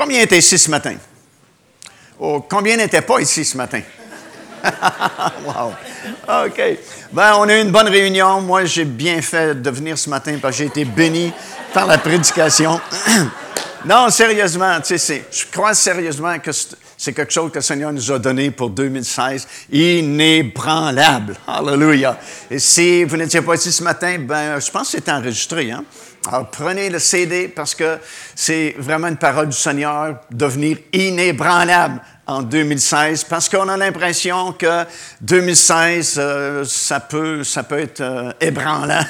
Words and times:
Combien 0.00 0.22
étaient 0.22 0.38
ici 0.38 0.58
ce 0.58 0.70
matin? 0.70 0.94
Oh, 2.18 2.46
combien 2.48 2.74
n'étaient 2.74 3.02
pas 3.02 3.20
ici 3.20 3.44
ce 3.44 3.54
matin? 3.54 3.82
wow. 5.44 5.74
OK. 6.46 6.62
Ben, 7.12 7.34
on 7.36 7.46
a 7.46 7.58
eu 7.58 7.60
une 7.60 7.70
bonne 7.70 7.88
réunion. 7.88 8.40
Moi, 8.40 8.64
j'ai 8.64 8.86
bien 8.86 9.20
fait 9.20 9.60
de 9.60 9.68
venir 9.68 9.98
ce 9.98 10.08
matin 10.08 10.38
parce 10.40 10.56
que 10.56 10.62
j'ai 10.62 10.68
été 10.68 10.86
béni 10.86 11.30
par 11.74 11.86
la 11.86 11.98
prédication. 11.98 12.80
non, 13.84 14.08
sérieusement, 14.08 14.80
tu 14.80 14.96
sais, 14.96 15.24
je 15.30 15.44
crois 15.52 15.74
sérieusement 15.74 16.38
que 16.38 16.50
c'est 16.96 17.12
quelque 17.12 17.32
chose 17.34 17.50
que 17.50 17.58
le 17.58 17.62
Seigneur 17.62 17.92
nous 17.92 18.10
a 18.10 18.18
donné 18.18 18.50
pour 18.52 18.70
2016, 18.70 19.46
inébranlable. 19.70 21.36
Alléluia. 21.46 22.18
Et 22.50 22.58
si 22.58 23.04
vous 23.04 23.18
n'étiez 23.18 23.42
pas 23.42 23.54
ici 23.54 23.70
ce 23.70 23.82
matin, 23.82 24.16
ben, 24.20 24.58
je 24.60 24.70
pense 24.70 24.92
que 24.92 24.96
c'est 24.96 25.10
enregistré, 25.10 25.70
hein? 25.70 25.84
Alors, 26.28 26.50
prenez 26.50 26.90
le 26.90 26.98
CD 26.98 27.48
parce 27.48 27.74
que 27.74 27.98
c'est 28.34 28.74
vraiment 28.78 29.08
une 29.08 29.16
parole 29.16 29.48
du 29.48 29.56
Seigneur, 29.56 30.16
devenir 30.30 30.76
inébranlable 30.92 32.00
en 32.26 32.42
2016 32.42 33.24
parce 33.24 33.48
qu'on 33.48 33.68
a 33.68 33.76
l'impression 33.76 34.52
que 34.52 34.84
2016, 35.22 36.16
euh, 36.18 36.64
ça, 36.64 37.00
peut, 37.00 37.42
ça 37.42 37.62
peut 37.62 37.78
être 37.78 38.02
euh, 38.02 38.32
ébranlant 38.40 39.04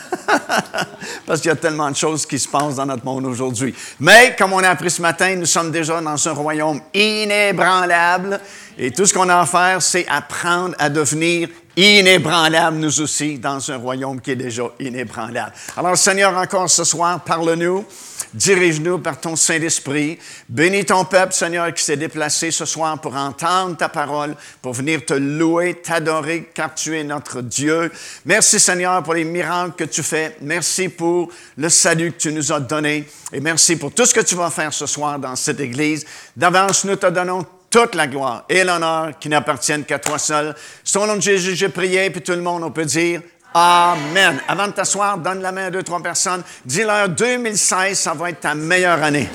parce 1.27 1.41
qu'il 1.41 1.48
y 1.48 1.52
a 1.52 1.56
tellement 1.56 1.91
de 1.91 1.96
choses 1.96 2.24
qui 2.24 2.38
se 2.38 2.48
passent 2.48 2.77
dans 2.77 2.87
notre 2.87 3.04
monde 3.04 3.27
aujourd'hui. 3.27 3.74
Mais 3.98 4.37
comme 4.38 4.52
on 4.52 4.62
a 4.62 4.68
appris 4.70 4.90
ce 4.90 5.02
matin, 5.02 5.34
nous 5.34 5.46
sommes 5.46 5.73
déjà 5.73 6.01
dans 6.01 6.29
un 6.29 6.32
royaume 6.32 6.80
inébranlable 6.95 8.40
et 8.79 8.90
tout 8.92 9.04
ce 9.04 9.12
qu'on 9.12 9.29
a 9.29 9.40
à 9.40 9.46
faire, 9.46 9.82
c'est 9.82 10.06
apprendre 10.09 10.74
à 10.79 10.88
devenir 10.88 11.48
inébranlable, 11.77 12.79
nous 12.79 13.01
aussi, 13.01 13.38
dans 13.38 13.70
un 13.70 13.77
royaume 13.77 14.20
qui 14.20 14.33
est 14.33 14.37
déjà 14.37 14.65
inébranlable. 14.80 15.52
Alors, 15.77 15.96
Seigneur, 15.96 16.37
encore 16.37 16.69
ce 16.69 16.84
soir, 16.84 17.23
parle-nous, 17.24 17.84
dirige-nous 18.34 18.98
par 18.98 19.20
ton 19.20 19.37
Saint-Esprit. 19.37 20.19
Bénis 20.48 20.84
ton 20.84 21.05
peuple, 21.05 21.33
Seigneur, 21.33 21.73
qui 21.73 21.83
s'est 21.83 21.96
déplacé 21.96 22.51
ce 22.51 22.65
soir 22.65 23.01
pour 23.01 23.15
entendre 23.15 23.77
ta 23.77 23.88
parole, 23.88 24.34
pour 24.60 24.73
venir 24.73 25.04
te 25.04 25.15
louer, 25.15 25.74
t'adorer, 25.74 26.51
car 26.54 26.74
tu 26.74 26.98
es 26.98 27.04
notre 27.04 27.41
Dieu. 27.41 27.91
Merci, 28.24 28.60
Seigneur, 28.60 29.02
pour 29.02 29.15
les 29.15 29.24
miracles 29.24 29.73
que 29.76 29.85
tu 29.85 30.02
fais. 30.02 30.37
Merci 30.41 30.88
pour 30.88 31.30
le 31.57 31.68
salut 31.68 32.13
que 32.13 32.18
tu 32.18 32.32
nous 32.32 32.52
as 32.52 32.60
donné. 32.60 33.09
Et 33.32 33.41
merci 33.41 33.76
pour 33.76 33.93
tout 33.93 34.07
ce 34.07 34.15
que 34.15 34.21
tu 34.21 34.35
vas 34.35 34.51
faire 34.51 34.73
ce 34.73 34.87
soir 34.87 35.18
dans 35.18 35.37
cette 35.37 35.60
Église. 35.60 36.04
D'avance, 36.37 36.85
nous 36.85 36.96
te 36.96 37.07
donnons 37.07 37.46
toute 37.71 37.95
la 37.95 38.09
gloire 38.09 38.45
et 38.49 38.65
l'honneur 38.65 39.13
qui 39.18 39.29
n'appartiennent 39.29 39.85
qu'à 39.85 40.01
toi 40.01 40.18
seul. 40.18 40.54
Son 40.82 41.07
nom 41.07 41.16
de 41.16 41.23
Jésus, 41.23 41.54
j'ai 41.54 41.68
prié, 41.68 42.10
puis 42.10 42.21
tout 42.21 42.32
le 42.32 42.43
monde, 42.43 42.65
on 42.65 42.71
peut 42.71 42.85
dire 42.85 43.23
Amen. 43.54 44.40
Avant 44.46 44.66
de 44.66 44.73
t'asseoir, 44.73 45.18
donne 45.18 45.40
la 45.40 45.51
main 45.52 45.66
à 45.66 45.71
deux, 45.71 45.82
trois 45.82 46.02
personnes. 46.02 46.43
Dis-leur 46.65 47.09
2016, 47.09 47.98
ça 47.98 48.15
va 48.15 48.30
être 48.30 48.41
ta 48.41 48.54
meilleure 48.54 49.02
année. 49.02 49.29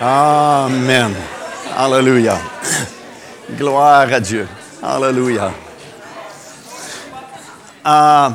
Amen. 0.00 1.12
Alléluia. 1.76 2.38
Gloire 3.56 4.06
à 4.12 4.20
Dieu. 4.20 4.46
Alléluia. 4.80 5.50
Euh, 7.84 8.28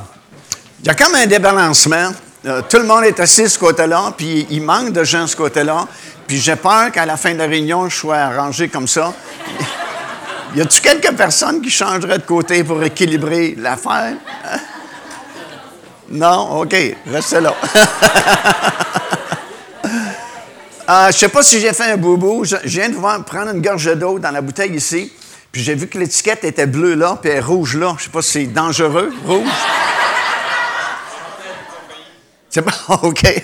il 0.81 0.87
y 0.87 0.89
a 0.89 0.93
comme 0.93 1.15
un 1.15 1.25
débalancement. 1.25 2.09
Euh, 2.45 2.61
tout 2.69 2.79
le 2.79 2.83
monde 2.83 3.05
est 3.05 3.17
assis 3.21 3.43
de 3.43 3.47
ce 3.47 3.57
côté-là, 3.57 4.13
puis 4.17 4.45
il 4.49 4.61
manque 4.61 4.91
de 4.91 5.05
gens 5.05 5.21
de 5.21 5.27
ce 5.27 5.37
côté-là. 5.37 5.87
Puis 6.27 6.37
j'ai 6.37 6.57
peur 6.57 6.91
qu'à 6.91 7.05
la 7.05 7.15
fin 7.15 7.31
de 7.31 7.37
la 7.37 7.45
réunion, 7.45 7.87
je 7.87 7.95
sois 7.95 8.17
arrangé 8.17 8.67
comme 8.67 8.87
ça. 8.87 9.13
y 10.55 10.59
a-t-il 10.59 10.81
quelques 10.81 11.15
personnes 11.15 11.61
qui 11.61 11.69
changeraient 11.69 12.17
de 12.17 12.25
côté 12.25 12.65
pour 12.65 12.83
équilibrer 12.83 13.55
l'affaire? 13.57 14.15
Non? 16.09 16.59
OK, 16.59 16.75
restez 17.09 17.39
là. 17.39 17.55
Euh, 20.89 21.07
je 21.11 21.17
sais 21.17 21.29
pas 21.29 21.43
si 21.43 21.61
j'ai 21.61 21.71
fait 21.71 21.91
un 21.91 21.97
boubou. 21.97 22.43
Je, 22.43 22.57
viens 22.65 22.89
de 22.89 22.95
voir, 22.95 23.23
prendre 23.23 23.51
une 23.51 23.61
gorge 23.61 23.95
d'eau 23.95 24.19
dans 24.19 24.31
la 24.31 24.41
bouteille 24.41 24.75
ici. 24.75 25.11
Puis 25.51 25.63
j'ai 25.63 25.75
vu 25.75 25.87
que 25.87 25.97
l'étiquette 25.97 26.43
était 26.43 26.65
bleue 26.65 26.95
là, 26.95 27.17
puis 27.21 27.39
rouge 27.39 27.77
là. 27.77 27.95
Je 27.97 28.05
sais 28.05 28.09
pas 28.09 28.21
si 28.21 28.31
c'est 28.31 28.45
dangereux, 28.47 29.13
rouge. 29.25 29.47
C'est 32.49 32.61
pas 32.61 32.73
OK. 33.03 33.43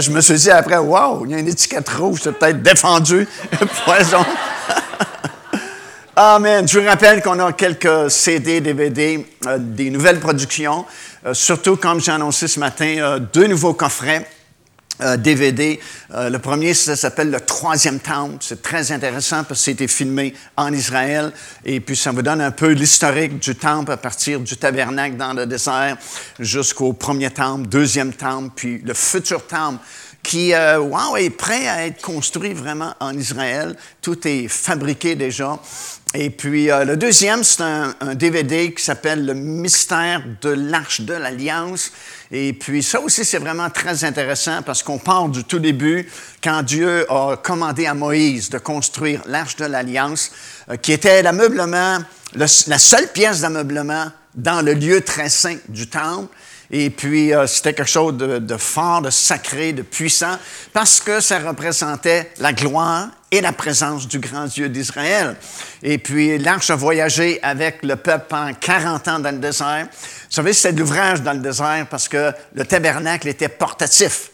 je 0.00 0.10
me 0.10 0.20
suis 0.20 0.34
dit 0.34 0.50
après, 0.50 0.78
wow, 0.78 1.26
il 1.26 1.32
y 1.32 1.34
a 1.34 1.38
une 1.38 1.48
étiquette 1.48 1.88
rouge, 1.90 2.20
c'est 2.22 2.32
peut-être 2.32 2.62
défendu. 2.62 3.28
Poison. 3.84 4.24
Amen. 6.16 6.66
Je 6.66 6.78
vous 6.78 6.86
rappelle 6.86 7.22
qu'on 7.22 7.38
a 7.38 7.52
quelques 7.52 8.10
CD, 8.10 8.60
DVD, 8.60 9.26
euh, 9.46 9.58
des 9.60 9.90
nouvelles 9.90 10.20
productions. 10.20 10.86
Euh, 11.26 11.34
surtout, 11.34 11.76
comme 11.76 12.00
j'ai 12.00 12.12
annoncé 12.12 12.48
ce 12.48 12.58
matin, 12.58 13.18
deux 13.32 13.46
nouveaux 13.46 13.74
coffrets 13.74 14.26
DVD. 15.16 15.80
Euh, 16.10 16.18
euh, 16.18 16.30
le 16.30 16.38
premier, 16.38 16.74
ça 16.74 16.96
s'appelle 16.96 17.30
Le 17.30 17.40
Troisième 17.40 18.00
Temple. 18.00 18.36
C'est 18.40 18.62
très 18.62 18.92
intéressant 18.92 19.44
parce 19.44 19.60
que 19.60 19.64
c'était 19.64 19.88
filmé 19.88 20.34
en 20.56 20.72
Israël. 20.72 21.32
Et 21.64 21.80
puis, 21.80 21.96
ça 21.96 22.10
vous 22.10 22.22
donne 22.22 22.40
un 22.40 22.50
peu 22.50 22.72
l'historique 22.72 23.38
du 23.38 23.54
temple 23.54 23.92
à 23.92 23.96
partir 23.96 24.40
du 24.40 24.56
tabernacle 24.56 25.16
dans 25.16 25.32
le 25.32 25.46
désert 25.46 25.96
jusqu'au 26.38 26.92
premier 26.92 27.30
temple, 27.30 27.68
deuxième 27.68 28.12
temple, 28.12 28.50
puis 28.54 28.78
le 28.84 28.94
futur 28.94 29.46
temple 29.46 29.80
qui 30.22 30.52
euh, 30.52 31.16
est 31.16 31.30
prêt 31.30 31.68
à 31.68 31.86
être 31.86 32.02
construit 32.02 32.52
vraiment 32.52 32.94
en 33.00 33.16
Israël. 33.16 33.74
Tout 34.02 34.26
est 34.26 34.48
fabriqué 34.48 35.14
déjà. 35.14 35.58
Et 36.14 36.30
puis 36.30 36.70
euh, 36.70 36.84
le 36.84 36.96
deuxième, 36.96 37.44
c'est 37.44 37.62
un, 37.62 37.94
DVD 38.14 38.72
qui 38.72 38.82
s'appelle 38.82 39.24
Le 39.24 39.34
mystère 39.34 40.22
de 40.42 40.50
l'Arche 40.50 41.02
de 41.02 41.14
l'Alliance. 41.14 41.92
Et 42.30 42.52
puis 42.52 42.82
ça 42.82 43.00
aussi, 43.00 43.24
c'est 43.24 43.38
vraiment 43.38 43.70
très 43.70 44.04
intéressant 44.04 44.62
parce 44.62 44.82
qu'on 44.82 44.98
part 44.98 45.28
du 45.28 45.44
tout 45.44 45.58
début, 45.58 46.08
quand 46.42 46.62
Dieu 46.62 47.10
a 47.10 47.36
commandé 47.36 47.86
à 47.86 47.94
Moïse 47.94 48.50
de 48.50 48.58
construire 48.58 49.22
l'Arche 49.26 49.56
de 49.56 49.64
l'Alliance, 49.64 50.30
euh, 50.68 50.76
qui 50.76 50.92
était 50.92 51.22
l'ameublement, 51.22 51.98
la 52.34 52.48
seule 52.48 53.08
pièce 53.12 53.40
d'ameublement 53.40 54.12
dans 54.34 54.62
le 54.62 54.74
lieu 54.74 55.00
très 55.00 55.30
saint 55.30 55.56
du 55.68 55.88
temple. 55.88 56.28
Et 56.70 56.90
puis, 56.90 57.32
euh, 57.32 57.46
c'était 57.46 57.72
quelque 57.72 57.88
chose 57.88 58.16
de, 58.16 58.38
de, 58.38 58.56
fort, 58.58 59.00
de 59.00 59.10
sacré, 59.10 59.72
de 59.72 59.82
puissant, 59.82 60.36
parce 60.72 61.00
que 61.00 61.20
ça 61.20 61.38
représentait 61.38 62.30
la 62.38 62.52
gloire 62.52 63.08
et 63.30 63.40
la 63.40 63.52
présence 63.52 64.06
du 64.06 64.18
grand 64.18 64.44
Dieu 64.44 64.68
d'Israël. 64.68 65.36
Et 65.82 65.98
puis, 65.98 66.36
l'arche 66.38 66.70
a 66.70 66.76
voyagé 66.76 67.38
avec 67.42 67.82
le 67.82 67.96
peuple 67.96 68.26
pendant 68.28 68.52
40 68.52 69.08
ans 69.08 69.18
dans 69.18 69.30
le 69.30 69.38
désert. 69.38 69.86
Vous 69.90 70.34
savez, 70.34 70.52
c'était 70.52 70.74
de 70.74 70.80
l'ouvrage 70.80 71.22
dans 71.22 71.32
le 71.32 71.40
désert 71.40 71.86
parce 71.90 72.08
que 72.08 72.32
le 72.54 72.64
tabernacle 72.64 73.28
était 73.28 73.48
portatif. 73.48 74.30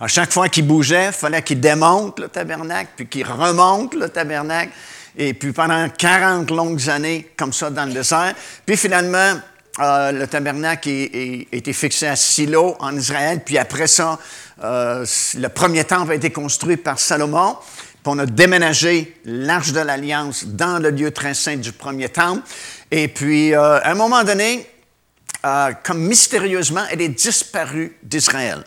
À 0.00 0.08
chaque 0.08 0.32
fois 0.32 0.48
qu'il 0.48 0.66
bougeait, 0.66 1.06
il 1.06 1.12
fallait 1.12 1.42
qu'il 1.42 1.60
démonte 1.60 2.18
le 2.18 2.28
tabernacle, 2.28 2.90
puis 2.96 3.06
qu'il 3.06 3.26
remonte 3.26 3.94
le 3.94 4.08
tabernacle. 4.08 4.72
Et 5.16 5.32
puis 5.32 5.52
pendant 5.52 5.88
40 5.88 6.50
longues 6.50 6.88
années, 6.90 7.32
comme 7.36 7.52
ça, 7.52 7.70
dans 7.70 7.84
le 7.84 7.92
désert. 7.92 8.34
Puis 8.66 8.76
finalement, 8.76 9.34
euh, 9.80 10.12
le 10.12 10.26
tabernacle 10.28 10.88
a 10.88 11.56
été 11.56 11.72
fixé 11.72 12.06
à 12.06 12.14
Silo 12.14 12.76
en 12.78 12.96
Israël, 12.96 13.42
puis 13.44 13.58
après 13.58 13.88
ça, 13.88 14.18
euh, 14.62 15.04
le 15.36 15.48
premier 15.48 15.84
temple 15.84 16.12
a 16.12 16.14
été 16.14 16.30
construit 16.30 16.76
par 16.76 16.98
Salomon. 16.98 17.56
Puis 17.56 18.12
on 18.12 18.18
a 18.18 18.26
déménagé 18.26 19.16
l'arche 19.24 19.72
de 19.72 19.80
l'Alliance 19.80 20.44
dans 20.46 20.78
le 20.78 20.90
lieu 20.90 21.10
très 21.10 21.34
saint 21.34 21.56
du 21.56 21.72
premier 21.72 22.08
temple. 22.08 22.42
Et 22.90 23.08
puis, 23.08 23.54
euh, 23.54 23.80
à 23.80 23.90
un 23.90 23.94
moment 23.94 24.22
donné, 24.22 24.70
comme 25.82 25.98
mystérieusement, 25.98 26.84
elle 26.90 27.02
est 27.02 27.08
disparue 27.08 27.96
d'Israël. 28.02 28.64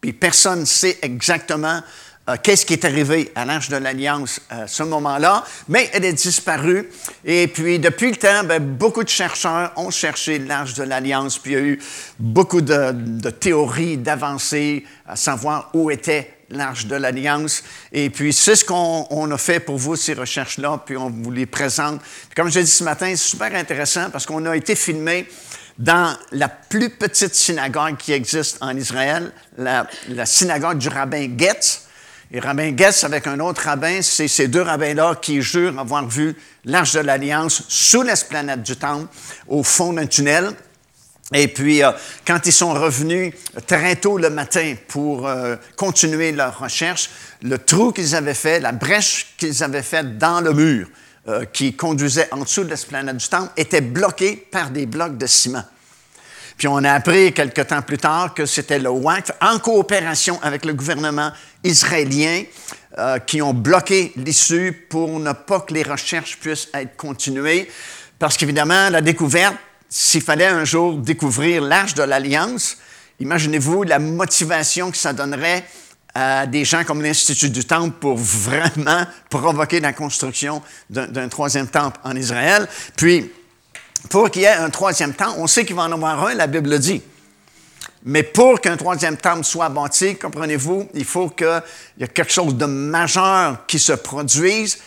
Puis 0.00 0.14
personne 0.14 0.60
ne 0.60 0.64
sait 0.64 0.98
exactement 1.02 1.82
euh, 2.30 2.36
qu'est-ce 2.42 2.64
qui 2.64 2.74
est 2.74 2.84
arrivé 2.84 3.32
à 3.34 3.44
l'Arche 3.44 3.68
de 3.68 3.76
l'Alliance 3.76 4.40
à 4.50 4.66
ce 4.66 4.82
moment-là, 4.82 5.44
mais 5.68 5.90
elle 5.92 6.04
est 6.04 6.12
disparue. 6.12 6.88
Et 7.24 7.48
puis, 7.48 7.78
depuis 7.78 8.10
le 8.10 8.16
temps, 8.16 8.44
ben, 8.44 8.62
beaucoup 8.62 9.02
de 9.02 9.08
chercheurs 9.08 9.72
ont 9.76 9.90
cherché 9.90 10.38
l'Arche 10.38 10.74
de 10.74 10.84
l'Alliance, 10.84 11.38
puis 11.38 11.52
il 11.52 11.54
y 11.54 11.60
a 11.60 11.64
eu 11.64 11.80
beaucoup 12.18 12.60
de, 12.60 13.30
théories, 13.30 13.96
d'avancées 13.96 14.84
à 15.06 15.16
savoir 15.16 15.70
où 15.74 15.90
était 15.90 16.34
l'Arche 16.50 16.86
de 16.86 16.96
l'Alliance. 16.96 17.62
Et 17.92 18.10
puis, 18.10 18.32
c'est 18.32 18.56
ce 18.56 18.64
qu'on 18.64 19.30
a 19.30 19.38
fait 19.38 19.60
pour 19.60 19.78
vous, 19.78 19.96
ces 19.96 20.14
recherches-là, 20.14 20.82
puis 20.84 20.96
on 20.96 21.10
vous 21.10 21.30
les 21.30 21.46
présente. 21.46 22.00
comme 22.36 22.50
je 22.50 22.58
l'ai 22.58 22.64
dit 22.64 22.70
ce 22.70 22.84
matin, 22.84 23.08
c'est 23.10 23.16
super 23.16 23.54
intéressant 23.54 24.10
parce 24.10 24.26
qu'on 24.26 24.44
a 24.46 24.56
été 24.56 24.76
filmé 24.76 25.28
dans 25.78 26.14
la 26.32 26.48
plus 26.48 26.90
petite 26.90 27.34
synagogue 27.34 27.96
qui 27.96 28.12
existe 28.12 28.58
en 28.60 28.76
Israël, 28.76 29.32
la, 29.56 29.86
la 30.08 30.26
synagogue 30.26 30.78
du 30.78 30.88
rabbin 30.88 31.26
Getz 31.38 31.86
Et 32.32 32.38
rabbin 32.38 32.76
Getz, 32.76 33.02
avec 33.02 33.26
un 33.26 33.40
autre 33.40 33.62
rabbin, 33.62 34.02
c'est 34.02 34.28
ces 34.28 34.46
deux 34.46 34.62
rabbins-là 34.62 35.16
qui 35.20 35.42
jurent 35.42 35.78
avoir 35.80 36.06
vu 36.06 36.36
l'Arche 36.64 36.92
de 36.92 37.00
l'Alliance 37.00 37.64
sous 37.68 38.02
l'esplanade 38.02 38.62
du 38.62 38.76
Temple, 38.76 39.08
au 39.48 39.64
fond 39.64 39.92
d'un 39.92 40.06
tunnel. 40.06 40.52
Et 41.32 41.48
puis, 41.48 41.82
euh, 41.82 41.90
quand 42.24 42.46
ils 42.46 42.52
sont 42.52 42.72
revenus 42.72 43.34
très 43.66 43.96
tôt 43.96 44.16
le 44.16 44.30
matin 44.30 44.74
pour 44.86 45.26
euh, 45.26 45.56
continuer 45.76 46.30
leur 46.30 46.58
recherche, 46.58 47.10
le 47.42 47.58
trou 47.58 47.90
qu'ils 47.90 48.14
avaient 48.14 48.34
fait, 48.34 48.60
la 48.60 48.72
brèche 48.72 49.34
qu'ils 49.36 49.64
avaient 49.64 49.82
faite 49.82 50.16
dans 50.18 50.40
le 50.40 50.52
mur 50.52 50.88
euh, 51.28 51.44
qui 51.44 51.74
conduisait 51.74 52.28
en 52.32 52.38
dessous 52.38 52.62
de 52.62 52.70
l'esplanade 52.70 53.16
du 53.16 53.28
Temple, 53.28 53.50
était 53.56 53.80
bloquée 53.80 54.36
par 54.36 54.70
des 54.70 54.86
blocs 54.86 55.18
de 55.18 55.26
ciment. 55.26 55.64
Puis 56.60 56.68
on 56.68 56.84
a 56.84 56.92
appris 56.92 57.32
quelque 57.32 57.62
temps 57.62 57.80
plus 57.80 57.96
tard 57.96 58.34
que 58.34 58.44
c'était 58.44 58.78
le 58.78 58.90
WACF, 58.90 59.30
en 59.40 59.58
coopération 59.58 60.38
avec 60.42 60.66
le 60.66 60.74
gouvernement 60.74 61.32
israélien, 61.64 62.42
euh, 62.98 63.18
qui 63.18 63.40
ont 63.40 63.54
bloqué 63.54 64.12
l'issue 64.16 64.86
pour 64.90 65.18
ne 65.20 65.32
pas 65.32 65.60
que 65.60 65.72
les 65.72 65.82
recherches 65.82 66.36
puissent 66.36 66.68
être 66.74 66.98
continuées. 66.98 67.70
Parce 68.18 68.36
qu'évidemment, 68.36 68.90
la 68.90 69.00
découverte, 69.00 69.56
s'il 69.88 70.20
fallait 70.20 70.48
un 70.48 70.66
jour 70.66 70.98
découvrir 70.98 71.62
l'Arche 71.62 71.94
de 71.94 72.02
l'Alliance, 72.02 72.76
imaginez-vous 73.20 73.84
la 73.84 73.98
motivation 73.98 74.90
que 74.90 74.98
ça 74.98 75.14
donnerait 75.14 75.64
à 76.14 76.46
des 76.46 76.66
gens 76.66 76.84
comme 76.84 77.00
l'Institut 77.00 77.48
du 77.48 77.64
Temple 77.64 77.96
pour 77.98 78.18
vraiment 78.18 79.06
provoquer 79.30 79.80
la 79.80 79.94
construction 79.94 80.60
d'un 80.90 81.28
troisième 81.30 81.68
temple 81.68 81.98
en 82.04 82.14
Israël. 82.14 82.68
Puis, 82.96 83.30
pour 84.08 84.30
qu'il 84.30 84.42
y 84.42 84.44
ait 84.46 84.48
un 84.48 84.70
troisième 84.70 85.14
temple, 85.14 85.38
on 85.38 85.46
sait 85.46 85.64
qu'il 85.64 85.76
va 85.76 85.82
en 85.82 85.92
avoir 85.92 86.26
un, 86.26 86.34
la 86.34 86.46
Bible 86.46 86.70
le 86.70 86.78
dit. 86.78 87.02
Mais 88.04 88.22
pour 88.22 88.60
qu'un 88.60 88.76
troisième 88.76 89.16
temple 89.16 89.44
soit 89.44 89.68
bâti, 89.68 90.16
comprenez-vous, 90.16 90.88
il 90.94 91.04
faut 91.04 91.28
qu'il 91.28 91.62
y 91.98 92.04
ait 92.04 92.08
quelque 92.08 92.32
chose 92.32 92.54
de 92.54 92.64
majeur 92.64 93.66
qui 93.66 93.78
se 93.78 93.92
produise, 93.92 94.78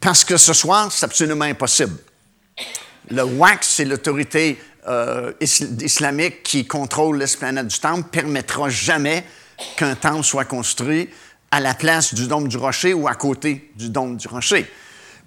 parce 0.00 0.22
que 0.22 0.36
ce 0.36 0.52
soir, 0.52 0.92
c'est 0.92 1.06
absolument 1.06 1.46
impossible. 1.46 1.96
Le 3.10 3.22
WAC, 3.22 3.64
c'est 3.64 3.86
l'autorité 3.86 4.58
euh, 4.86 5.32
islamique 5.40 6.42
qui 6.42 6.66
contrôle 6.66 7.18
l'esplanade 7.18 7.68
du 7.68 7.78
temple, 7.78 8.08
permettra 8.10 8.68
jamais 8.68 9.24
qu'un 9.76 9.94
temple 9.94 10.24
soit 10.24 10.44
construit 10.44 11.08
à 11.50 11.60
la 11.60 11.74
place 11.74 12.12
du 12.12 12.26
dôme 12.28 12.48
du 12.48 12.58
rocher 12.58 12.92
ou 12.92 13.08
à 13.08 13.14
côté 13.14 13.70
du 13.76 13.88
dôme 13.88 14.18
du 14.18 14.28
rocher. 14.28 14.70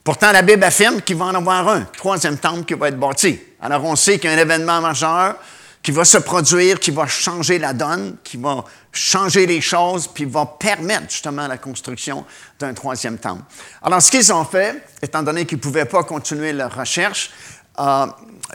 Pourtant, 0.03 0.31
la 0.31 0.41
Bible 0.41 0.63
affirme 0.63 1.01
qu'il 1.01 1.15
va 1.15 1.25
en 1.25 1.35
avoir 1.35 1.67
un, 1.67 1.81
troisième 1.81 2.37
temple 2.37 2.65
qui 2.65 2.73
va 2.73 2.87
être 2.87 2.99
bâti. 2.99 3.39
Alors, 3.61 3.83
on 3.85 3.95
sait 3.95 4.17
qu'il 4.17 4.29
y 4.31 4.33
a 4.33 4.35
un 4.35 4.39
événement 4.39 4.81
majeur 4.81 5.35
qui 5.83 5.91
va 5.91 6.05
se 6.05 6.17
produire, 6.17 6.79
qui 6.79 6.91
va 6.91 7.07
changer 7.07 7.59
la 7.59 7.73
donne, 7.73 8.17
qui 8.23 8.37
va 8.37 8.63
changer 8.91 9.45
les 9.45 9.61
choses, 9.61 10.07
puis 10.07 10.25
va 10.25 10.45
permettre 10.45 11.09
justement 11.09 11.47
la 11.47 11.57
construction 11.57 12.25
d'un 12.59 12.73
troisième 12.73 13.17
temple. 13.17 13.43
Alors, 13.83 14.01
ce 14.01 14.09
qu'ils 14.09 14.31
ont 14.33 14.45
fait, 14.45 14.83
étant 15.01 15.21
donné 15.21 15.45
qu'ils 15.45 15.57
ne 15.57 15.63
pouvaient 15.63 15.85
pas 15.85 16.03
continuer 16.03 16.53
leur 16.53 16.75
recherche, 16.75 17.31
euh, 17.79 18.05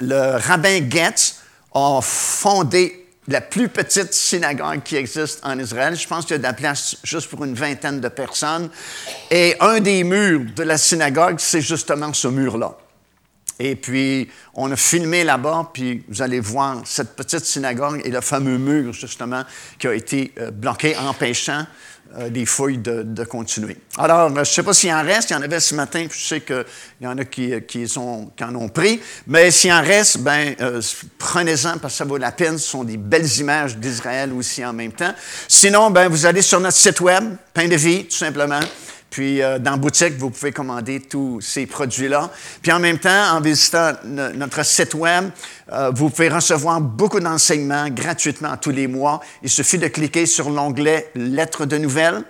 le 0.00 0.38
rabbin 0.38 0.88
Getz 0.88 1.36
a 1.74 2.00
fondé 2.02 3.05
la 3.28 3.40
plus 3.40 3.68
petite 3.68 4.12
synagogue 4.12 4.82
qui 4.82 4.96
existe 4.96 5.40
en 5.42 5.58
Israël. 5.58 5.96
Je 5.96 6.06
pense 6.06 6.24
qu'il 6.24 6.34
y 6.34 6.36
a 6.36 6.38
de 6.38 6.42
la 6.42 6.52
place 6.52 6.96
juste 7.02 7.28
pour 7.28 7.44
une 7.44 7.54
vingtaine 7.54 8.00
de 8.00 8.08
personnes. 8.08 8.70
Et 9.30 9.56
un 9.60 9.80
des 9.80 10.04
murs 10.04 10.44
de 10.54 10.62
la 10.62 10.78
synagogue, 10.78 11.36
c'est 11.38 11.60
justement 11.60 12.12
ce 12.12 12.28
mur-là. 12.28 12.76
Et 13.58 13.74
puis, 13.74 14.28
on 14.54 14.70
a 14.70 14.76
filmé 14.76 15.24
là-bas, 15.24 15.70
puis 15.72 16.04
vous 16.08 16.20
allez 16.20 16.40
voir 16.40 16.82
cette 16.84 17.16
petite 17.16 17.44
synagogue 17.46 18.02
et 18.04 18.10
le 18.10 18.20
fameux 18.20 18.58
mur, 18.58 18.92
justement, 18.92 19.44
qui 19.78 19.86
a 19.86 19.94
été 19.94 20.32
euh, 20.38 20.50
bloqué, 20.50 20.94
empêchant 20.96 21.64
euh, 22.18 22.30
des 22.30 22.46
fouilles 22.46 22.78
de, 22.78 23.24
continuer. 23.24 23.76
Alors, 23.98 24.28
je 24.28 24.40
ne 24.40 24.44
sais 24.44 24.62
pas 24.62 24.72
s'il 24.72 24.92
en 24.92 25.02
reste. 25.02 25.30
Il 25.30 25.32
y 25.34 25.36
en 25.36 25.42
avait 25.42 25.60
ce 25.60 25.74
matin, 25.74 26.06
puis 26.08 26.18
je 26.18 26.26
sais 26.26 26.40
qu'il 26.40 26.64
y 27.00 27.06
en 27.06 27.18
a 27.18 27.24
qui, 27.24 27.52
qui, 27.66 27.88
sont, 27.88 28.30
qui 28.36 28.44
en 28.44 28.54
ont 28.54 28.68
pris. 28.68 29.00
Mais 29.26 29.50
s'il 29.50 29.72
en 29.72 29.82
reste, 29.82 30.18
ben, 30.18 30.54
euh, 30.60 30.80
prenez-en 31.18 31.78
parce 31.78 31.94
que 31.94 31.98
ça 31.98 32.04
vaut 32.04 32.16
la 32.16 32.32
peine. 32.32 32.58
Ce 32.58 32.68
sont 32.68 32.84
des 32.84 32.96
belles 32.96 33.30
images 33.38 33.76
d'Israël 33.76 34.32
aussi 34.32 34.64
en 34.64 34.72
même 34.72 34.92
temps. 34.92 35.12
Sinon, 35.48 35.90
ben, 35.90 36.08
vous 36.08 36.26
allez 36.26 36.42
sur 36.42 36.60
notre 36.60 36.76
site 36.76 37.00
web, 37.00 37.36
Pain 37.52 37.68
de 37.68 37.76
vie, 37.76 38.04
tout 38.04 38.16
simplement. 38.16 38.60
Puis 39.10 39.42
euh, 39.42 39.58
dans 39.58 39.76
boutique, 39.76 40.14
vous 40.18 40.30
pouvez 40.30 40.52
commander 40.52 41.00
tous 41.00 41.40
ces 41.40 41.66
produits-là. 41.66 42.30
Puis 42.62 42.72
en 42.72 42.78
même 42.78 42.98
temps, 42.98 43.34
en 43.34 43.40
visitant 43.40 43.92
notre 44.04 44.64
site 44.64 44.94
web, 44.94 45.30
euh, 45.72 45.90
vous 45.94 46.10
pouvez 46.10 46.28
recevoir 46.28 46.80
beaucoup 46.80 47.20
d'enseignements 47.20 47.88
gratuitement 47.88 48.56
tous 48.56 48.70
les 48.70 48.86
mois. 48.86 49.20
Il 49.42 49.50
suffit 49.50 49.78
de 49.78 49.88
cliquer 49.88 50.26
sur 50.26 50.50
l'onglet 50.50 51.10
Lettres 51.14 51.66
de 51.66 51.78
nouvelles 51.78 52.22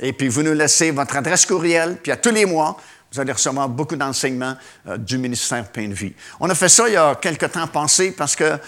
et 0.00 0.12
puis 0.12 0.28
vous 0.28 0.42
nous 0.42 0.54
laissez 0.54 0.90
votre 0.90 1.16
adresse 1.16 1.46
courriel. 1.46 1.98
Puis 2.02 2.10
à 2.10 2.16
tous 2.16 2.30
les 2.32 2.46
mois, 2.46 2.76
vous 3.12 3.20
allez 3.20 3.32
recevoir 3.32 3.68
beaucoup 3.68 3.96
d'enseignements 3.96 4.56
euh, 4.88 4.96
du 4.96 5.18
ministère 5.18 5.70
Pain 5.70 5.88
de 5.88 5.94
Vie. 5.94 6.14
On 6.40 6.50
a 6.50 6.54
fait 6.54 6.68
ça 6.68 6.88
il 6.88 6.94
y 6.94 6.96
a 6.96 7.14
quelques 7.14 7.52
temps 7.52 7.66
passé 7.68 8.10
parce 8.10 8.34
que 8.34 8.58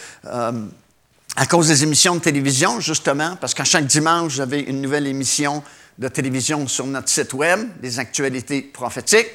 à 1.38 1.44
cause 1.44 1.68
des 1.68 1.82
émissions 1.82 2.14
de 2.14 2.20
télévision, 2.20 2.80
justement, 2.80 3.36
parce 3.36 3.52
qu'à 3.52 3.64
chaque 3.64 3.84
dimanche, 3.86 4.32
j'avais 4.34 4.60
une 4.62 4.80
nouvelle 4.80 5.06
émission 5.06 5.62
de 5.98 6.08
télévision 6.08 6.66
sur 6.68 6.86
notre 6.86 7.08
site 7.08 7.32
Web, 7.32 7.80
des 7.80 7.98
actualités 7.98 8.62
prophétiques. 8.62 9.30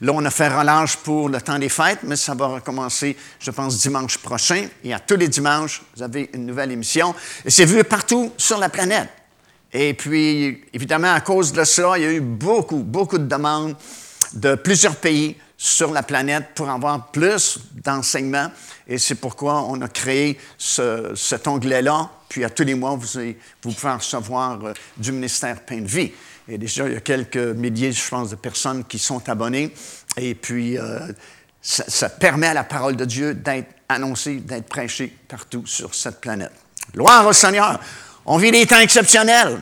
Là, 0.00 0.12
on 0.14 0.24
a 0.24 0.30
fait 0.30 0.48
relâche 0.48 0.96
pour 0.96 1.28
le 1.28 1.40
temps 1.40 1.58
des 1.58 1.68
fêtes, 1.68 2.00
mais 2.02 2.16
ça 2.16 2.34
va 2.34 2.46
recommencer, 2.46 3.16
je 3.38 3.50
pense, 3.50 3.80
dimanche 3.80 4.18
prochain. 4.18 4.66
Et 4.82 4.92
à 4.92 4.98
tous 4.98 5.16
les 5.16 5.28
dimanches, 5.28 5.82
vous 5.96 6.02
avez 6.02 6.28
une 6.34 6.44
nouvelle 6.44 6.72
émission. 6.72 7.14
Et 7.44 7.50
c'est 7.50 7.64
vu 7.64 7.84
partout 7.84 8.32
sur 8.36 8.58
la 8.58 8.68
planète. 8.68 9.08
Et 9.72 9.94
puis, 9.94 10.64
évidemment, 10.72 11.14
à 11.14 11.20
cause 11.20 11.52
de 11.52 11.64
ça, 11.64 11.96
il 11.96 12.02
y 12.02 12.06
a 12.06 12.12
eu 12.12 12.20
beaucoup, 12.20 12.78
beaucoup 12.78 13.16
de 13.16 13.26
demandes 13.26 13.76
de 14.34 14.54
plusieurs 14.54 14.96
pays 14.96 15.36
sur 15.56 15.92
la 15.92 16.02
planète 16.02 16.46
pour 16.54 16.68
avoir 16.68 17.12
plus 17.12 17.58
d'enseignements. 17.84 18.50
Et 18.88 18.98
c'est 18.98 19.14
pourquoi 19.14 19.62
on 19.62 19.80
a 19.80 19.88
créé 19.88 20.38
cet 20.58 21.46
onglet-là. 21.46 22.10
Puis 22.28 22.44
à 22.44 22.50
tous 22.50 22.64
les 22.64 22.74
mois, 22.74 22.96
vous, 22.96 23.06
pouvez 23.60 23.92
recevoir 23.92 24.64
euh, 24.64 24.72
du 24.96 25.12
ministère 25.12 25.60
Pain 25.60 25.82
de 25.82 25.86
Vie. 25.86 26.12
Et 26.48 26.58
déjà, 26.58 26.88
il 26.88 26.94
y 26.94 26.96
a 26.96 27.00
quelques 27.00 27.36
milliers, 27.36 27.92
je 27.92 28.08
pense, 28.08 28.30
de 28.30 28.36
personnes 28.36 28.84
qui 28.84 28.98
sont 28.98 29.28
abonnées. 29.28 29.72
Et 30.16 30.34
puis, 30.34 30.78
euh, 30.78 30.98
ça, 31.60 31.84
ça, 31.86 32.08
permet 32.08 32.48
à 32.48 32.54
la 32.54 32.64
parole 32.64 32.96
de 32.96 33.04
Dieu 33.04 33.34
d'être 33.34 33.72
annoncée, 33.88 34.36
d'être 34.36 34.66
prêchée 34.66 35.16
partout 35.28 35.64
sur 35.66 35.94
cette 35.94 36.20
planète. 36.20 36.52
Gloire 36.92 37.26
au 37.26 37.32
Seigneur. 37.32 37.78
On 38.26 38.36
vit 38.36 38.50
des 38.50 38.66
temps 38.66 38.80
exceptionnels. 38.80 39.60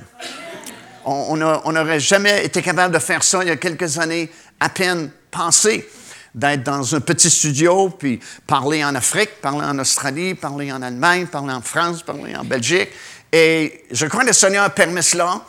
On 1.05 1.37
n'aurait 1.37 2.00
jamais 2.00 2.44
été 2.44 2.62
capable 2.62 2.94
de 2.94 2.99
faire 2.99 3.22
ça 3.22 3.43
il 3.43 3.49
y 3.49 3.50
a 3.50 3.56
quelques 3.56 3.99
années 3.99 4.31
à 4.61 4.69
peine 4.69 5.11
penser 5.31 5.89
d'être 6.34 6.63
dans 6.63 6.94
un 6.94 7.01
petit 7.01 7.31
studio, 7.31 7.91
puis 7.91 8.20
parler 8.46 8.84
en 8.84 8.94
Afrique, 8.94 9.41
parler 9.41 9.67
en 9.67 9.79
Australie, 9.79 10.34
parler 10.34 10.70
en 10.70 10.82
Allemagne, 10.82 11.27
parler 11.27 11.53
en 11.53 11.63
France, 11.63 12.03
parler 12.03 12.37
en 12.37 12.44
Belgique. 12.44 12.91
Et 13.32 13.84
je 13.91 14.06
crois 14.06 14.23
que 14.23 14.29
le 14.29 14.32
Seigneur 14.32 14.73
permet 14.73 15.03
cela 15.03 15.41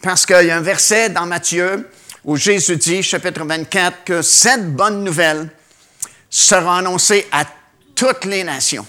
parce 0.00 0.26
qu'il 0.26 0.46
y 0.46 0.50
a 0.50 0.56
un 0.56 0.62
verset 0.62 1.10
dans 1.10 1.26
Matthieu 1.26 1.88
où 2.24 2.36
Jésus 2.36 2.76
dit, 2.76 3.02
chapitre 3.02 3.44
24, 3.44 4.04
que 4.04 4.22
cette 4.22 4.74
bonne 4.74 5.02
nouvelle 5.02 5.48
sera 6.30 6.78
annoncée 6.78 7.26
à 7.32 7.44
toutes 7.94 8.24
les 8.24 8.44
nations 8.44 8.86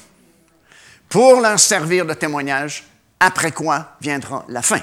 pour 1.08 1.42
leur 1.42 1.60
servir 1.60 2.06
de 2.06 2.14
témoignage, 2.14 2.84
après 3.20 3.52
quoi 3.52 3.96
viendra 4.02 4.46
la 4.50 4.62
fin. 4.62 4.82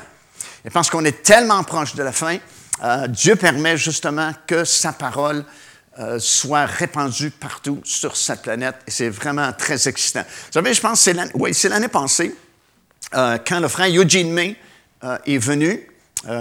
Et 0.64 0.70
parce 0.70 0.90
qu'on 0.90 1.04
est 1.04 1.23
tellement 1.23 1.62
proche 1.62 1.94
de 1.94 2.02
la 2.02 2.12
fin, 2.12 2.38
euh, 2.83 3.06
Dieu 3.06 3.37
permet 3.37 3.76
justement 3.76 4.33
que 4.47 4.64
sa 4.64 4.92
parole 4.92 5.45
euh, 5.99 6.18
soit 6.18 6.66
répandue 6.66 7.30
partout 7.30 7.80
sur 7.85 8.16
cette 8.16 8.42
planète 8.42 8.76
et 8.87 8.90
c'est 8.90 9.09
vraiment 9.09 9.52
très 9.52 9.88
excitant. 9.88 10.21
Vous 10.21 10.52
savez, 10.52 10.75
je 10.75 10.80
pense 10.80 11.04
que 11.04 11.52
c'est 11.52 11.68
l'année 11.68 11.88
passée, 11.88 12.35
euh, 13.14 13.38
quand 13.47 13.61
le 13.61 13.68
frère 13.68 13.88
Eugene 13.88 14.30
May 14.30 14.56
est 15.25 15.38
venu, 15.38 15.87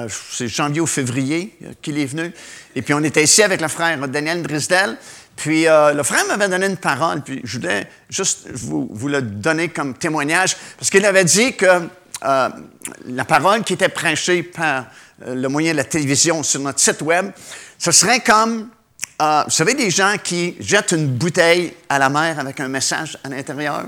c'est 0.09 0.47
janvier 0.47 0.81
ou 0.81 0.87
février 0.87 1.55
qu'il 1.83 1.99
est 1.99 2.05
venu, 2.07 2.33
et 2.73 2.81
puis 2.81 2.95
on 2.95 3.03
était 3.03 3.23
ici 3.23 3.43
avec 3.43 3.61
le 3.61 3.67
frère 3.67 4.07
Daniel 4.07 4.41
Drisdel, 4.41 4.97
puis 5.35 5.65
le 5.65 6.01
frère 6.01 6.25
m'avait 6.25 6.49
donné 6.49 6.65
une 6.65 6.77
parole, 6.77 7.21
puis 7.21 7.41
je 7.43 7.59
voulais 7.59 7.87
juste 8.09 8.47
vous, 8.51 8.89
vous 8.89 9.07
le 9.07 9.21
donner 9.21 9.67
comme 9.67 9.93
témoignage, 9.93 10.57
parce 10.79 10.89
qu'il 10.89 11.05
avait 11.05 11.25
dit 11.25 11.55
que 11.55 11.87
la 12.23 13.25
parole 13.27 13.63
qui 13.63 13.73
était 13.73 13.89
prêchée 13.89 14.41
par 14.41 14.85
le 15.19 15.47
moyen 15.47 15.71
de 15.71 15.77
la 15.77 15.83
télévision 15.83 16.43
sur 16.43 16.59
notre 16.59 16.79
site 16.79 17.01
web, 17.01 17.31
ce 17.77 17.91
serait 17.91 18.19
comme, 18.19 18.69
euh, 19.21 19.43
vous 19.45 19.51
savez, 19.51 19.73
des 19.73 19.89
gens 19.89 20.15
qui 20.21 20.55
jettent 20.59 20.91
une 20.91 21.07
bouteille 21.07 21.73
à 21.89 21.99
la 21.99 22.09
mer 22.09 22.39
avec 22.39 22.59
un 22.59 22.67
message 22.67 23.17
à 23.23 23.29
l'intérieur, 23.29 23.85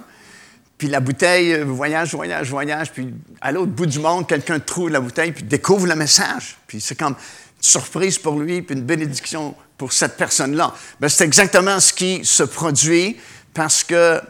puis 0.77 0.87
la 0.87 0.99
bouteille 0.99 1.53
euh, 1.53 1.65
voyage, 1.65 2.13
voyage, 2.13 2.49
voyage, 2.49 2.91
puis 2.91 3.13
à 3.41 3.51
l'autre 3.51 3.71
bout 3.71 3.85
du 3.85 3.99
monde, 3.99 4.27
quelqu'un 4.27 4.59
trouve 4.59 4.89
la 4.89 4.99
bouteille, 4.99 5.31
puis 5.31 5.43
découvre 5.43 5.87
le 5.87 5.95
message. 5.95 6.57
Puis 6.67 6.79
c'est 6.79 6.95
comme 6.95 7.13
une 7.13 7.63
surprise 7.63 8.17
pour 8.17 8.39
lui, 8.39 8.61
puis 8.61 8.75
une 8.75 8.83
bénédiction 8.83 9.55
pour 9.77 9.93
cette 9.93 10.17
personne-là. 10.17 10.73
Ben, 10.99 11.09
c'est 11.09 11.23
exactement 11.23 11.79
ce 11.79 11.93
qui 11.93 12.23
se 12.23 12.43
produit 12.43 13.17
parce 13.53 13.83
que, 13.83 14.21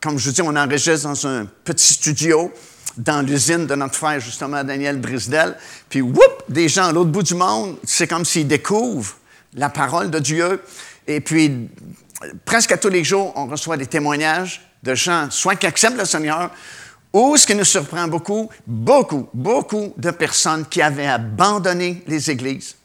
comme 0.00 0.18
je 0.18 0.30
dis, 0.30 0.42
on 0.42 0.54
enregistre 0.54 1.08
dans 1.08 1.26
un 1.26 1.46
petit 1.64 1.94
studio 1.94 2.52
dans 2.96 3.22
l'usine 3.22 3.66
de 3.66 3.74
notre 3.74 3.94
frère, 3.94 4.20
justement, 4.20 4.64
Daniel 4.64 5.00
Brisdel. 5.00 5.56
Puis, 5.88 6.00
whoop, 6.00 6.44
des 6.48 6.68
gens 6.68 6.86
à 6.86 6.92
l'autre 6.92 7.10
bout 7.10 7.22
du 7.22 7.34
monde, 7.34 7.76
c'est 7.84 8.06
comme 8.06 8.24
s'ils 8.24 8.48
découvrent 8.48 9.16
la 9.54 9.68
parole 9.68 10.10
de 10.10 10.18
Dieu. 10.18 10.62
Et 11.06 11.20
puis, 11.20 11.68
presque 12.44 12.72
à 12.72 12.78
tous 12.78 12.88
les 12.88 13.04
jours, 13.04 13.32
on 13.36 13.46
reçoit 13.46 13.76
des 13.76 13.86
témoignages 13.86 14.62
de 14.82 14.94
gens, 14.94 15.30
soit 15.30 15.56
qui 15.56 15.66
acceptent 15.66 15.98
le 15.98 16.04
Seigneur, 16.04 16.50
ou 17.12 17.36
ce 17.36 17.46
qui 17.46 17.54
nous 17.54 17.64
surprend 17.64 18.08
beaucoup, 18.08 18.50
beaucoup, 18.66 19.28
beaucoup 19.32 19.94
de 19.96 20.10
personnes 20.10 20.66
qui 20.66 20.82
avaient 20.82 21.06
abandonné 21.06 22.02
les 22.06 22.30
églises, 22.30 22.76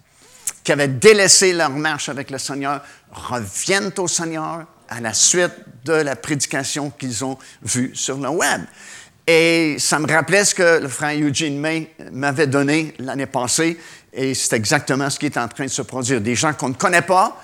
qui 0.64 0.72
avaient 0.72 0.88
délaissé 0.88 1.54
leur 1.54 1.72
marche 1.72 2.10
avec 2.10 2.32
le 2.32 2.38
Seigneur, 2.38 2.82
reviennent 3.12 3.92
au 3.98 4.08
Seigneur 4.08 4.66
à 4.88 5.00
la 5.02 5.14
suite 5.14 5.52
de 5.86 5.94
la 5.94 6.16
prédication 6.16 6.92
qu'ils 6.92 7.24
ont 7.24 7.38
vue 7.62 7.92
sur 7.94 8.18
le 8.18 8.30
web. 8.30 8.62
Et 9.34 9.78
ça 9.80 9.98
me 9.98 10.12
rappelait 10.12 10.44
ce 10.44 10.54
que 10.54 10.82
le 10.82 10.90
frère 10.90 11.18
Eugene 11.18 11.58
May 11.58 11.90
m'avait 12.12 12.48
donné 12.48 12.94
l'année 13.00 13.28
passée, 13.28 13.80
et 14.12 14.34
c'est 14.34 14.58
exactement 14.58 15.10
ce 15.10 15.18
qui 15.18 15.28
est 15.28 15.38
en 15.38 15.48
train 15.48 15.64
de 15.64 15.70
se 15.70 15.84
produire. 15.84 16.20
Des 16.20 16.36
gens 16.36 16.52
qu'on 16.52 16.68
ne 16.68 16.74
connaît 16.74 17.02
pas, 17.02 17.42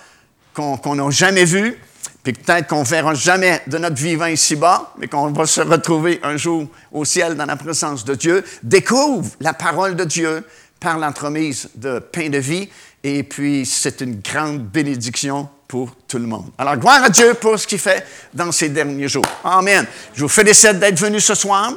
qu'on 0.54 0.96
n'a 0.96 1.10
jamais 1.12 1.46
vus, 1.46 1.80
puis 2.24 2.34
peut-être 2.34 2.68
qu'on 2.68 2.82
ne 2.82 2.86
verra 2.86 3.14
jamais 3.14 3.62
de 3.68 3.78
notre 3.78 3.96
vivant 3.96 4.26
ici-bas, 4.26 4.96
mais 4.98 5.08
qu'on 5.08 5.32
va 5.32 5.46
se 5.46 5.62
retrouver 5.62 6.20
un 6.24 6.36
jour 6.36 6.68
au 6.92 7.06
ciel 7.06 7.36
dans 7.36 7.46
la 7.46 7.56
présence 7.56 8.04
de 8.04 8.16
Dieu, 8.16 8.44
découvrent 8.64 9.32
la 9.40 9.54
parole 9.54 9.96
de 9.96 10.04
Dieu 10.04 10.44
par 10.82 10.98
l'entremise 11.00 11.70
de 11.76 12.00
pain 12.00 12.28
de 12.28 12.38
vie, 12.38 12.68
et 13.04 13.24
puis 13.24 13.66
c'est 13.66 14.02
une 14.02 14.22
grande 14.22 14.64
bénédiction 14.64 15.50
pour 15.68 15.92
tout 16.08 16.18
le 16.18 16.26
monde. 16.26 16.52
Alors, 16.58 16.78
gloire 16.78 17.04
à 17.04 17.10
Dieu 17.10 17.34
pour 17.34 17.60
ce 17.60 17.68
qu'il 17.68 17.80
fait 17.80 18.06
dans 18.34 18.52
ces 18.52 18.70
derniers 18.70 19.08
jours. 19.08 19.26
Amen. 19.44 19.86
Je 20.14 20.22
vous 20.22 20.30
félicite 20.30 20.80
d'être 20.80 21.00
venus 21.00 21.26
ce 21.26 21.36
soir. 21.36 21.74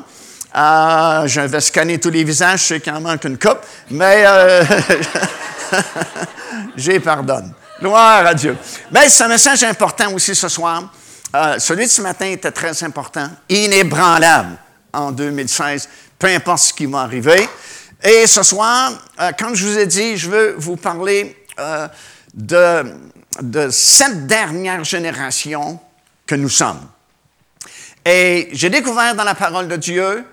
Euh, 0.56 1.26
je 1.26 1.40
vais 1.42 1.60
scanner 1.60 1.98
tous 1.98 2.10
les 2.10 2.24
visages, 2.24 2.62
je 2.62 2.66
sais 2.66 2.80
qu'il 2.80 2.92
en 2.92 3.00
manque 3.00 3.24
une 3.24 3.38
coupe, 3.38 3.60
mais 3.90 4.24
euh, 4.26 4.64
j'ai 6.76 6.98
pardonne. 6.98 7.52
Gloire 7.80 8.26
à 8.26 8.34
Dieu. 8.34 8.56
Mais 8.90 9.08
c'est 9.08 9.24
un 9.24 9.28
message 9.28 9.62
important 9.62 10.12
aussi 10.12 10.34
ce 10.34 10.48
soir. 10.48 10.92
Euh, 11.34 11.58
celui 11.58 11.86
de 11.86 11.90
ce 11.90 12.02
matin 12.02 12.26
était 12.26 12.50
très 12.50 12.82
important, 12.82 13.30
inébranlable 13.48 14.56
en 14.92 15.12
2016, 15.12 15.88
peu 16.18 16.26
importe 16.26 16.58
ce 16.58 16.72
qui 16.72 16.86
va 16.86 17.02
arriver. 17.02 17.48
Et 18.02 18.26
ce 18.26 18.42
soir, 18.42 18.92
euh, 19.20 19.32
comme 19.38 19.54
je 19.54 19.66
vous 19.66 19.78
ai 19.78 19.86
dit, 19.86 20.16
je 20.16 20.30
veux 20.30 20.54
vous 20.56 20.76
parler 20.76 21.36
euh, 21.58 21.86
de, 22.32 22.94
de 23.42 23.68
cette 23.70 24.26
dernière 24.26 24.84
génération 24.84 25.78
que 26.26 26.34
nous 26.34 26.48
sommes. 26.48 26.80
Et 28.06 28.48
j'ai 28.52 28.70
découvert 28.70 29.14
dans 29.14 29.24
la 29.24 29.34
parole 29.34 29.68
de 29.68 29.76
Dieu 29.76 30.24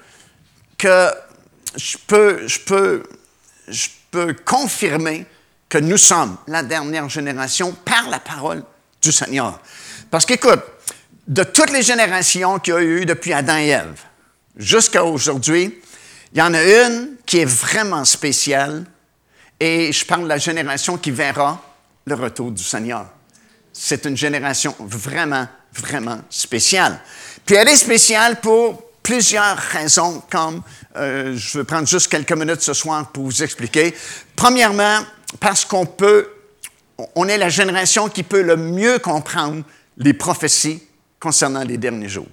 que 0.77 1.09
je 1.75 1.97
peux, 2.07 2.47
je 2.47 2.59
peux, 2.59 3.03
je 3.67 3.89
peux 4.12 4.33
confirmer 4.45 5.25
que 5.67 5.77
nous 5.77 5.97
sommes 5.97 6.38
la 6.47 6.63
dernière 6.63 7.09
génération 7.09 7.74
par 7.74 8.09
la 8.09 8.19
parole 8.19 8.63
du 9.01 9.12
Seigneur. 9.12 9.59
Parce 10.09 10.25
qu'écoute, 10.25 10.62
de 11.27 11.43
toutes 11.43 11.71
les 11.71 11.81
générations 11.81 12.59
qu'il 12.59 12.74
y 12.74 12.77
a 12.77 12.81
eu 12.81 13.05
depuis 13.05 13.33
Adam 13.33 13.57
et 13.57 13.67
Ève 13.67 14.00
jusqu'à 14.55 15.03
aujourd'hui, 15.03 15.77
il 16.34 16.39
y 16.39 16.41
en 16.41 16.53
a 16.53 16.63
une 16.63 17.15
qui 17.25 17.39
est 17.39 17.46
vraiment 17.46 18.05
spéciale 18.05 18.86
et 19.60 19.91
je 19.91 20.05
parle 20.05 20.24
de 20.24 20.27
la 20.27 20.38
génération 20.38 20.98
qui 20.98 21.12
verra 21.12 21.62
le 22.05 22.15
retour 22.15 22.51
du 22.51 22.63
Seigneur. 22.63 23.07
C'est 23.74 24.05
une 24.05 24.17
génération 24.17 24.75
vraiment, 24.79 25.48
vraiment 25.74 26.19
spéciale. 26.29 27.00
Puis 27.46 27.55
elle 27.55 27.67
est 27.67 27.77
spéciale 27.77 28.39
pour 28.41 28.84
plusieurs 29.01 29.57
raisons, 29.57 30.22
comme 30.29 30.62
euh, 30.98 31.36
je 31.38 31.60
veux 31.60 31.63
prendre 31.63 31.88
juste 31.88 32.10
quelques 32.10 32.34
minutes 32.34 32.62
ce 32.62 32.74
soir 32.74 33.10
pour 33.12 33.24
vous 33.24 33.43
expliquer. 33.43 33.96
Premièrement, 34.36 35.00
parce 35.39 35.63
qu'on 35.63 35.86
peut, 35.86 36.29
on 37.15 37.27
est 37.27 37.38
la 37.38 37.50
génération 37.50 38.10
qui 38.10 38.24
peut 38.24 38.41
le 38.41 38.57
mieux 38.57 39.00
comprendre 39.00 39.63
les 39.98 40.13
prophéties 40.13 40.84
concernant 41.19 41.63
les 41.63 41.77
derniers 41.77 42.10
jours. 42.10 42.27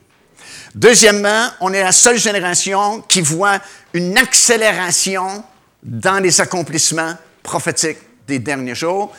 Deuxièmement, 0.75 1.49
on 1.61 1.73
est 1.73 1.83
la 1.83 1.93
seule 1.93 2.19
génération 2.19 3.01
qui 3.03 3.21
voit 3.21 3.61
une 3.93 4.19
accélération 4.19 5.45
dans 5.83 6.19
les 6.19 6.41
accomplissements 6.41 7.15
prophétiques 7.43 7.99
des 8.27 8.41
derniers 8.41 8.75
jours. 8.75 9.15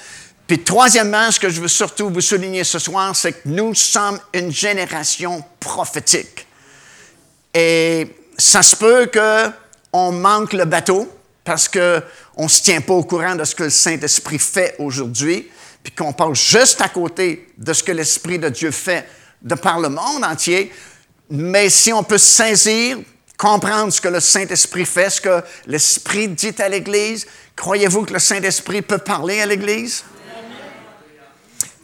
Puis 0.48 0.60
troisièmement, 0.60 1.32
ce 1.32 1.40
que 1.40 1.50
je 1.50 1.62
veux 1.62 1.68
surtout 1.68 2.10
vous 2.10 2.22
souligner 2.22 2.64
ce 2.64 2.78
soir, 2.78 3.16
c'est 3.16 3.34
que 3.34 3.48
nous 3.50 3.74
sommes 3.74 4.20
une 4.34 4.52
génération 4.52 5.44
prophétique. 5.60 6.46
Et 7.54 8.16
ça 8.38 8.62
se 8.62 8.76
peut 8.76 9.10
qu'on 9.12 10.12
manque 10.12 10.54
le 10.54 10.66
bateau 10.66 11.10
parce 11.44 11.70
qu'on 11.70 12.44
ne 12.44 12.48
se 12.48 12.62
tient 12.62 12.82
pas 12.82 12.94
au 12.94 13.04
courant 13.04 13.36
de 13.36 13.46
ce 13.46 13.56
que 13.56 13.64
le 13.64 13.70
Saint-Esprit 13.70 14.40
fait 14.40 14.76
aujourd'hui, 14.80 15.50
puis 15.82 15.94
qu'on 15.94 16.12
passe 16.12 16.38
juste 16.38 16.82
à 16.82 16.90
côté 16.90 17.48
de 17.58 17.72
ce 17.72 17.82
que 17.82 17.92
l'Esprit 17.92 18.40
de 18.40 18.50
Dieu 18.50 18.72
fait 18.72 19.08
de 19.42 19.56
par 19.56 19.80
le 19.80 19.90
monde 19.90 20.24
entier. 20.24 20.72
Mais 21.30 21.70
si 21.70 21.92
on 21.92 22.04
peut 22.04 22.18
saisir, 22.18 22.98
comprendre 23.38 23.92
ce 23.92 24.00
que 24.00 24.08
le 24.08 24.20
Saint-Esprit 24.20 24.86
fait, 24.86 25.10
ce 25.10 25.22
que 25.22 25.44
l'Esprit 25.66 26.28
dit 26.30 26.56
à 26.60 26.70
l'Église, 26.70 27.26
croyez-vous 27.56 28.04
que 28.04 28.14
le 28.14 28.20
Saint-Esprit 28.20 28.82
peut 28.82 28.98
parler 28.98 29.42
à 29.42 29.46
l'Église? 29.46 30.04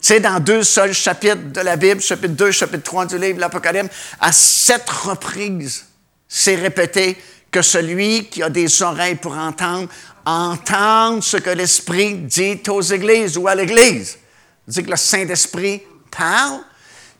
Sais, 0.00 0.18
dans 0.18 0.40
deux 0.40 0.64
seuls 0.64 0.94
chapitres 0.94 1.52
de 1.52 1.60
la 1.60 1.76
Bible, 1.76 2.00
chapitre 2.00 2.34
2, 2.34 2.50
chapitre 2.50 2.82
3 2.82 3.06
du 3.06 3.18
livre 3.18 3.36
de 3.36 3.40
l'Apocalypse, 3.40 3.94
à 4.20 4.32
sept 4.32 4.88
reprises, 4.90 5.86
c'est 6.26 6.56
répété 6.56 7.16
que 7.52 7.62
celui 7.62 8.26
qui 8.26 8.42
a 8.42 8.50
des 8.50 8.82
oreilles 8.82 9.14
pour 9.14 9.36
entendre, 9.36 9.88
entende 10.24 11.22
ce 11.22 11.36
que 11.36 11.50
l'Esprit 11.50 12.14
dit 12.14 12.60
aux 12.68 12.82
églises 12.82 13.36
ou 13.36 13.46
à 13.46 13.54
l'Église. 13.54 14.18
dit 14.66 14.82
que 14.82 14.90
le 14.90 14.96
Saint-Esprit 14.96 15.82
parle, 16.10 16.60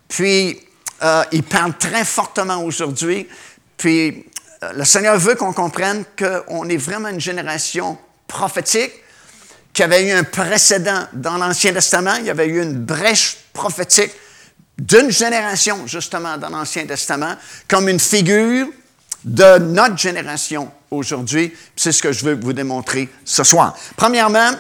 puis 0.09 0.59
euh, 1.03 1.25
il 1.33 1.43
parle 1.43 1.77
très 1.77 2.05
fortement 2.05 2.63
aujourd'hui, 2.65 3.29
puis 3.77 4.27
euh, 4.63 4.73
le 4.75 4.85
Seigneur 4.85 5.19
veut 5.19 5.35
qu'on 5.35 5.53
comprenne 5.53 6.05
qu'on 6.17 6.69
est 6.69 6.77
vraiment 6.77 7.09
une 7.09 7.21
génération 7.21 7.99
prophétique, 8.29 8.93
qui 9.73 9.83
avait 9.83 10.09
eu 10.09 10.13
un 10.13 10.25
précédent 10.25 11.07
dans 11.13 11.39
l'Ancien 11.39 11.73
Testament, 11.73 12.15
il 12.19 12.27
y 12.27 12.31
avait 12.31 12.47
eu 12.47 12.63
une 12.63 12.75
brèche 12.75 13.39
prophétique 13.53 14.13
d'une 14.79 15.11
génération, 15.11 15.87
justement, 15.87 16.37
dans 16.39 16.51
l'Ancien 16.51 16.87
Testament, 16.87 17.37
comme 17.69 17.89
une 17.89 18.01
figure 18.01 18.69
de 19.25 19.59
notre 19.59 19.97
génération 19.97 20.71
aujourd'hui. 20.91 21.53
C'est 21.77 21.93
ce 21.93 22.03
que 22.03 22.13
je 22.13 22.25
veux 22.25 22.35
vous 22.35 22.53
démontrer 22.53 23.09
ce 23.25 23.45
soir. 23.45 23.77
Premièrement, 23.97 24.51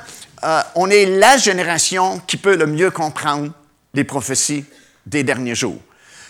euh, 0.45 0.63
on 0.75 0.89
est 0.91 1.07
la 1.07 1.37
génération 1.37 2.21
qui 2.27 2.37
peut 2.37 2.57
le 2.57 2.67
mieux 2.67 2.91
comprendre 2.91 3.53
les 3.95 4.05
prophéties 4.05 4.65
des 5.07 5.25
derniers 5.25 5.55
jours. 5.55 5.79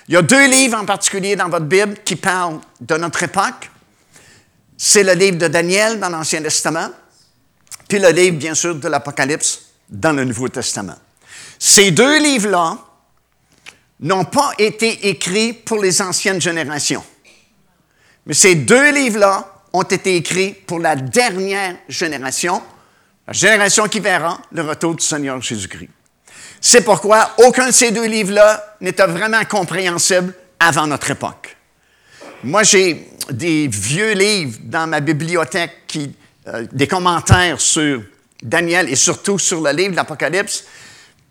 Il 0.09 0.15
y 0.15 0.17
a 0.17 0.23
deux 0.23 0.49
livres 0.49 0.79
en 0.79 0.85
particulier 0.85 1.37
dans 1.37 1.49
votre 1.49 1.67
Bible 1.67 1.97
qui 2.05 2.17
parlent 2.17 2.61
de 2.81 2.97
notre 2.97 3.23
époque. 3.23 3.71
C'est 4.77 5.05
le 5.05 5.13
livre 5.13 5.39
de 5.39 5.49
Daniel 5.49 6.01
dans 6.01 6.09
l'Ancien 6.09 6.43
Testament, 6.43 6.89
puis 7.89 7.99
le 7.99 8.09
livre, 8.11 8.37
bien 8.37 8.55
sûr, 8.55 8.75
de 8.75 8.89
l'Apocalypse 8.89 9.67
dans 9.89 10.13
le 10.13 10.25
Nouveau 10.25 10.49
Testament. 10.49 10.97
Ces 11.59 11.93
deux 11.93 12.19
livres-là 12.21 12.79
n'ont 14.01 14.25
pas 14.25 14.53
été 14.59 15.09
écrits 15.09 15.53
pour 15.53 15.81
les 15.81 16.03
anciennes 16.03 16.41
générations. 16.41 17.05
Mais 18.27 18.35
ces 18.35 18.57
deux 18.57 18.93
livres-là 18.93 19.53
ont 19.73 19.83
été 19.83 20.17
écrits 20.17 20.53
pour 20.53 20.81
la 20.81 20.97
dernière 20.97 21.77
génération, 21.89 22.61
la 23.27 23.33
génération 23.33 23.87
qui 23.87 24.01
verra 24.01 24.41
le 24.51 24.63
retour 24.63 24.97
du 24.97 25.05
Seigneur 25.05 25.41
Jésus-Christ. 25.41 25.91
C'est 26.65 26.83
pourquoi 26.83 27.33
aucun 27.39 27.67
de 27.67 27.73
ces 27.73 27.91
deux 27.91 28.07
livres-là 28.07 28.77
n'était 28.81 29.09
vraiment 29.09 29.45
compréhensible 29.45 30.33
avant 30.61 30.87
notre 30.87 31.11
époque. 31.11 31.57
Moi, 32.45 32.63
j'ai 32.63 33.09
des 33.31 33.67
vieux 33.67 34.13
livres 34.13 34.59
dans 34.63 34.87
ma 34.87 35.01
bibliothèque, 35.01 35.73
qui, 35.89 36.15
euh, 36.47 36.65
des 36.71 36.87
commentaires 36.87 37.61
sur 37.61 38.03
Daniel 38.41 38.89
et 38.89 38.95
surtout 38.95 39.41
sur 39.41 39.61
le 39.61 39.73
livre 39.73 39.91
de 39.91 39.97
l'Apocalypse. 39.97 40.65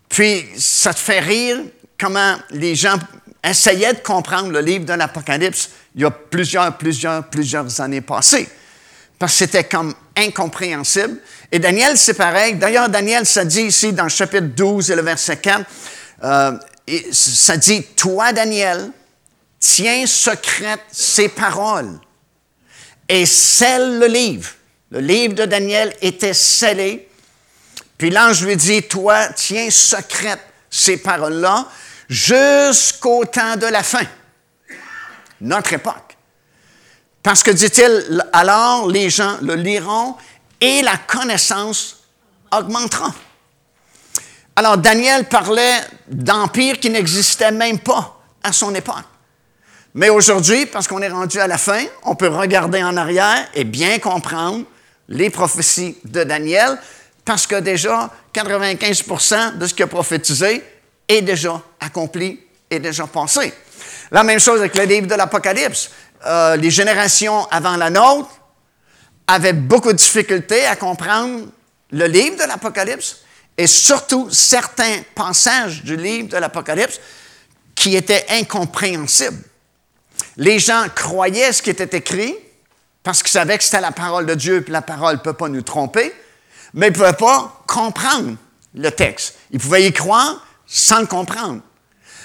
Puis, 0.09 0.45
ça 0.57 0.93
te 0.93 0.99
fait 0.99 1.21
rire 1.21 1.59
comment 1.97 2.35
les 2.51 2.75
gens 2.75 2.99
essayaient 3.41 3.93
de 3.93 3.99
comprendre 3.99 4.51
le 4.51 4.59
livre 4.59 4.83
de 4.83 4.93
l'Apocalypse 4.93 5.69
il 5.95 6.01
y 6.01 6.05
a 6.05 6.11
plusieurs, 6.11 6.77
plusieurs, 6.77 7.29
plusieurs 7.29 7.79
années 7.79 8.01
passées. 8.01 8.49
Parce 9.21 9.33
que 9.33 9.37
c'était 9.37 9.65
comme 9.65 9.93
incompréhensible. 10.17 11.19
Et 11.51 11.59
Daniel, 11.59 11.95
c'est 11.95 12.15
pareil. 12.15 12.55
D'ailleurs, 12.55 12.89
Daniel, 12.89 13.23
ça 13.27 13.45
dit 13.45 13.61
ici 13.61 13.93
dans 13.93 14.05
le 14.05 14.09
chapitre 14.09 14.47
12 14.47 14.89
et 14.89 14.95
le 14.95 15.03
verset 15.03 15.37
4, 15.37 15.63
euh, 16.23 16.57
ça 17.11 17.55
dit, 17.55 17.83
toi, 17.95 18.33
Daniel, 18.33 18.89
tiens 19.59 20.07
secrète 20.07 20.81
ces 20.91 21.29
paroles 21.29 21.99
et 23.07 23.27
scelle 23.27 23.99
le 23.99 24.07
livre. 24.07 24.49
Le 24.89 25.01
livre 25.01 25.35
de 25.35 25.45
Daniel 25.45 25.95
était 26.01 26.33
scellé. 26.33 27.07
Puis 27.99 28.09
l'ange 28.09 28.43
lui 28.43 28.55
dit, 28.55 28.81
toi, 28.81 29.27
tiens 29.35 29.69
secrète 29.69 30.41
ces 30.67 30.97
paroles-là 30.97 31.67
jusqu'au 32.09 33.23
temps 33.25 33.55
de 33.55 33.67
la 33.67 33.83
fin 33.83 34.07
notre 35.41 35.73
époque. 35.73 36.10
Parce 37.23 37.43
que, 37.43 37.51
dit-il, 37.51 38.23
alors 38.33 38.87
les 38.87 39.09
gens 39.09 39.37
le 39.41 39.55
liront 39.55 40.15
et 40.59 40.81
la 40.81 40.97
connaissance 40.97 42.03
augmentera. 42.51 43.13
Alors, 44.55 44.77
Daniel 44.77 45.25
parlait 45.25 45.79
d'empires 46.07 46.79
qui 46.79 46.89
n'existaient 46.89 47.51
même 47.51 47.79
pas 47.79 48.19
à 48.43 48.51
son 48.51 48.73
époque. 48.75 49.05
Mais 49.93 50.09
aujourd'hui, 50.09 50.65
parce 50.65 50.87
qu'on 50.87 51.01
est 51.01 51.09
rendu 51.09 51.39
à 51.39 51.47
la 51.47 51.57
fin, 51.57 51.83
on 52.03 52.15
peut 52.15 52.27
regarder 52.27 52.83
en 52.83 52.95
arrière 52.95 53.47
et 53.53 53.63
bien 53.63 53.99
comprendre 53.99 54.65
les 55.09 55.29
prophéties 55.29 55.97
de 56.05 56.23
Daniel, 56.23 56.77
parce 57.25 57.45
que 57.45 57.55
déjà 57.59 58.09
95% 58.33 59.57
de 59.57 59.67
ce 59.67 59.73
qu'il 59.73 59.83
a 59.83 59.87
prophétisé 59.87 60.63
est 61.07 61.21
déjà 61.21 61.61
accompli, 61.79 62.39
est 62.69 62.79
déjà 62.79 63.05
passé. 63.07 63.53
La 64.11 64.23
même 64.23 64.39
chose 64.39 64.59
avec 64.59 64.75
le 64.75 64.83
livre 64.83 65.07
de 65.07 65.15
l'Apocalypse. 65.15 65.89
Euh, 66.25 66.55
les 66.55 66.69
générations 66.69 67.45
avant 67.49 67.77
la 67.77 67.89
nôtre 67.89 68.29
avaient 69.27 69.53
beaucoup 69.53 69.91
de 69.91 69.97
difficultés 69.97 70.65
à 70.65 70.75
comprendre 70.75 71.47
le 71.91 72.05
livre 72.05 72.37
de 72.37 72.47
l'Apocalypse 72.47 73.17
et 73.57 73.67
surtout 73.67 74.29
certains 74.31 75.01
passages 75.15 75.83
du 75.83 75.95
livre 75.95 76.29
de 76.29 76.37
l'Apocalypse 76.37 76.99
qui 77.75 77.95
étaient 77.95 78.25
incompréhensibles. 78.29 79.43
Les 80.37 80.59
gens 80.59 80.85
croyaient 80.93 81.51
ce 81.51 81.61
qui 81.61 81.69
était 81.69 81.97
écrit 81.97 82.35
parce 83.03 83.23
qu'ils 83.23 83.31
savaient 83.31 83.57
que 83.57 83.63
c'était 83.63 83.81
la 83.81 83.91
parole 83.91 84.25
de 84.25 84.35
Dieu, 84.35 84.63
et 84.65 84.71
la 84.71 84.81
parole 84.81 85.15
ne 85.15 85.21
peut 85.21 85.33
pas 85.33 85.49
nous 85.49 85.63
tromper, 85.63 86.13
mais 86.73 86.87
ils 86.87 86.91
ne 86.91 86.95
pouvaient 86.95 87.13
pas 87.13 87.63
comprendre 87.67 88.37
le 88.75 88.89
texte. 88.91 89.35
Ils 89.51 89.59
pouvaient 89.59 89.87
y 89.87 89.91
croire 89.91 90.45
sans 90.67 91.05
comprendre. 91.05 91.61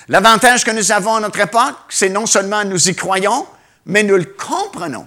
L'avantage 0.09 0.65
que 0.65 0.71
nous 0.71 0.93
avons 0.93 1.17
à 1.17 1.21
notre 1.21 1.41
époque, 1.41 1.76
c'est 1.88 2.11
non 2.11 2.26
seulement 2.26 2.65
nous 2.65 2.88
y 2.88 2.95
croyons, 2.95 3.47
mais 3.87 4.02
nous 4.02 4.16
le 4.16 4.25
comprenons. 4.25 5.07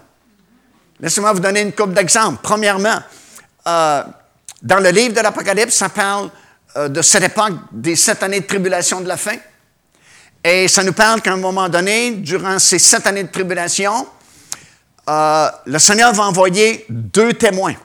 Laissez-moi 0.99 1.33
vous 1.33 1.39
donner 1.39 1.61
une 1.61 1.73
couple 1.73 1.93
d'exemples. 1.93 2.39
Premièrement, 2.41 2.99
euh, 3.67 4.03
dans 4.61 4.79
le 4.79 4.89
livre 4.89 5.13
de 5.13 5.21
l'Apocalypse, 5.21 5.75
ça 5.75 5.89
parle 5.89 6.29
euh, 6.77 6.87
de 6.87 7.01
cette 7.01 7.23
époque 7.23 7.53
des 7.71 7.95
sept 7.95 8.23
années 8.23 8.41
de 8.41 8.45
tribulation 8.45 9.01
de 9.01 9.07
la 9.07 9.17
fin. 9.17 9.35
Et 10.43 10.67
ça 10.67 10.83
nous 10.83 10.93
parle 10.93 11.21
qu'à 11.21 11.33
un 11.33 11.37
moment 11.37 11.67
donné, 11.69 12.11
durant 12.11 12.59
ces 12.59 12.79
sept 12.79 13.05
années 13.07 13.23
de 13.23 13.31
tribulation, 13.31 14.07
euh, 15.09 15.49
le 15.65 15.79
Seigneur 15.79 16.13
va 16.13 16.23
envoyer 16.23 16.85
deux 16.89 17.33
témoins. 17.33 17.75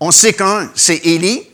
On 0.00 0.10
sait 0.10 0.32
qu'un, 0.32 0.70
c'est 0.74 1.06
Élie, 1.06 1.48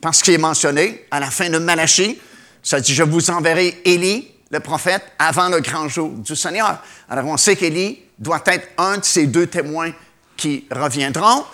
parce 0.00 0.22
qu'il 0.22 0.32
est 0.32 0.38
mentionné 0.38 1.06
à 1.10 1.20
la 1.20 1.30
fin 1.30 1.50
de 1.50 1.58
Malachie. 1.58 2.18
Ça 2.62 2.80
dit, 2.80 2.94
je 2.94 3.02
vous 3.02 3.30
enverrai 3.30 3.80
Élie, 3.84 4.30
le 4.50 4.60
prophète, 4.60 5.04
avant 5.18 5.48
le 5.48 5.60
grand 5.60 5.88
jour 5.88 6.10
du 6.10 6.34
Seigneur. 6.34 6.82
Alors 7.08 7.26
on 7.26 7.36
sait 7.36 7.56
qu'Élie 7.56 8.02
doit 8.18 8.42
être 8.46 8.68
un 8.78 8.98
de 8.98 9.04
ces 9.04 9.26
deux 9.26 9.46
témoins 9.46 9.92
qui 10.36 10.66
reviendront. 10.70 11.44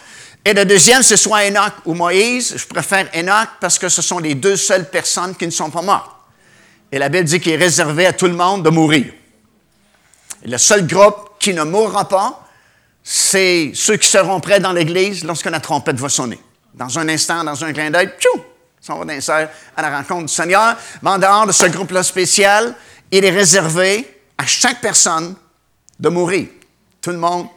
Et 0.45 0.55
le 0.55 0.65
deuxième, 0.65 1.03
c'est 1.03 1.17
soit 1.17 1.45
Enoch 1.47 1.75
ou 1.85 1.95
Moïse. 1.95 2.55
Je 2.57 2.67
préfère 2.67 3.09
Enoch 3.15 3.49
parce 3.61 3.79
que 3.79 3.89
ce 3.89 4.01
sont 4.01 4.19
les 4.19 4.35
deux 4.35 4.57
seules 4.57 4.89
personnes 4.89 5.35
qui 5.35 5.45
ne 5.45 5.51
sont 5.51 5.71
pas 5.71 5.83
mortes. 5.83 6.11
Et 6.91 6.99
la 6.99 7.09
Bible 7.09 7.25
dit 7.25 7.41
qu'il 7.41 7.53
est 7.53 7.57
réservé 7.57 8.07
à 8.07 8.13
tout 8.13 8.27
le 8.27 8.35
monde 8.35 8.63
de 8.63 8.71
mourir. 8.71 9.13
Et 10.45 10.49
le 10.49 10.57
seul 10.57 10.87
groupe 10.87 11.33
qui 11.39 11.53
ne 11.53 11.65
mourra 11.65 12.09
pas, 12.09 12.47
c'est 13.03 13.73
ceux 13.75 13.97
qui 13.97 14.09
seront 14.09 14.41
prêts 14.41 14.61
dans 14.61 14.73
l'Église 14.73 15.25
lorsque 15.25 15.47
la 15.47 15.61
trompette 15.61 15.97
va 15.97 16.09
sonner. 16.09 16.39
Dans 16.75 16.99
un 16.99 17.09
instant, 17.09 17.45
dans 17.45 17.65
un 17.65 17.73
clin 17.73 17.91
d'œil, 17.91 18.11
tchou, 18.19 18.41
on 18.89 18.99
va 18.99 19.05
d'insert 19.05 19.51
à 19.77 19.83
la 19.83 19.97
rencontre 19.97 20.27
du 20.27 20.33
Seigneur. 20.33 20.77
Mais 21.03 21.11
en 21.11 21.19
dehors 21.19 21.47
de 21.47 21.53
ce 21.53 21.67
groupe-là 21.67 22.03
spécial, 22.03 22.75
il 23.11 23.25
est 23.25 23.31
réservé 23.31 24.21
à 24.39 24.47
chaque 24.47 24.81
personne 24.81 25.35
de 25.99 26.09
mourir. 26.09 26.49
Tout 27.01 27.11
le 27.11 27.19
monde 27.19 27.49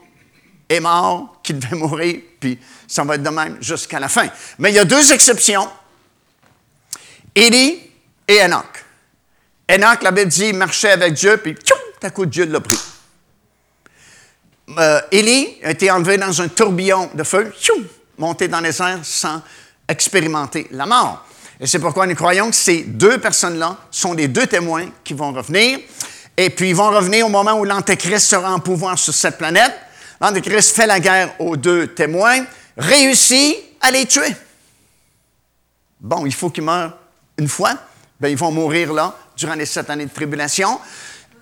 est 0.68 0.80
mort, 0.80 1.40
qui 1.44 1.54
devait 1.54 1.76
mourir, 1.76 2.22
puis 2.40 2.60
ça 2.88 3.04
va 3.04 3.16
être 3.16 3.24
de 3.24 3.30
même 3.30 3.58
jusqu'à 3.62 4.00
la 4.00 4.08
fin. 4.08 4.28
Mais 4.58 4.72
il 4.72 4.76
y 4.76 4.80
a 4.80 4.86
deux 4.86 5.12
exceptions. 5.12 5.68
Élie 7.36 7.80
et 8.28 8.42
Enoch. 8.44 8.86
Enoch, 9.70 10.02
la 10.02 10.12
Bible 10.12 10.30
dit, 10.30 10.54
marchait 10.54 10.92
avec 10.92 11.14
Dieu, 11.14 11.38
puis 11.38 11.54
tchoum, 11.54 11.78
à 12.02 12.10
coup 12.10 12.26
Dieu 12.26 12.46
l'a 12.46 12.60
pris. 12.60 12.80
Euh, 14.78 15.02
Élie 15.12 15.58
a 15.64 15.72
été 15.72 15.90
enlevé 15.90 16.18
dans 16.18 16.42
un 16.42 16.48
tourbillon 16.48 17.10
de 17.14 17.24
feu, 17.24 17.52
tchoum, 17.60 17.86
monté 18.18 18.48
dans 18.48 18.60
les 18.60 18.82
airs 18.82 19.00
sans 19.04 19.42
expérimenter 19.90 20.68
la 20.72 20.86
mort. 20.86 21.26
Et 21.60 21.68
c'est 21.68 21.80
pourquoi 21.80 22.08
nous 22.08 22.16
croyons 22.16 22.50
que 22.50 22.56
ces 22.56 22.84
deux 22.84 23.18
personnes-là 23.18 23.76
sont 23.92 24.14
les 24.14 24.30
deux 24.30 24.48
témoins 24.48 24.86
qui 25.04 25.14
vont 25.14 25.34
revenir. 25.34 25.80
Et 26.38 26.50
puis, 26.50 26.70
ils 26.70 26.76
vont 26.76 26.90
revenir 26.90 27.26
au 27.26 27.30
moment 27.30 27.60
où 27.60 27.66
l'Antéchrist 27.66 28.28
sera 28.28 28.54
en 28.54 28.60
pouvoir 28.60 28.98
sur 28.98 29.14
cette 29.14 29.38
planète. 29.38 29.74
L'Antéchrist 30.22 30.74
fait 30.74 30.88
la 30.88 31.02
guerre 31.02 31.34
aux 31.40 31.58
deux 31.58 31.88
témoins, 31.88 32.46
réussit 32.78 33.58
à 33.82 33.92
les 33.92 34.06
tuer. 34.06 34.34
Bon, 36.00 36.26
il 36.26 36.34
faut 36.34 36.50
qu'ils 36.50 36.64
meurent 36.64 36.98
une 37.38 37.50
fois. 37.50 37.74
Bien, 38.22 38.30
ils 38.30 38.38
vont 38.38 38.52
mourir 38.52 38.94
là 38.94 39.14
durant 39.36 39.56
les 39.56 39.66
sept 39.66 39.90
années 39.90 40.06
de 40.06 40.14
tribulation. 40.14 40.80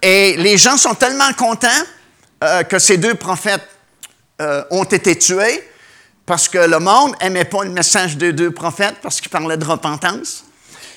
Et 0.01 0.35
les 0.37 0.57
gens 0.57 0.77
sont 0.77 0.95
tellement 0.95 1.31
contents 1.33 1.67
euh, 2.43 2.63
que 2.63 2.79
ces 2.79 2.97
deux 2.97 3.15
prophètes 3.15 3.67
euh, 4.41 4.63
ont 4.71 4.83
été 4.83 5.17
tués 5.17 5.63
parce 6.27 6.49
que 6.49 6.57
le 6.57 6.79
monde 6.79 7.15
n'aimait 7.21 7.45
pas 7.45 7.63
le 7.63 7.71
message 7.71 8.17
des 8.17 8.33
deux 8.33 8.51
prophètes 8.51 8.97
parce 9.01 9.19
qu'ils 9.21 9.31
parlaient 9.31 9.57
de 9.57 9.65
repentance, 9.65 10.43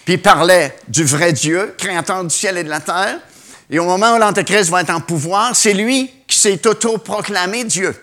puis 0.05 0.15
ils 0.15 0.23
parlaient 0.23 0.77
du 0.89 1.05
vrai 1.05 1.33
Dieu, 1.33 1.73
créateur 1.79 2.25
du 2.25 2.35
ciel 2.35 2.59
et 2.59 2.65
de 2.65 2.69
la 2.69 2.81
terre. 2.81 3.21
Et 3.71 3.79
au 3.79 3.85
moment 3.85 4.17
où 4.17 4.19
l'Antéchrist 4.19 4.69
va 4.71 4.81
être 4.81 4.91
en 4.91 5.01
pouvoir, 5.01 5.55
c'est 5.55 5.73
lui 5.73 6.11
qui 6.27 6.37
s'est 6.37 6.67
auto-proclamé 6.67 7.63
Dieu. 7.63 7.95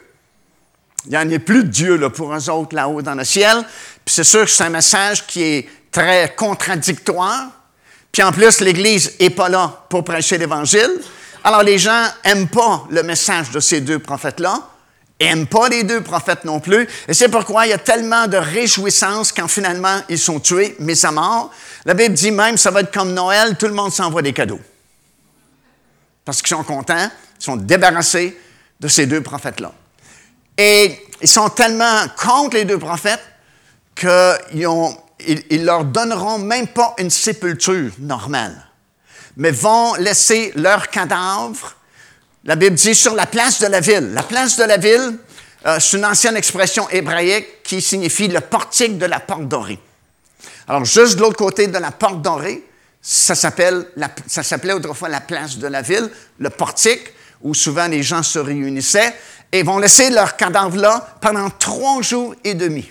Il 1.06 1.12
n'y 1.12 1.18
en 1.18 1.30
a 1.30 1.40
plus 1.40 1.66
de 1.66 1.70
Dieu 1.70 1.98
là, 1.98 2.10
pour 2.10 2.34
eux 2.34 2.50
autres 2.50 2.74
là-haut 2.74 3.02
dans 3.02 3.16
le 3.16 3.26
ciel. 3.26 3.58
Puis 4.06 4.16
c'est 4.16 4.24
sûr 4.24 4.46
que 4.46 4.50
c'est 4.50 4.64
un 4.64 4.70
message 4.70 5.28
qui 5.28 5.44
est 5.44 5.70
très 5.92 6.34
contradictoire. 6.34 7.48
Puis 8.10 8.24
en 8.24 8.32
plus, 8.32 8.62
l'Église 8.62 9.14
n'est 9.20 9.30
pas 9.30 9.50
là 9.50 9.86
pour 9.90 10.06
prêcher 10.06 10.38
l'Évangile. 10.38 10.92
Alors 11.44 11.64
les 11.64 11.78
gens 11.78 12.06
n'aiment 12.26 12.48
pas 12.48 12.86
le 12.90 13.04
message 13.04 13.52
de 13.52 13.60
ces 13.60 13.82
deux 13.82 14.00
prophètes-là, 14.00 14.62
n'aiment 15.20 15.48
pas 15.48 15.70
les 15.70 15.84
deux 15.84 16.02
prophètes 16.02 16.46
non 16.46 16.60
plus. 16.60 16.88
Et 17.08 17.14
c'est 17.14 17.30
pourquoi 17.30 17.66
il 17.66 17.70
y 17.70 17.74
a 17.74 17.78
tellement 17.78 18.28
de 18.28 18.38
réjouissance 18.38 19.32
quand 19.32 19.48
finalement 19.48 20.02
ils 20.10 20.20
sont 20.20 20.40
tués, 20.40 20.76
mis 20.80 21.06
à 21.06 21.12
mort. 21.12 21.52
La 21.86 21.94
Bible 21.94 22.14
dit 22.14 22.32
même, 22.32 22.58
ça 22.58 22.72
va 22.72 22.82
être 22.82 22.94
comme 22.94 23.14
Noël, 23.14 23.58
tout 23.58 23.68
le 23.68 23.74
monde 23.74 23.92
s'envoie 23.92 24.22
des 24.22 24.34
cadeaux. 24.34 24.60
Parce 26.26 26.42
qu'ils 26.42 26.56
sont 26.56 26.64
contents, 26.64 27.10
ils 27.40 27.44
sont 27.44 27.56
débarrassés 27.56 28.38
de 28.80 28.88
ces 28.88 29.06
deux 29.06 29.22
prophètes-là. 29.22 29.72
Et 30.58 31.00
ils 31.22 31.28
sont 31.28 31.50
tellement 31.50 32.06
contre 32.22 32.58
les 32.58 32.66
deux 32.66 32.80
prophètes 32.80 33.24
qu'ils 33.96 35.66
leur 35.66 35.86
donneront 35.86 36.38
même 36.38 36.68
pas 36.68 36.94
une 36.98 37.10
sépulture 37.10 37.92
normale, 38.00 38.68
mais 39.36 39.52
vont 39.52 39.96
laisser 39.96 40.52
leur 40.56 40.90
cadavre, 40.90 41.77
la 42.48 42.56
Bible 42.56 42.78
dit, 42.78 42.96
sur 42.96 43.14
la 43.14 43.26
place 43.26 43.60
de 43.60 43.68
la 43.68 43.82
ville. 43.82 44.14
La 44.14 44.24
place 44.24 44.56
de 44.56 44.64
la 44.64 44.78
ville, 44.78 45.18
euh, 45.66 45.80
c'est 45.82 45.98
une 45.98 46.06
ancienne 46.06 46.38
expression 46.38 46.90
hébraïque 46.90 47.62
qui 47.62 47.82
signifie 47.82 48.30
le 48.30 48.40
portique 48.40 48.98
de 48.98 49.06
la 49.06 49.20
porte 49.20 49.50
dorée. 49.50 49.78
Alors, 50.70 50.86
juste 50.86 51.18
de 51.18 51.22
l'autre 51.22 51.36
côté 51.36 51.68
de 51.68 51.78
la 51.78 51.92
porte 51.92 52.22
dorée, 52.22 52.64
ça 53.02 53.36
s'appelait 53.36 54.74
autrefois 54.74 55.10
la 55.10 55.20
place 55.20 55.58
de 55.58 55.68
la 55.68 55.82
ville, 55.82 56.10
le 56.40 56.50
portique, 56.50 57.14
où 57.42 57.54
souvent 57.54 57.88
les 57.88 58.02
gens 58.02 58.24
se 58.24 58.40
réunissaient, 58.40 59.14
et 59.52 59.64
vont 59.64 59.78
laisser 59.78 60.10
leur 60.10 60.38
cadavre 60.38 60.78
là 60.78 61.16
pendant 61.20 61.50
trois 61.50 62.02
jours 62.02 62.34
et 62.46 62.54
demi. 62.54 62.90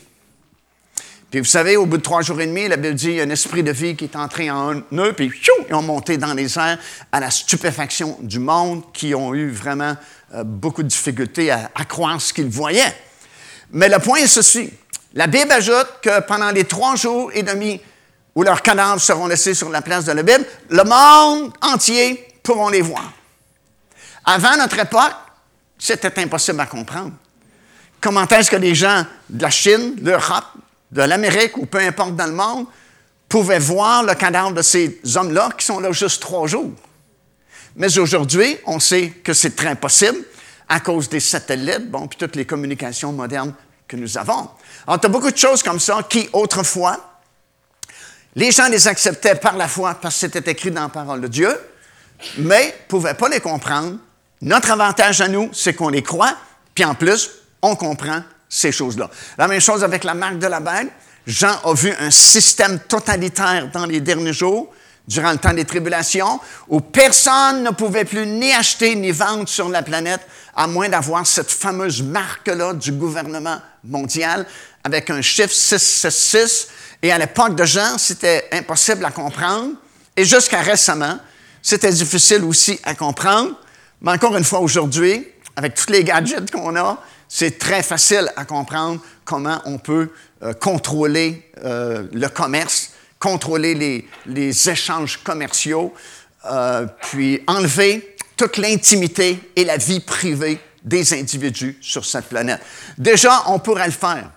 Puis 1.37 1.43
vous 1.43 1.51
savez, 1.51 1.77
au 1.77 1.85
bout 1.85 1.99
de 1.99 2.03
trois 2.03 2.23
jours 2.23 2.41
et 2.41 2.47
demi, 2.47 2.67
la 2.67 2.79
Bible 2.79 2.95
dit, 2.95 3.09
il 3.09 3.17
y 3.17 3.21
a 3.21 3.25
un 3.25 3.29
esprit 3.29 3.63
de 3.63 3.71
vie 3.71 3.95
qui 3.95 4.05
est 4.05 4.17
entré 4.17 4.51
en 4.51 4.77
eux, 4.77 5.13
puis 5.13 5.31
ils 5.69 5.75
ont 5.75 5.83
monté 5.83 6.17
dans 6.17 6.33
les 6.33 6.59
airs 6.59 6.79
à 7.13 7.21
la 7.21 7.31
stupéfaction 7.31 8.17
du 8.23 8.39
monde, 8.39 8.91
qui 8.95 9.15
ont 9.15 9.35
eu 9.35 9.51
vraiment 9.51 9.99
euh, 10.33 10.45
beaucoup 10.45 10.83
de 10.83 10.89
difficultés 10.89 11.51
à, 11.51 11.69
croire 11.87 12.23
ce 12.23 12.33
qu'ils 12.33 12.49
voyaient. 12.49 12.97
Mais 13.71 13.91
le 13.91 13.99
point 13.99 14.21
est 14.21 14.27
ceci. 14.29 14.73
La 15.13 15.27
Bible 15.27 15.53
ajoute 15.53 15.99
que 16.01 16.21
pendant 16.21 16.51
les 16.53 16.65
trois 16.65 16.97
jours 16.97 17.31
et 17.35 17.43
demi 17.43 17.83
où 18.35 18.43
leurs 18.43 18.63
cadavres 18.63 19.03
seront 19.03 19.27
laissés 19.27 19.53
sur 19.53 19.69
la 19.69 19.83
place 19.83 20.07
de 20.07 20.13
la 20.13 20.23
Bible, 20.23 20.47
le 20.71 20.85
monde 20.85 21.53
entier 21.61 22.29
pourront 22.43 22.71
les 22.71 22.81
voir. 22.81 23.13
Avant 24.25 24.57
notre 24.57 24.79
époque, 24.79 25.13
c'était 25.79 26.19
impossible 26.19 26.61
à 26.61 26.65
comprendre. 26.65 27.13
Comment 28.01 28.27
est-ce 28.27 28.51
que 28.51 28.57
les 28.57 28.75
gens 28.75 29.05
de 29.29 29.43
la 29.43 29.51
Chine, 29.51 29.97
de 29.97 30.13
l'Europe, 30.13 30.47
de 30.93 31.03
l'Amérique 31.03 31.57
ou 31.57 31.67
peu 31.67 31.79
importe 31.79 32.17
dans 32.17 32.27
le 32.27 32.33
monde 32.33 32.67
pouvaient 33.29 33.59
voir 33.59 34.03
le 34.03 34.15
cadavre 34.15 34.53
de 34.53 34.63
ces 34.63 35.01
hommes-là 35.17 35.51
qui 35.57 35.67
sont 35.67 35.81
là 35.81 35.93
juste 35.93 36.23
trois 36.23 36.47
jours. 36.47 36.73
Mais 37.77 37.99
aujourd'hui, 37.99 38.57
on 38.67 38.81
sait 38.81 39.11
que 39.23 39.33
c'est 39.33 39.57
très 39.57 39.75
possible 39.75 40.19
à 40.69 40.81
cause 40.81 41.09
des 41.09 41.21
satellites, 41.21 41.91
bon, 41.91 42.07
puis 42.09 42.19
toutes 42.19 42.37
les 42.37 42.45
communications 42.45 43.13
modernes 43.13 43.55
que 43.87 43.97
nous 43.97 44.19
avons. 44.19 44.49
Alors, 44.87 45.01
tu 45.01 45.07
as 45.07 45.11
beaucoup 45.11 45.31
de 45.31 45.37
choses 45.37 45.63
comme 45.63 45.79
ça 45.79 46.01
qui, 46.09 46.29
autrefois, 46.33 47.21
les 48.35 48.51
gens 48.51 48.69
les 48.69 48.89
acceptaient 48.89 49.37
par 49.37 49.57
la 49.57 49.69
foi 49.69 49.95
parce 49.95 50.15
que 50.15 50.21
c'était 50.21 50.51
écrit 50.51 50.71
dans 50.71 50.83
la 50.83 50.89
parole 50.89 51.21
de 51.21 51.29
Dieu, 51.29 51.57
mais 52.39 52.67
ne 52.67 52.89
pouvaient 52.89 53.15
pas 53.15 53.29
les 53.29 53.41
comprendre 53.41 53.99
Notre 54.43 54.71
avantage 54.71 55.21
à 55.21 55.29
nous, 55.29 55.49
c'est 55.53 55.75
qu'on 55.75 55.89
les 55.89 56.03
croit, 56.03 56.37
puis 56.75 56.85
en 56.85 56.95
plus, 56.95 57.31
on 57.63 57.75
comprend 57.75 58.23
ces 58.49 58.73
choses-là. 58.73 59.11
La 59.39 59.49
même 59.49 59.61
chose 59.61 59.83
avec 59.85 60.05
la 60.05 60.15
marque 60.15 60.39
de 60.39 60.47
la 60.47 60.61
bête. 60.61 60.89
Jean 61.27 61.59
a 61.65 61.75
vu 61.75 61.93
un 61.99 62.11
système 62.11 62.79
totalitaire 62.81 63.69
dans 63.73 63.87
les 63.87 64.01
derniers 64.01 64.33
jours, 64.33 64.73
durant 65.09 65.33
le 65.33 65.39
temps 65.39 65.53
des 65.53 65.65
tribulations, 65.65 66.41
où 66.69 66.81
personne 66.81 67.63
ne 67.65 67.71
pouvait 67.71 68.05
plus 68.05 68.27
ni 68.27 68.53
acheter 68.53 68.95
ni 68.95 69.11
vendre 69.11 69.49
sur 69.49 69.69
la 69.69 69.83
planète, 69.83 70.21
à 70.55 70.67
moins 70.67 70.89
d'avoir 70.89 71.27
cette 71.27 71.51
fameuse 71.51 72.03
marque-là 72.03 72.75
du 72.75 72.93
gouvernement 72.93 73.61
mondial, 73.85 74.47
avec 74.85 75.11
un 75.11 75.21
chiffre 75.21 75.53
666. 75.53 76.69
Et 77.03 77.13
à 77.13 77.19
l'époque 77.19 77.57
de 77.57 77.65
Jean, 77.65 77.99
c'était 77.99 78.49
impossible 78.53 79.05
à 79.05 79.11
comprendre. 79.11 79.73
Et 80.17 80.25
jusqu'à 80.25 80.61
récemment, 80.61 81.19
c'était 81.61 81.93
difficile 81.93 82.45
aussi 82.45 82.81
à 82.85 82.95
comprendre. 82.95 83.53
Mais 84.01 84.13
encore 84.13 84.37
une 84.37 84.45
fois, 84.45 84.61
aujourd'hui, 84.61 85.27
avec 85.57 85.75
tous 85.75 85.91
les 85.91 86.05
gadgets 86.05 86.51
qu'on 86.51 86.75
a, 86.77 87.03
c'est 87.29 87.59
très 87.59 87.83
facile 87.83 88.31
à 88.37 88.45
comprendre 88.45 89.01
comment 89.25 89.61
on 89.65 89.79
peut 89.79 90.11
euh, 90.43 90.53
contrôler 90.55 91.51
euh, 91.65 92.07
le 92.13 92.29
commerce, 92.29 92.91
contrôler 93.19 94.05
les, 94.27 94.69
échanges 94.69 95.19
commerciaux, 95.23 95.93
euh, 96.45 96.87
puis 97.11 97.43
enlever 97.47 98.17
toute 98.37 98.59
l'intimité 98.59 99.39
et 99.57 99.65
la 99.65 99.77
vie 99.77 100.01
privée 100.01 100.61
des 100.85 101.15
individus 101.15 101.79
sur 101.81 102.05
cette 102.05 102.27
planète. 102.27 102.61
Déjà, 102.97 103.43
on 103.47 103.59
pourrait 103.59 103.87
le 103.87 103.93
faire. 103.93 104.31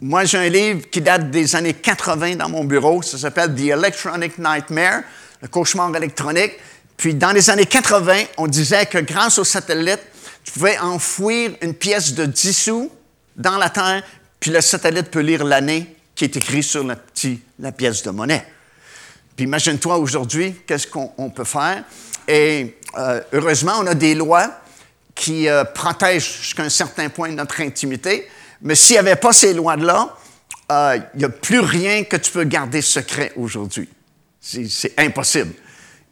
Moi, 0.00 0.24
j'ai 0.24 0.38
un 0.38 0.48
livre 0.48 0.88
qui 0.90 1.00
date 1.00 1.30
des 1.30 1.56
années 1.56 1.74
80 1.74 2.36
dans 2.36 2.48
mon 2.48 2.64
bureau. 2.64 3.02
Ça 3.02 3.18
s'appelle 3.18 3.54
The 3.54 3.70
Electronic 3.70 4.38
Nightmare, 4.38 5.02
le 5.42 5.48
cauchemar 5.48 5.94
électronique. 5.96 6.52
Puis, 6.96 7.14
dans 7.14 7.32
les 7.32 7.50
années 7.50 7.66
80, 7.66 8.24
on 8.36 8.46
disait 8.46 8.86
que 8.86 8.98
grâce 8.98 9.38
aux 9.38 9.44
satellites, 9.44 10.00
tu 10.50 10.58
pouvais 10.58 10.78
enfouir 10.78 11.52
une 11.62 11.74
pièce 11.74 12.12
de 12.12 12.26
10 12.26 12.52
sous 12.52 12.90
dans 13.36 13.56
la 13.56 13.70
terre, 13.70 14.02
puis 14.40 14.50
le 14.50 14.60
satellite 14.60 15.08
peut 15.08 15.20
lire 15.20 15.44
l'année 15.44 15.94
qui 16.16 16.24
est 16.24 16.36
écrite 16.36 16.64
sur 16.64 16.82
la, 16.82 16.96
la 17.60 17.70
pièce 17.70 18.02
de 18.02 18.10
monnaie. 18.10 18.44
Puis 19.36 19.44
imagine-toi 19.44 19.96
aujourd'hui, 19.98 20.56
qu'est-ce 20.66 20.88
qu'on 20.88 21.30
peut 21.30 21.44
faire? 21.44 21.84
Et 22.26 22.76
euh, 22.98 23.20
heureusement, 23.32 23.74
on 23.78 23.86
a 23.86 23.94
des 23.94 24.16
lois 24.16 24.60
qui 25.14 25.48
euh, 25.48 25.62
protègent 25.62 26.38
jusqu'à 26.40 26.64
un 26.64 26.68
certain 26.68 27.10
point 27.10 27.28
notre 27.28 27.60
intimité, 27.60 28.26
mais 28.60 28.74
s'il 28.74 28.94
n'y 28.94 28.98
avait 28.98 29.14
pas 29.14 29.32
ces 29.32 29.54
lois-là, 29.54 30.16
euh, 30.72 30.98
il 31.14 31.18
n'y 31.18 31.24
a 31.26 31.28
plus 31.28 31.60
rien 31.60 32.02
que 32.02 32.16
tu 32.16 32.32
peux 32.32 32.44
garder 32.44 32.82
secret 32.82 33.32
aujourd'hui. 33.36 33.88
C'est 34.40 34.98
impossible. 34.98 35.54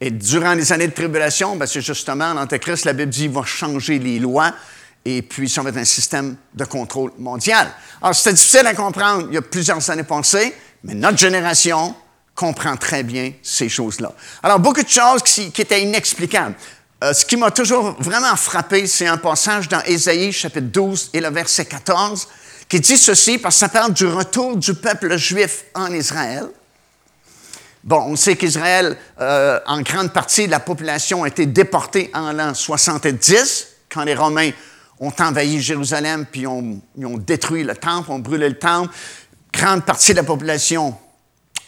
Et 0.01 0.11
durant 0.11 0.55
les 0.55 0.73
années 0.73 0.87
de 0.87 0.93
tribulation, 0.93 1.57
ben, 1.57 1.67
c'est 1.67 1.81
justement 1.81 2.33
l'Antéchrist, 2.33 2.85
la 2.85 2.93
Bible 2.93 3.11
dit, 3.11 3.29
va 3.29 3.43
changer 3.45 3.99
les 3.99 4.19
lois 4.19 4.53
et 5.05 5.23
puis 5.23 5.49
ça 5.49 5.63
va 5.63 5.71
être 5.71 5.79
un 5.79 5.85
système 5.85 6.37
de 6.55 6.65
contrôle 6.65 7.13
mondial. 7.19 7.69
Alors, 8.03 8.15
c'était 8.15 8.35
difficile 8.35 8.67
à 8.67 8.75
comprendre 8.75 9.27
il 9.29 9.35
y 9.35 9.39
a 9.39 9.43
plusieurs 9.43 9.89
années 9.91 10.05
passées, 10.05 10.55
mais 10.85 10.95
notre 10.95 11.19
génération 11.19 11.95
comprend 12.35 12.77
très 12.77 13.03
bien 13.03 13.33
ces 13.43 13.69
choses-là. 13.69 14.13
Alors, 14.43 14.61
beaucoup 14.61 14.83
de 14.83 14.89
choses 14.89 15.23
qui, 15.23 15.53
étaient 15.59 15.83
inexplicables. 15.83 16.55
Euh, 17.03 17.13
ce 17.13 17.25
qui 17.25 17.37
m'a 17.37 17.51
toujours 17.51 17.97
vraiment 18.01 18.35
frappé, 18.37 18.87
c'est 18.87 19.07
un 19.07 19.17
passage 19.17 19.69
dans 19.69 19.83
Ésaïe, 19.85 20.33
chapitre 20.33 20.67
12 20.67 21.11
et 21.15 21.21
le 21.21 21.31
verset 21.31 21.65
14, 21.65 22.29
qui 22.69 22.81
dit 22.81 22.99
ceci, 22.99 23.39
parce 23.39 23.57
que 23.57 23.61
ça 23.61 23.69
parle 23.69 23.93
du 23.93 24.07
retour 24.07 24.57
du 24.57 24.75
peuple 24.75 25.17
juif 25.17 25.65
en 25.75 25.93
Israël. 25.93 26.49
Bon, 27.89 28.05
on 28.07 28.17
sait 28.17 28.37
qu'Israël, 28.37 28.99
euh, 29.19 29.59
en 29.67 29.81
grande 29.81 30.13
partie 30.13 30.47
la 30.47 30.61
population, 30.61 31.25
a 31.25 31.29
été 31.29 31.47
déportée 31.47 32.11
en 32.13 32.33
l'an 32.33 32.53
70, 32.53 33.67
quand 33.89 34.05
les 34.05 34.15
Romains 34.15 34.51
ont 35.01 35.13
envahi 35.19 35.63
Jérusalem, 35.63 36.27
puis 36.31 36.47
ont, 36.47 36.83
ont 37.03 37.17
détruit 37.17 37.65
le 37.65 37.75
temple, 37.75 38.11
ont 38.11 38.19
brûlé 38.19 38.51
le 38.51 38.59
temple. 38.59 38.93
Grande 39.51 39.87
partie 39.87 40.11
de 40.11 40.17
la 40.17 40.23
population 40.23 40.95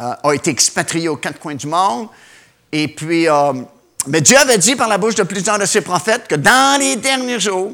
euh, 0.02 0.12
a 0.22 0.33
été 0.35 0.50
expatriée 0.50 1.09
aux 1.09 1.16
quatre 1.16 1.40
coins 1.40 1.54
du 1.54 1.66
monde. 1.66 2.09
Et 2.70 2.88
puis, 2.88 3.26
euh, 3.26 3.54
mais 4.06 4.20
Dieu 4.20 4.37
avait 4.37 4.59
dit 4.59 4.76
par 4.76 4.88
la 4.88 4.98
bouche 4.98 5.14
de 5.14 5.22
plusieurs 5.22 5.59
de 5.59 5.64
ses 5.64 5.80
prophètes 5.80 6.28
que 6.28 6.35
dans 6.35 6.78
les 6.78 6.96
derniers 6.96 7.40
jours, 7.40 7.72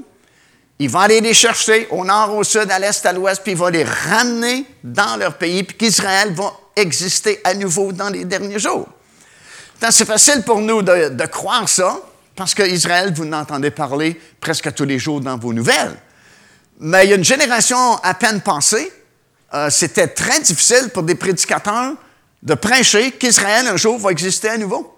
il 0.79 0.91
va 0.91 1.01
aller 1.01 1.21
les 1.21 1.35
chercher 1.35 1.89
au 1.91 2.05
nord, 2.05 2.35
au 2.35 2.45
sud, 2.45 2.71
à 2.71 2.79
l'est, 2.79 3.05
à 3.07 3.13
l'ouest, 3.13 3.43
puis 3.43 3.53
il 3.53 3.59
va 3.59 3.71
les 3.71 3.85
ramener 3.85 4.67
dans 4.85 5.17
leur 5.17 5.39
pays, 5.39 5.63
puis 5.63 5.77
qu'Israël 5.77 6.35
va 6.35 6.53
exister 6.75 7.41
à 7.45 7.55
nouveau 7.55 7.93
dans 7.93 8.11
les 8.11 8.25
derniers 8.25 8.59
jours. 8.59 8.87
C'est 9.91 10.05
facile 10.05 10.43
pour 10.43 10.61
nous 10.61 10.83
de, 10.83 11.27
croire 11.27 11.69
ça, 11.69 11.99
parce 12.35 12.55
qu'Israël, 12.55 13.13
vous 13.15 13.25
n'entendez 13.25 13.71
parler 13.71 14.21
presque 14.41 14.75
tous 14.75 14.85
les 14.85 14.99
jours 14.99 15.21
dans 15.21 15.39
vos 15.39 15.53
nouvelles. 15.53 15.97
Mais 16.79 17.07
il 17.07 17.11
y 17.11 17.13
a 17.15 17.17
une 17.17 17.25
génération 17.25 17.97
à 18.03 18.13
peine 18.13 18.43
passée, 18.43 18.93
euh, 19.55 19.71
c'était 19.71 20.09
très 20.09 20.41
difficile 20.41 20.91
pour 20.93 21.05
des 21.05 21.15
prédicateurs 21.15 21.95
de 22.43 22.55
prêcher 22.55 23.13
qu'Israël 23.13 23.67
un 23.69 23.77
jour 23.77 23.99
va 23.99 24.11
exister 24.11 24.51
à 24.51 24.59
nouveau. 24.59 24.95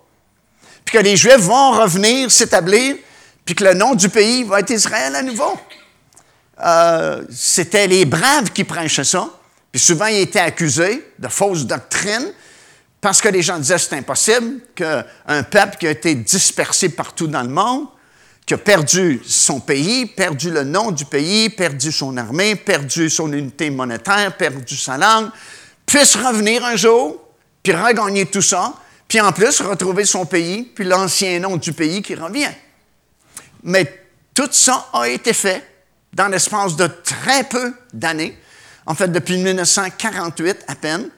Puis 0.84 0.98
que 0.98 1.02
les 1.02 1.16
Juifs 1.16 1.36
vont 1.36 1.72
revenir 1.72 2.30
s'établir, 2.30 2.96
puis 3.48 3.54
que 3.54 3.64
le 3.64 3.72
nom 3.72 3.94
du 3.94 4.10
pays 4.10 4.44
va 4.44 4.60
être 4.60 4.68
Israël 4.68 5.16
à 5.16 5.22
nouveau. 5.22 5.58
Euh, 6.62 7.24
c'était 7.30 7.86
les 7.86 8.04
braves 8.04 8.50
qui 8.52 8.62
prêchaient 8.62 9.04
ça. 9.04 9.26
Puis 9.72 9.80
souvent, 9.80 10.04
ils 10.04 10.20
étaient 10.20 10.38
accusés 10.38 11.02
de 11.18 11.28
fausses 11.28 11.64
doctrines 11.64 12.30
parce 13.00 13.22
que 13.22 13.28
les 13.30 13.40
gens 13.40 13.58
disaient 13.58 13.78
c'est 13.78 13.96
impossible 13.96 14.60
qu'un 14.74 15.42
peuple 15.44 15.78
qui 15.78 15.86
a 15.86 15.92
été 15.92 16.14
dispersé 16.14 16.90
partout 16.90 17.26
dans 17.26 17.40
le 17.42 17.48
monde, 17.48 17.86
qui 18.44 18.52
a 18.52 18.58
perdu 18.58 19.22
son 19.24 19.60
pays, 19.60 20.04
perdu 20.04 20.50
le 20.50 20.64
nom 20.64 20.90
du 20.90 21.06
pays, 21.06 21.48
perdu 21.48 21.90
son 21.90 22.18
armée, 22.18 22.54
perdu 22.54 23.08
son 23.08 23.32
unité 23.32 23.70
monétaire, 23.70 24.36
perdu 24.36 24.76
sa 24.76 24.98
langue, 24.98 25.30
puisse 25.86 26.16
revenir 26.16 26.66
un 26.66 26.76
jour, 26.76 27.16
puis 27.62 27.72
regagner 27.72 28.26
tout 28.26 28.42
ça, 28.42 28.74
puis 29.08 29.18
en 29.22 29.32
plus 29.32 29.62
retrouver 29.62 30.04
son 30.04 30.26
pays, 30.26 30.64
puis 30.64 30.84
l'ancien 30.84 31.40
nom 31.40 31.56
du 31.56 31.72
pays 31.72 32.02
qui 32.02 32.14
revient. 32.14 32.52
Mais 33.62 34.04
tout 34.34 34.48
ça 34.50 34.88
a 34.92 35.08
été 35.08 35.32
fait 35.32 35.64
dans 36.12 36.28
l'espace 36.28 36.76
de 36.76 36.86
très 36.86 37.44
peu 37.44 37.72
d'années 37.92 38.38
en 38.88 38.94
fait 38.94 39.08
depuis 39.08 39.36
1948 39.36 40.64
à 40.66 40.74
peine. 40.74 41.10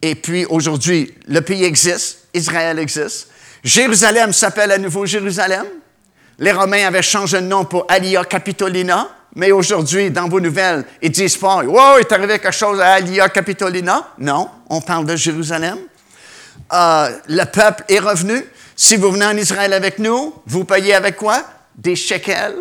Et 0.00 0.14
puis 0.14 0.46
aujourd'hui, 0.46 1.14
le 1.28 1.40
pays 1.42 1.62
existe, 1.62 2.26
Israël 2.34 2.78
existe. 2.78 3.28
Jérusalem 3.62 4.32
s'appelle 4.32 4.72
à 4.72 4.78
nouveau 4.78 5.06
Jérusalem. 5.06 5.66
Les 6.38 6.50
Romains 6.50 6.86
avaient 6.86 7.02
changé 7.02 7.40
de 7.40 7.46
nom 7.46 7.66
pour 7.66 7.84
Alia 7.88 8.24
Capitolina, 8.24 9.08
mais 9.36 9.52
aujourd'hui, 9.52 10.10
dans 10.10 10.26
vos 10.26 10.40
nouvelles, 10.40 10.84
ils 11.02 11.10
disent 11.10 11.36
pas 11.36 11.62
Wow, 11.62 11.98
il 11.98 12.00
est 12.00 12.12
arrivé 12.12 12.38
quelque 12.38 12.50
chose 12.50 12.80
à 12.80 12.94
Alia 12.94 13.28
Capitolina. 13.28 14.08
Non, 14.18 14.48
on 14.70 14.80
parle 14.80 15.04
de 15.04 15.14
Jérusalem. 15.14 15.78
Euh, 16.72 17.18
le 17.28 17.44
peuple 17.44 17.84
est 17.88 17.98
revenu. 17.98 18.42
Si 18.74 18.96
vous 18.96 19.12
venez 19.12 19.26
en 19.26 19.36
Israël 19.36 19.74
avec 19.74 19.98
nous, 19.98 20.34
vous 20.46 20.64
payez 20.64 20.94
avec 20.94 21.16
quoi? 21.16 21.44
Des 21.76 21.96
shekels 21.96 22.56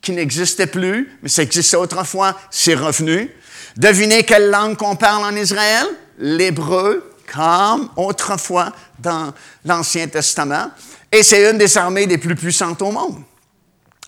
qui 0.00 0.12
n'existaient 0.12 0.66
plus, 0.66 1.16
mais 1.22 1.28
ça 1.28 1.42
existait 1.42 1.76
autrefois, 1.76 2.36
c'est 2.50 2.74
revenu. 2.74 3.30
Devinez 3.76 4.24
quelle 4.24 4.50
langue 4.50 4.76
qu'on 4.76 4.96
parle 4.96 5.24
en 5.24 5.36
Israël? 5.36 5.86
L'hébreu, 6.18 7.12
comme 7.32 7.88
autrefois 7.96 8.72
dans 8.98 9.32
l'Ancien 9.64 10.08
Testament. 10.08 10.70
Et 11.10 11.22
c'est 11.22 11.50
une 11.50 11.58
des 11.58 11.76
armées 11.78 12.06
les 12.06 12.18
plus 12.18 12.34
puissantes 12.34 12.82
au 12.82 12.90
monde. 12.90 13.22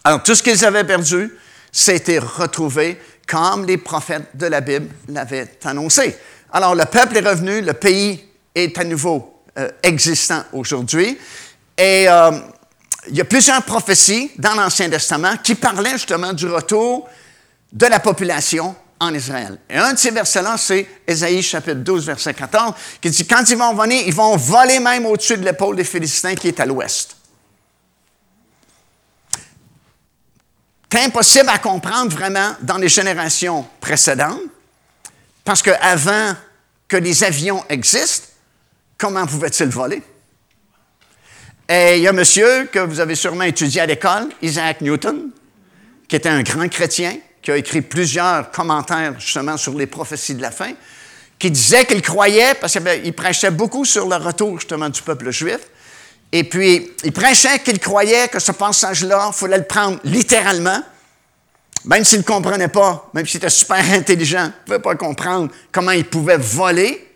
Alors, 0.02 0.22
tout 0.22 0.34
ce 0.34 0.42
qu'ils 0.42 0.64
avaient 0.64 0.84
perdu, 0.84 1.32
c'était 1.72 2.18
retrouvé 2.18 3.00
comme 3.26 3.64
les 3.64 3.78
prophètes 3.78 4.28
de 4.34 4.46
la 4.46 4.60
Bible 4.60 4.88
l'avaient 5.08 5.58
annoncé. 5.64 6.16
Alors, 6.52 6.74
le 6.74 6.84
peuple 6.84 7.16
est 7.16 7.28
revenu, 7.28 7.62
le 7.62 7.72
pays 7.72 8.22
est 8.54 8.76
à 8.78 8.84
nouveau 8.84 9.42
euh, 9.58 9.68
existant 9.82 10.44
aujourd'hui. 10.52 11.18
Et 11.78 12.06
euh, 12.08 12.30
il 13.08 13.16
y 13.16 13.20
a 13.20 13.24
plusieurs 13.24 13.62
prophéties 13.62 14.30
dans 14.38 14.54
l'Ancien 14.54 14.88
Testament 14.88 15.36
qui 15.42 15.54
parlaient 15.54 15.92
justement 15.92 16.32
du 16.32 16.46
retour 16.46 17.08
de 17.72 17.86
la 17.86 18.00
population 18.00 18.74
en 19.00 19.12
Israël. 19.12 19.58
Et 19.68 19.76
un 19.76 19.92
de 19.92 19.98
ces 19.98 20.10
versets-là, 20.10 20.56
c'est 20.56 20.88
Ésaïe 21.06 21.42
chapitre 21.42 21.80
12, 21.80 22.06
verset 22.06 22.32
14, 22.32 22.74
qui 23.00 23.10
dit, 23.10 23.26
quand 23.26 23.44
ils 23.48 23.56
vont 23.56 23.74
venir, 23.74 24.02
ils 24.06 24.14
vont 24.14 24.36
voler 24.36 24.78
même 24.78 25.04
au-dessus 25.06 25.36
de 25.36 25.44
l'épaule 25.44 25.76
des 25.76 25.84
Philistins 25.84 26.34
qui 26.34 26.48
est 26.48 26.60
à 26.60 26.66
l'ouest. 26.66 27.16
C'est 30.90 31.02
impossible 31.02 31.48
à 31.48 31.58
comprendre 31.58 32.12
vraiment 32.12 32.54
dans 32.62 32.78
les 32.78 32.88
générations 32.88 33.66
précédentes, 33.80 34.40
parce 35.44 35.60
qu'avant 35.60 36.34
que 36.86 36.96
les 36.96 37.24
avions 37.24 37.64
existent, 37.68 38.28
comment 38.96 39.26
pouvaient-ils 39.26 39.68
voler? 39.68 40.04
Et 41.68 41.96
il 41.96 42.02
y 42.02 42.06
a 42.06 42.10
un 42.10 42.14
monsieur 42.14 42.66
que 42.66 42.78
vous 42.78 43.00
avez 43.00 43.14
sûrement 43.14 43.44
étudié 43.44 43.80
à 43.80 43.86
l'école, 43.86 44.28
Isaac 44.42 44.82
Newton, 44.82 45.30
qui 46.06 46.16
était 46.16 46.28
un 46.28 46.42
grand 46.42 46.68
chrétien, 46.68 47.16
qui 47.40 47.50
a 47.50 47.56
écrit 47.56 47.80
plusieurs 47.80 48.50
commentaires 48.50 49.18
justement 49.18 49.56
sur 49.56 49.74
les 49.74 49.86
prophéties 49.86 50.34
de 50.34 50.42
la 50.42 50.50
fin, 50.50 50.72
qui 51.38 51.50
disait 51.50 51.86
qu'il 51.86 52.02
croyait, 52.02 52.54
parce 52.54 52.78
qu'il 52.78 53.12
prêchait 53.14 53.50
beaucoup 53.50 53.84
sur 53.84 54.06
le 54.08 54.16
retour 54.16 54.58
justement 54.58 54.90
du 54.90 55.00
peuple 55.00 55.30
juif, 55.30 55.60
Et 56.32 56.44
puis, 56.44 56.90
il 57.04 57.12
prêchait 57.12 57.60
qu'il 57.60 57.78
croyait 57.78 58.28
que 58.28 58.40
ce 58.40 58.52
passage-là, 58.52 59.30
il 59.32 59.32
fallait 59.32 59.58
le 59.58 59.64
prendre 59.64 60.00
littéralement. 60.04 60.82
Même 61.84 62.04
s'il 62.04 62.18
ne 62.18 62.24
comprenait 62.24 62.68
pas, 62.68 63.08
même 63.14 63.26
s'il 63.26 63.38
était 63.38 63.50
super 63.50 63.84
intelligent, 63.92 64.44
il 64.44 64.46
ne 64.46 64.64
pouvait 64.64 64.78
pas 64.80 64.96
comprendre 64.96 65.50
comment 65.70 65.92
il 65.92 66.04
pouvait 66.04 66.38
voler 66.38 67.08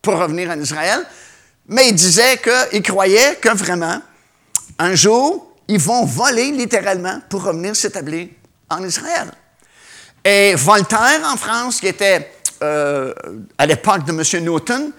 pour 0.00 0.18
revenir 0.18 0.50
en 0.50 0.60
Israël. 0.60 1.00
Mais 1.70 1.88
il 1.88 1.94
disait 1.94 2.38
qu'il 2.38 2.82
croyait 2.82 3.36
que 3.36 3.48
vraiment, 3.50 4.02
un 4.78 4.94
jour, 4.94 5.54
ils 5.68 5.78
vont 5.78 6.04
voler 6.04 6.50
littéralement 6.50 7.20
pour 7.28 7.44
revenir 7.44 7.76
s'établir 7.76 8.28
en 8.68 8.82
Israël. 8.82 9.30
Et 10.24 10.54
Voltaire, 10.56 11.20
en 11.24 11.36
France, 11.36 11.80
qui 11.80 11.86
était 11.86 12.32
euh, 12.62 13.14
à 13.56 13.66
l'époque 13.66 14.04
de 14.04 14.10
M. 14.10 14.44
Newton, 14.44 14.90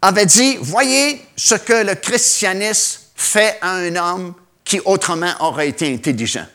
avait 0.00 0.24
dit, 0.24 0.56
voyez 0.62 1.22
ce 1.36 1.56
que 1.56 1.84
le 1.84 1.94
christianisme 1.94 3.00
fait 3.14 3.58
à 3.60 3.72
un 3.72 3.94
homme 3.96 4.34
qui 4.64 4.80
autrement 4.86 5.34
aurait 5.40 5.68
été 5.68 5.92
intelligent. 5.92 6.46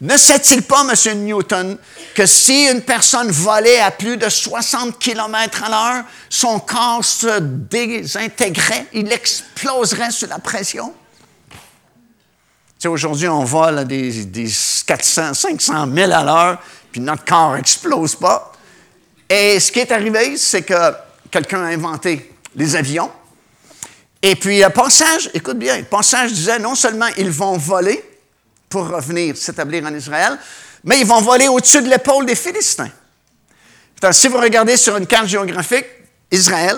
Ne 0.00 0.16
sait-il 0.16 0.62
pas, 0.62 0.84
M. 0.86 1.24
Newton, 1.24 1.78
que 2.14 2.26
si 2.26 2.66
une 2.66 2.82
personne 2.82 3.30
volait 3.30 3.80
à 3.80 3.90
plus 3.90 4.18
de 4.18 4.28
60 4.28 4.98
km 4.98 5.64
à 5.64 5.68
l'heure, 5.70 6.04
son 6.28 6.60
corps 6.60 7.02
se 7.02 7.40
désintégrait, 7.40 8.88
il 8.92 9.10
exploserait 9.10 10.10
sous 10.10 10.26
la 10.26 10.38
pression? 10.38 10.92
aujourd'hui, 12.84 13.26
on 13.26 13.42
vole 13.42 13.78
à 13.78 13.84
des, 13.84 14.26
des 14.26 14.48
400, 14.86 15.34
500 15.34 15.88
000 15.92 16.12
à 16.12 16.22
l'heure, 16.22 16.62
puis 16.92 17.00
notre 17.00 17.24
corps 17.24 17.54
n'explose 17.54 18.14
pas. 18.14 18.52
Et 19.28 19.58
ce 19.58 19.72
qui 19.72 19.80
est 19.80 19.90
arrivé, 19.90 20.36
c'est 20.36 20.62
que 20.62 20.92
quelqu'un 21.28 21.64
a 21.64 21.68
inventé 21.68 22.32
les 22.54 22.76
avions. 22.76 23.10
Et 24.22 24.36
puis, 24.36 24.60
le 24.60 24.68
passage, 24.70 25.30
écoute 25.34 25.58
bien, 25.58 25.78
le 25.78 25.84
passage 25.84 26.32
disait 26.32 26.60
non 26.60 26.76
seulement 26.76 27.08
ils 27.16 27.30
vont 27.30 27.56
voler 27.56 28.02
pour 28.76 28.88
revenir 28.88 29.34
s'établir 29.38 29.86
en 29.86 29.94
Israël, 29.94 30.38
mais 30.84 31.00
ils 31.00 31.06
vont 31.06 31.22
voler 31.22 31.48
au-dessus 31.48 31.80
de 31.80 31.88
l'épaule 31.88 32.26
des 32.26 32.34
Philistins. 32.34 32.90
si 34.12 34.28
vous 34.28 34.36
regardez 34.36 34.76
sur 34.76 34.98
une 34.98 35.06
carte 35.06 35.28
géographique, 35.28 35.86
Israël, 36.30 36.76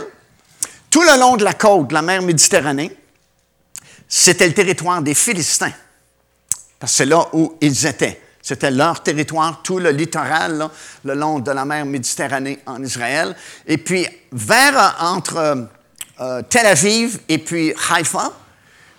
tout 0.88 1.02
le 1.02 1.18
long 1.18 1.36
de 1.36 1.42
la 1.42 1.54
côte 1.54 1.88
de 1.88 1.94
la 1.94 2.02
mer 2.02 2.22
Méditerranée, 2.22 2.96
c'était 4.06 4.46
le 4.46 4.54
territoire 4.54 5.02
des 5.02 5.14
Philistins. 5.14 5.72
Parce 6.78 6.92
c'est 6.92 7.04
là 7.04 7.26
où 7.32 7.56
ils 7.60 7.84
étaient. 7.84 8.22
C'était 8.40 8.70
leur 8.70 9.02
territoire, 9.02 9.60
tout 9.64 9.80
le 9.80 9.90
littoral, 9.90 10.68
le 11.04 11.14
long 11.14 11.40
de 11.40 11.50
la 11.50 11.64
mer 11.64 11.84
Méditerranée 11.84 12.60
en 12.64 12.80
Israël. 12.80 13.34
Et 13.66 13.78
puis, 13.78 14.06
vers 14.30 14.98
entre 15.00 15.66
euh, 16.20 16.42
Tel 16.48 16.66
Aviv 16.66 17.18
et 17.28 17.38
puis 17.38 17.74
Haïfa, 17.90 18.30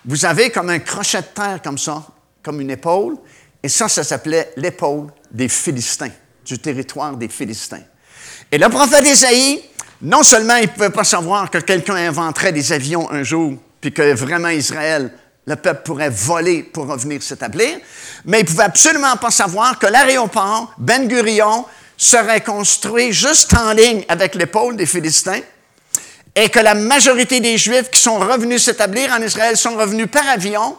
vous 0.04 0.26
avez 0.26 0.50
comme 0.50 0.68
un 0.68 0.80
crochet 0.80 1.22
de 1.22 1.26
terre 1.28 1.60
comme 1.64 1.78
ça, 1.78 2.04
comme 2.42 2.60
une 2.60 2.70
épaule. 2.70 3.16
Et 3.62 3.68
ça, 3.68 3.88
ça 3.88 4.04
s'appelait 4.04 4.52
l'épaule 4.56 5.08
des 5.30 5.48
Philistins, 5.48 6.10
du 6.44 6.58
territoire 6.58 7.16
des 7.16 7.28
Philistins. 7.28 7.82
Et 8.50 8.58
le 8.58 8.68
prophète 8.68 9.06
Isaïe, 9.06 9.62
non 10.02 10.22
seulement 10.22 10.56
il 10.56 10.62
ne 10.62 10.68
pouvait 10.68 10.90
pas 10.90 11.04
savoir 11.04 11.50
que 11.50 11.58
quelqu'un 11.58 11.96
inventerait 11.96 12.52
des 12.52 12.72
avions 12.72 13.10
un 13.10 13.22
jour, 13.22 13.54
puis 13.80 13.92
que 13.92 14.14
vraiment 14.14 14.48
Israël 14.48 15.12
le 15.46 15.56
peuple 15.56 15.82
pourrait 15.84 16.10
voler 16.10 16.62
pour 16.62 16.86
revenir 16.86 17.22
s'établir, 17.22 17.78
mais 18.24 18.40
il 18.40 18.44
ne 18.44 18.48
pouvait 18.48 18.64
absolument 18.64 19.16
pas 19.16 19.30
savoir 19.30 19.78
que 19.78 19.86
l'aéroport 19.86 20.72
Ben 20.78 21.08
Gurion 21.08 21.64
serait 21.96 22.42
construit 22.42 23.12
juste 23.12 23.54
en 23.54 23.72
ligne 23.72 24.04
avec 24.08 24.34
l'épaule 24.34 24.76
des 24.76 24.86
Philistins 24.86 25.40
et 26.36 26.48
que 26.48 26.60
la 26.60 26.74
majorité 26.74 27.40
des 27.40 27.58
Juifs 27.58 27.90
qui 27.90 28.00
sont 28.00 28.18
revenus 28.18 28.62
s'établir 28.62 29.12
en 29.12 29.20
Israël 29.22 29.56
sont 29.56 29.76
revenus 29.76 30.08
par 30.10 30.26
avion 30.28 30.76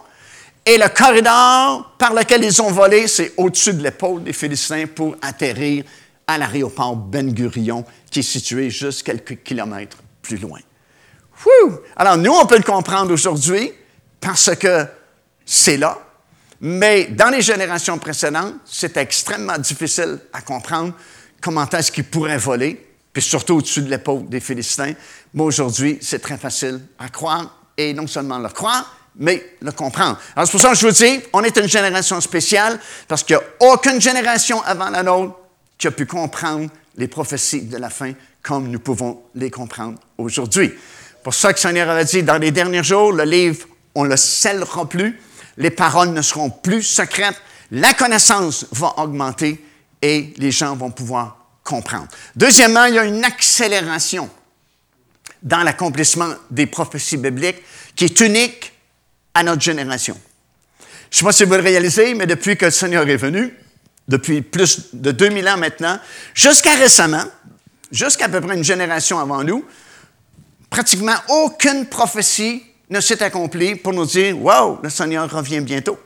et 0.65 0.78
le 0.78 0.88
corridor 0.89 1.95
par 1.97 2.13
lequel 2.13 2.43
ils 2.43 2.62
ont 2.62 2.71
volé, 2.71 3.08
c'est 3.08 3.34
au-dessus 3.38 3.74
de 3.74 3.84
l'épaule 3.84 4.24
des 4.24 4.34
Philistins 4.34 4.86
pour 4.88 5.15
atterrir 5.21 5.84
à 6.28 6.38
l'aéroport 6.38 6.95
Ben 6.95 7.34
Gurion 7.34 7.84
qui 8.10 8.19
est 8.19 8.24
situé 8.24 8.69
juste 8.69 9.04
quelques 9.04 9.43
kilomètres 9.43 9.97
plus 10.21 10.38
loin. 10.38 10.60
Alors 11.95 12.17
nous, 12.17 12.32
on 12.32 12.45
peut 12.45 12.58
le 12.58 12.63
comprendre 12.63 13.12
aujourd'hui, 13.12 13.71
parce 14.19 14.56
que 14.56 14.86
c'est 15.45 15.78
là. 15.78 15.97
Mais 16.60 17.06
dans 17.06 17.30
les 17.30 17.41
générations 17.41 17.97
précédentes, 17.97 18.54
c'était 18.65 19.02
extrêmement 19.02 19.58
difficile 19.58 20.19
à 20.32 20.41
comprendre 20.41 20.93
comment 21.41 21.67
est-ce 21.67 21.91
qu'ils 21.91 22.04
pourraient 22.04 22.38
voler, 22.38 22.88
puis 23.12 23.24
surtout 23.24 23.56
au-dessus 23.56 23.82
de 23.82 23.89
l'épaule 23.89 24.30
des 24.30 24.39
Philistins. 24.39 24.93
Mais 25.34 25.41
aujourd'hui, 25.41 25.97
c'est 26.02 26.19
très 26.19 26.38
facile 26.38 26.82
à 27.00 27.10
croire, 27.10 27.63
et 27.76 27.93
non 27.93 28.06
seulement 28.06 28.38
le 28.38 28.50
croire, 28.50 28.95
mais 29.15 29.56
le 29.62 29.71
comprendre. 29.71 30.19
Alors 30.36 30.47
c'est 30.47 30.52
pour 30.52 30.62
ça 30.62 30.69
que 30.69 30.76
je 30.76 30.88
vous 30.88 30.93
dis, 30.93 31.21
on 31.34 31.43
est 31.43 31.58
une 31.58 31.67
génération 31.67 32.19
spéciale, 32.21 32.80
parce 33.08 33.24
qu'il 33.24 33.36
n'y 33.36 33.41
a 33.41 33.71
aucune 33.71 34.00
génération 34.00 34.62
avant 34.63 34.89
la 34.89 35.04
nôtre 35.04 35.36
qui 35.78 35.88
a 35.88 35.91
pu 35.91 36.06
comprendre 36.06 36.69
les 36.97 37.08
prophéties 37.08 37.63
de 37.63 37.78
la 37.78 37.89
fin 37.89 38.13
comme 38.41 38.69
nous 38.69 38.80
pouvons 38.80 39.24
les 39.36 39.52
comprendre 39.52 40.00
aujourd'hui. 40.17 40.74
Pour 41.24 41.34
ça 41.34 41.54
que 41.54 41.60
Seigneur 41.60 41.89
avait 41.89 42.06
dit, 42.06 42.24
dans 42.24 42.38
les 42.38 42.52
derniers 42.52 42.84
jours, 42.84 43.12
le 43.12 43.24
livre 43.24 43.67
on 43.95 44.06
ne 44.06 44.10
le 44.10 44.17
scellera 44.17 44.88
plus, 44.88 45.19
les 45.58 45.69
paroles 45.69 46.12
ne 46.12 46.21
seront 46.21 46.50
plus 46.50 46.84
secrètes, 46.84 47.39
la 47.71 47.93
connaissance 47.93 48.65
va 48.71 48.93
augmenter 48.97 49.63
et 50.02 50.34
les 50.38 50.52
gens 50.52 50.76
vont 50.76 50.91
pouvoir 50.91 51.38
comprendre. 51.63 52.08
Deuxièmement, 52.36 52.86
il 52.86 52.95
y 52.95 53.00
a 53.00 53.04
une 53.04 53.24
accélération 53.24 54.30
dans 55.43 55.63
l'accomplissement 55.63 56.34
des 56.50 56.67
prophéties 56.67 57.17
bibliques 57.17 57.62
qui 57.95 58.06
est 58.06 58.19
unique 58.21 58.74
à 59.34 59.44
notre 59.44 59.62
génération. 59.62 60.17
Je 61.10 61.17
ne 61.17 61.20
sais 61.20 61.26
pas 61.26 61.32
si 61.32 61.44
vous 61.44 61.54
le 61.54 61.62
réalisez, 61.62 62.13
mais 62.13 62.26
depuis 62.26 62.56
que 62.56 62.65
le 62.65 62.72
Seigneur 62.72 63.08
est 63.08 63.17
venu, 63.17 63.54
depuis 64.08 64.41
plus 64.41 64.94
de 64.94 65.12
2000 65.12 65.50
ans 65.50 65.58
maintenant, 65.58 66.00
jusqu'à 66.34 66.76
récemment, 66.76 67.24
jusqu'à 67.91 68.30
peu 68.30 68.41
près 68.41 68.56
une 68.56 68.63
génération 68.63 69.20
avant 69.20 69.44
nous, 69.44 69.65
pratiquement 70.70 71.15
aucune 71.30 71.86
prophétie 71.86 72.63
ne 72.89 73.00
s'est 73.00 73.22
accompli 73.24 73.76
pour 73.76 73.94
nous 73.94 74.06
dire 74.06 74.38
Wow, 74.41 74.80
le 74.84 74.89
Seigneur 74.89 75.30
revient 75.30 75.62
bientôt. 75.62 76.00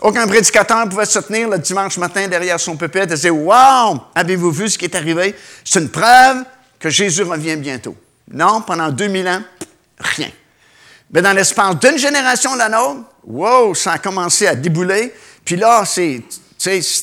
Aucun 0.00 0.26
prédicateur 0.26 0.88
pouvait 0.88 1.06
se 1.06 1.18
tenir 1.20 1.48
le 1.48 1.58
dimanche 1.58 1.96
matin 1.96 2.28
derrière 2.28 2.60
son 2.60 2.76
pupitre 2.76 3.12
et 3.12 3.16
dire 3.16 3.36
Wow, 3.36 4.00
avez-vous 4.14 4.50
vu 4.50 4.68
ce 4.68 4.78
qui 4.78 4.84
est 4.84 4.94
arrivé? 4.94 5.34
C'est 5.64 5.80
une 5.80 5.90
preuve 5.90 6.44
que 6.78 6.90
Jésus 6.90 7.22
revient 7.22 7.56
bientôt. 7.56 7.96
Non, 8.30 8.62
pendant 8.62 8.90
2000 8.90 9.28
ans, 9.28 9.42
rien. 9.98 10.30
Mais 11.14 11.22
dans 11.22 11.32
l'espace 11.32 11.78
d'une 11.78 11.96
génération 11.96 12.54
la 12.56 12.68
nôtre, 12.68 13.02
wow, 13.24 13.74
ça 13.74 13.92
a 13.92 13.98
commencé 13.98 14.46
à 14.46 14.54
débouler. 14.54 15.14
Puis 15.44 15.56
là, 15.56 15.84
c'est 15.86 16.22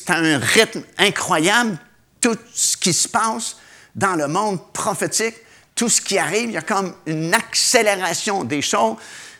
un 0.08 0.38
rythme 0.38 0.82
incroyable, 0.98 1.78
tout 2.20 2.36
ce 2.54 2.76
qui 2.76 2.92
se 2.92 3.08
passe 3.08 3.56
dans 3.96 4.14
le 4.14 4.28
monde 4.28 4.60
prophétique 4.72 5.34
tout 5.74 5.88
ce 5.88 6.00
qui 6.00 6.18
arrive, 6.18 6.50
il 6.50 6.52
y 6.52 6.56
a 6.56 6.62
comme 6.62 6.94
une 7.06 7.34
accélération 7.34 8.44
des 8.44 8.62
choses. 8.62 8.96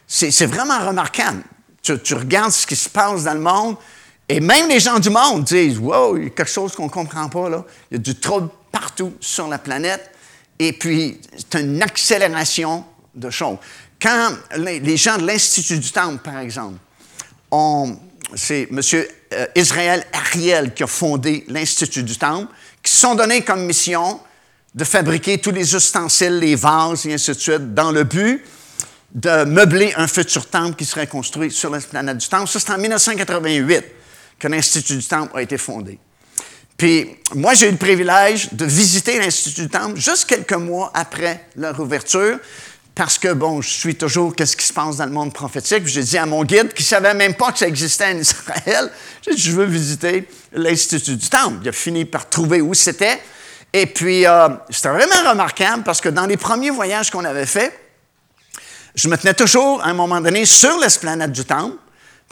C'est 0.07 0.47
vraiment 0.47 0.79
remarquable. 0.79 1.43
Tu, 1.83 2.15
regardes 2.15 2.53
ce 2.53 2.67
qui 2.67 2.77
se 2.77 2.89
passe 2.89 3.25
dans 3.25 3.35
le 3.35 3.41
monde, 3.41 3.77
et 4.29 4.41
même 4.41 4.69
les 4.69 4.81
gens 4.81 4.99
du 4.99 5.11
monde 5.11 5.45
disent 5.45 5.79
Wow, 5.79 6.17
il 6.17 6.25
y 6.25 6.27
a 6.27 6.31
quelque 6.31 6.51
chose 6.51 6.75
qu'on 6.75 6.85
ne 6.85 6.91
comprend 6.91 7.29
pas 7.29 7.49
là. 7.49 7.65
Il 7.91 7.97
y 7.97 8.01
a 8.01 8.03
du 8.03 8.15
trouble 8.15 8.49
partout 8.71 9.15
sur 9.21 9.49
la 9.49 9.59
planète. 9.59 10.11
Et 10.59 10.73
puis, 10.73 11.21
c'est 11.37 11.61
une 11.61 11.83
accélération 11.83 12.85
de 13.15 13.31
choses. 13.31 13.59
Quand 14.03 14.33
les, 14.57 14.97
gens 14.97 15.17
de 15.17 15.27
l'Institut 15.27 15.79
du 15.79 15.93
Temple, 15.93 16.19
par 16.25 16.41
exemple, 16.41 16.79
c'est 18.35 18.69
M. 18.71 18.81
Euh, 19.35 19.47
Israël 19.55 20.05
Ariel 20.13 20.75
qui 20.75 20.83
a 20.83 20.89
fondé 20.89 21.45
l'Institut 21.47 22.03
du 22.03 22.17
Temple, 22.19 22.53
qui 22.83 22.91
se 22.91 23.01
sont 23.01 23.15
donnés 23.15 23.43
comme 23.43 23.65
mission 23.65 24.19
de 24.75 24.85
fabriquer 24.85 25.39
tous 25.39 25.53
les 25.53 25.75
ustensiles, 25.75 26.39
les 26.39 26.57
vases 26.57 27.07
et 27.07 27.15
ainsi 27.15 27.31
de 27.31 27.39
suite, 27.39 27.75
dans 27.75 27.93
le 27.93 28.03
but 28.03 28.43
de 29.15 29.45
meubler 29.45 29.93
un 29.97 30.09
futur 30.09 30.47
temple 30.47 30.75
qui 30.75 30.87
serait 30.87 31.07
construit 31.07 31.51
sur 31.51 31.71
la 31.71 31.79
planète 31.79 32.19
du 32.19 32.29
Temple. 32.29 32.49
Ça, 32.49 32.59
c'est 32.59 32.73
en 32.73 32.79
1988 32.79 33.85
que 34.39 34.49
l'Institut 34.49 34.97
du 34.97 35.05
Temple 35.05 35.37
a 35.37 35.43
été 35.43 35.59
fondé. 35.59 35.99
Puis, 36.77 37.11
moi, 37.35 37.55
j'ai 37.55 37.69
eu 37.69 37.73
le 37.73 37.77
privilège 37.77 38.53
de 38.53 38.65
visiter 38.65 39.19
l'Institut 39.21 39.63
du 39.63 39.69
Temple 39.69 40.01
juste 40.01 40.25
quelques 40.25 40.55
mois 40.55 40.91
après 40.95 41.47
leur 41.55 41.79
ouverture, 41.79 42.39
parce 42.95 43.19
que, 43.19 43.33
bon, 43.33 43.63
je 43.63 43.71
suis 43.71 43.95
toujours 43.95 44.37
qu'est-ce 44.37 44.57
qui 44.57 44.67
se 44.67 44.73
passe 44.73 44.99
dans 44.99 45.07
le 45.07 45.13
monde 45.13 45.33
prophétique? 45.33 45.87
J'ai 45.87 46.03
dit 46.03 46.19
à 46.19 46.27
mon 46.27 46.45
guide, 46.45 46.75
qui 46.75 46.83
ne 46.83 46.87
savait 46.87 47.15
même 47.15 47.35
pas 47.35 47.53
que 47.53 47.59
ça 47.59 47.67
existait 47.67 48.13
en 48.13 48.19
Israël, 48.19 48.91
j'ai 49.23 49.35
dit, 49.35 49.41
je 49.41 49.53
veux 49.53 49.65
visiter 49.65 50.29
l'Institut 50.53 51.17
du 51.17 51.29
Temple. 51.29 51.59
Il 51.63 51.69
a 51.69 51.73
fini 51.73 52.05
par 52.05 52.29
trouver 52.29 52.61
où 52.61 52.75
c'était. 52.75 53.21
Et 53.73 53.87
puis, 53.87 54.27
euh, 54.27 54.49
c'était 54.69 54.91
vraiment 54.91 55.31
remarquable 55.31 55.83
parce 55.83 56.01
que 56.01 56.11
dans 56.11 56.27
les 56.27 56.37
premiers 56.37 56.71
voyages 56.71 57.11
qu'on 57.11 57.25
avait 57.25 57.47
faits, 57.47 57.73
je 58.95 59.09
me 59.09 59.17
tenais 59.17 59.33
toujours, 59.33 59.83
à 59.83 59.87
un 59.87 59.95
moment 59.95 60.21
donné, 60.21 60.45
sur 60.45 60.79
l'esplanade 60.79 61.33
du 61.33 61.47
temple, 61.47 61.77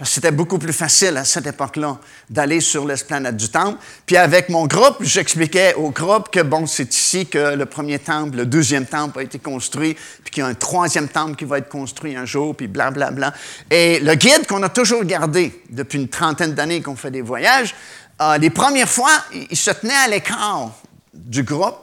C'était 0.03 0.31
beaucoup 0.31 0.59
plus 0.59 0.73
facile 0.73 1.17
à 1.17 1.25
cette 1.25 1.47
époque-là 1.47 1.99
d'aller 2.29 2.61
sur 2.61 2.87
l'esplanade 2.87 3.37
du 3.37 3.51
temple. 3.51 3.79
Puis 4.07 4.17
avec 4.17 4.49
mon 4.49 4.67
groupe, 4.67 4.97
j'expliquais 5.01 5.75
au 5.75 5.91
groupe 5.91 6.31
que, 6.31 6.41
bon, 6.41 6.67
c'est 6.67 6.95
ici 6.95 7.27
que 7.27 7.55
le 7.55 7.67
premier 7.67 7.99
temple, 7.99 8.39
le 8.39 8.47
deuxième 8.47 8.87
temple 8.87 9.19
a 9.19 9.23
été 9.23 9.39
construit, 9.39 9.95
puis 10.23 10.31
qu'il 10.31 10.43
y 10.43 10.47
a 10.47 10.49
un 10.49 10.55
troisième 10.55 11.09
temple 11.09 11.37
qui 11.37 11.45
va 11.45 11.59
être 11.59 11.69
construit 11.69 12.17
un 12.17 12.25
jour, 12.25 12.57
puis 12.57 12.67
blablabla. 12.67 13.11
Bla, 13.11 13.31
bla. 13.31 13.77
Et 13.77 14.01
le 14.01 14.15
guide 14.15 14.47
qu'on 14.47 14.63
a 14.63 14.71
toujours 14.71 15.05
gardé 15.05 15.63
depuis 15.69 15.99
une 15.99 16.09
trentaine 16.09 16.55
d'années 16.55 16.81
qu'on 16.81 16.97
fait 16.97 17.11
des 17.11 17.23
voyages, 17.23 17.75
euh, 18.21 18.39
les 18.39 18.51
premières 18.51 18.89
fois, 18.89 19.13
il 19.51 19.57
se 19.57 19.71
tenait 19.71 19.95
à 19.95 20.09
l'écart 20.09 20.73
du 21.13 21.43
groupe, 21.43 21.77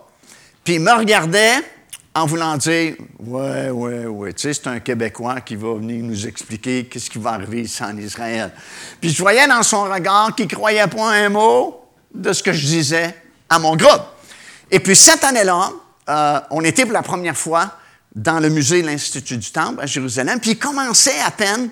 puis 0.64 0.76
il 0.76 0.82
me 0.82 0.92
regardait, 0.92 1.56
en 2.18 2.26
voulant 2.26 2.58
dire 2.58 2.96
Ouais, 3.20 3.70
ouais, 3.70 4.06
ouais, 4.06 4.34
tu 4.34 4.42
sais, 4.42 4.54
c'est 4.54 4.68
un 4.68 4.80
Québécois 4.80 5.42
qui 5.42 5.56
va 5.56 5.76
venir 5.76 6.04
nous 6.04 6.28
expliquer 6.28 6.86
qu'est-ce 6.86 7.10
qui 7.10 7.20
va 7.20 7.32
arriver 7.32 7.62
ici 7.62 7.84
en 7.84 7.96
Israël. 7.98 8.52
Puis 9.00 9.12
je 9.12 9.22
voyais 9.22 9.48
dans 9.48 9.64
son 9.64 9.84
regard 9.84 10.34
qu'il 10.36 10.46
ne 10.46 10.52
croyait 10.52 10.88
pas 10.88 11.12
un 11.12 11.30
mot 11.30 11.82
de 12.14 12.34
ce 12.34 12.42
que 12.42 12.54
je 12.54 12.66
disais 12.66 13.16
à 13.50 13.60
mon 13.60 13.76
groupe. 13.76 14.02
Et 14.72 14.80
puis 14.80 14.96
cette 14.96 15.24
année-là, 15.24 15.72
euh, 16.10 16.40
on 16.50 16.62
était 16.62 16.84
pour 16.84 16.94
la 16.94 17.04
première 17.04 17.38
fois 17.38 17.72
dans 18.16 18.40
le 18.40 18.50
musée 18.50 18.82
de 18.82 18.88
l'Institut 18.88 19.38
du 19.38 19.52
Temple 19.52 19.82
à 19.82 19.86
Jérusalem, 19.86 20.40
puis 20.40 20.52
il 20.52 20.58
commençait 20.58 21.20
à 21.20 21.30
peine 21.30 21.70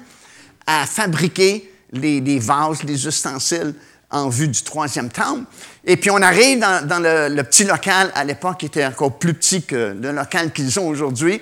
à 0.67 0.85
fabriquer 0.85 1.71
les, 1.91 2.21
les 2.21 2.39
vases, 2.39 2.83
les 2.83 3.07
ustensiles 3.07 3.73
en 4.11 4.29
vue 4.29 4.47
du 4.47 4.61
troisième 4.63 5.09
temple. 5.09 5.43
Et 5.85 5.97
puis 5.97 6.09
on 6.09 6.21
arrive 6.21 6.59
dans, 6.59 6.99
le, 7.01 7.41
petit 7.43 7.63
local, 7.63 8.11
à 8.15 8.23
l'époque, 8.23 8.59
qui 8.59 8.67
était 8.67 8.85
encore 8.85 9.17
plus 9.17 9.33
petit 9.33 9.63
que 9.63 9.95
le 9.99 10.11
local 10.11 10.51
qu'ils 10.51 10.79
ont 10.79 10.87
aujourd'hui. 10.87 11.41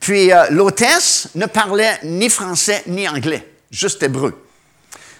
Puis 0.00 0.32
euh, 0.32 0.46
l'hôtesse 0.50 1.28
ne 1.34 1.46
parlait 1.46 1.98
ni 2.04 2.28
français 2.28 2.82
ni 2.86 3.08
anglais, 3.08 3.46
juste 3.70 4.02
hébreu. 4.02 4.44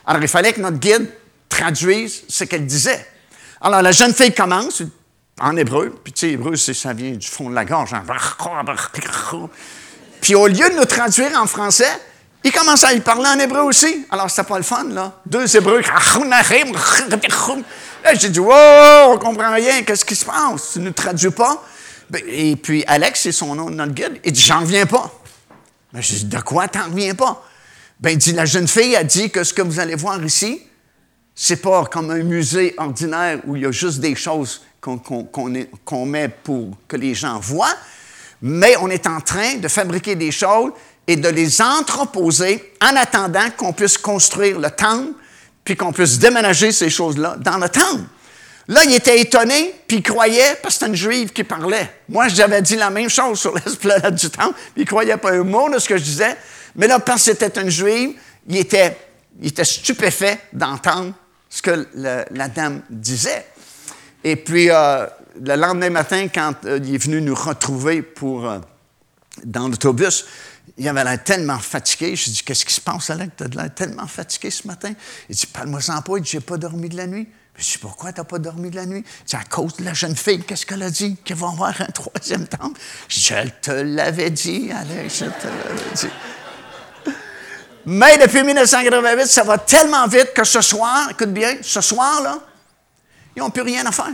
Alors 0.07 0.23
il 0.23 0.29
fallait 0.29 0.53
que 0.53 0.61
notre 0.61 0.79
guide 0.79 1.09
traduise 1.49 2.23
ce 2.29 2.45
qu'elle 2.45 2.67
disait. 2.67 3.07
Alors 3.61 3.83
la 3.83 3.93
jeune 3.93 4.15
fille 4.15 4.33
commence 4.33 4.83
en 5.41 5.57
hébreu, 5.57 5.99
puis 6.03 6.13
tu 6.13 6.21
sais, 6.21 6.33
hébreu, 6.33 6.57
ça 6.57 6.93
vient 6.93 7.13
du 7.13 7.27
fond 7.27 7.51
de 7.51 7.55
la 7.55 7.65
gorge. 7.65 7.93
Hein. 7.93 8.05
Puis 10.21 10.35
au 10.35 10.47
lieu 10.47 10.71
de 10.71 10.77
nous 10.77 10.85
traduire 10.85 11.39
en 11.41 11.47
français, 11.47 11.91
il 12.45 12.53
commence 12.53 12.85
à 12.85 12.93
y 12.93 13.01
parler 13.01 13.27
en 13.27 13.39
hébreu 13.39 13.63
aussi. 13.63 14.07
Alors, 14.11 14.31
c'était 14.31 14.49
pas 14.49 14.59
le 14.59 14.65
fun, 14.65 14.85
là. 14.85 15.21
Deux 15.27 15.57
hébreux. 15.57 15.83
J'ai 18.15 18.29
dit, 18.29 18.41
wow, 18.41 19.09
on 19.09 19.19
comprend 19.19 19.53
rien. 19.53 19.83
Qu'est-ce 19.83 20.05
qui 20.05 20.15
se 20.15 20.25
passe? 20.25 20.73
Tu 20.75 20.81
ne 20.81 20.91
traduis 20.91 21.31
pas? 21.31 21.65
Ben, 22.09 22.23
et 22.27 22.57
puis, 22.57 22.85
Alex, 22.87 23.23
c'est 23.23 23.33
son 23.33 23.55
nom 23.55 23.71
notre 23.71 23.93
guide. 23.93 24.21
Il 24.25 24.33
dit, 24.33 24.41
j'en 24.41 24.61
reviens 24.61 24.87
pas. 24.87 25.13
Ben, 25.93 26.01
je 26.01 26.15
dis, 26.15 26.25
de 26.25 26.41
quoi 26.41 26.69
t'en 26.69 26.85
reviens 26.85 27.15
pas? 27.15 27.45
Ben, 28.01 28.11
il 28.11 28.19
dit, 28.19 28.33
la 28.33 28.45
jeune 28.45 28.69
fille 28.69 28.95
a 28.95 29.03
dit 29.03 29.31
que 29.31 29.43
ce 29.43 29.53
que 29.53 29.63
vous 29.63 29.81
allez 29.81 29.97
voir 29.97 30.23
ici, 30.25 30.63
c'est 31.35 31.61
pas 31.61 31.85
comme 31.87 32.11
un 32.11 32.23
musée 32.23 32.75
ordinaire 32.79 33.41
où 33.47 33.57
il 33.57 33.63
y 33.63 33.67
a 33.67 33.73
juste 33.73 34.01
des 34.01 34.15
choses 34.15 34.63
qu'on 34.81 36.07
met 36.07 36.29
pour 36.29 36.71
que 36.87 36.97
les 36.97 37.15
gens 37.15 37.41
voient, 37.41 37.75
mais 38.41 38.77
on 38.81 38.89
est 38.89 39.07
en 39.07 39.21
train 39.21 39.57
de 39.57 39.69
fabriquer 39.69 40.15
des 40.15 40.31
choses 40.31 40.73
et 41.09 41.17
de 41.17 41.29
les 41.29 41.61
entreposer 41.61 42.75
en 42.83 42.95
attendant 42.95 43.51
qu'on 43.57 43.73
puisse 43.73 43.99
construire 43.99 44.61
le 44.61 44.71
temple, 44.71 45.13
puis 45.65 45.75
qu'on 45.75 45.93
puisse 45.93 46.19
déménager 46.19 46.71
ces 46.71 46.91
choses-là 46.91 47.37
dans 47.41 47.59
le 47.59 47.69
temple. 47.69 48.05
Là, 48.69 48.85
il 48.85 48.95
était 48.95 49.19
étonné, 49.19 49.75
puis 49.89 49.97
il 49.97 50.03
croyait, 50.03 50.59
parce 50.63 50.75
que 50.75 50.81
c'était 50.81 50.91
une 50.91 50.97
juive 50.97 51.33
qui 51.33 51.43
parlait. 51.43 51.91
Moi, 52.11 52.29
j'avais 52.29 52.61
dit 52.61 52.77
la 52.77 52.91
même 52.91 53.09
chose 53.09 53.41
sur 53.41 53.55
l'esplanade 53.67 54.15
du 54.15 54.29
temple, 54.29 54.55
puis 54.55 54.73
il 54.77 54.83
ne 54.83 54.87
croyait 54.87 55.17
pas 55.17 55.33
un 55.33 55.45
mot 55.45 55.71
de 55.71 55.79
ce 55.79 55.89
que 55.89 55.97
je 55.97 56.05
disais. 56.05 56.37
Mais 56.77 56.87
là, 56.87 57.01
parce 57.01 57.25
que 57.25 57.33
c'était 57.33 57.61
une 57.61 57.71
juive, 57.71 58.13
il 58.47 58.59
était, 58.59 58.97
il 59.41 59.49
était 59.49 59.65
stupéfait 59.65 60.39
d'entendre 60.53 61.15
ce 61.49 61.63
que 61.63 61.89
la 61.95 62.49
dame 62.49 62.83
disait. 62.91 63.47
Et 64.23 64.37
puis, 64.37 64.69
euh, 64.71 65.07
le 65.43 65.57
lendemain 65.57 65.91
matin, 65.91 66.29
quand 66.29 66.55
euh, 66.67 66.79
il 66.83 66.95
est 66.95 66.99
venu 67.03 67.23
nous 67.23 67.35
retrouver 67.35 68.03
pour, 68.03 68.47
euh, 68.47 68.59
dans 69.45 69.69
l'autobus, 69.69 70.27
il 70.77 70.89
avait 70.89 71.05
l'air 71.05 71.23
tellement 71.23 71.59
fatigué. 71.59 72.15
Je 72.17 72.27
lui 72.27 72.33
dit 72.33 72.43
Qu'est-ce 72.43 72.65
qui 72.65 72.75
se 72.75 72.81
passe, 72.81 73.11
Alain? 73.11 73.29
Tu 73.29 73.45
as 73.45 73.49
l'air 73.49 73.75
tellement 73.75 74.07
fatigué 74.07 74.51
ce 74.51 74.67
matin. 74.67 74.93
Il 75.29 75.37
dit 75.37 75.47
Parle-moi-en 75.47 76.03
pas. 76.03 76.17
Il 76.17 76.23
dit 76.23 76.31
J'ai 76.31 76.41
pas 76.41 76.57
dormi 76.57 76.89
de 76.89 76.97
la 76.97 77.07
nuit. 77.07 77.29
Je 77.55 77.63
lui 77.63 77.73
dit 77.73 77.79
Pourquoi 77.79 78.13
tu 78.13 78.21
n'as 78.21 78.25
pas 78.25 78.39
dormi 78.39 78.71
de 78.71 78.77
la 78.77 78.87
nuit? 78.87 79.05
C'est 79.25 79.37
à 79.37 79.45
cause 79.45 79.77
de 79.77 79.85
la 79.85 79.95
jeune 79.95 80.17
fille. 80.17 80.43
Qu'est-ce 80.45 80.67
qu'elle 80.67 80.83
a 80.83 80.91
dit? 80.91 81.17
Qu'elle 81.25 81.37
va 81.37 81.49
avoir 81.49 81.81
un 81.81 81.87
troisième 81.87 82.47
temple? 82.47 82.81
Je 83.09 83.35
te 83.63 83.71
l'avais 83.71 84.31
dit, 84.31 84.71
Alain, 84.71 85.09
je 85.09 85.25
te 85.25 85.47
l'avais 85.47 85.95
dit. 85.95 86.09
Mais 87.87 88.19
depuis 88.19 88.43
1988, 88.43 89.27
ça 89.27 89.45
va 89.45 89.57
tellement 89.57 90.07
vite 90.07 90.35
que 90.35 90.45
ce 90.45 90.61
soir, 90.61 91.11
écoute 91.11 91.33
bien, 91.33 91.57
ce 91.63 91.81
soir-là, 91.81 92.39
ils 93.35 93.39
n'ont 93.39 93.51
plus 93.51 93.63
rien 93.63 93.87
à 93.87 93.93
faire. 93.93 94.13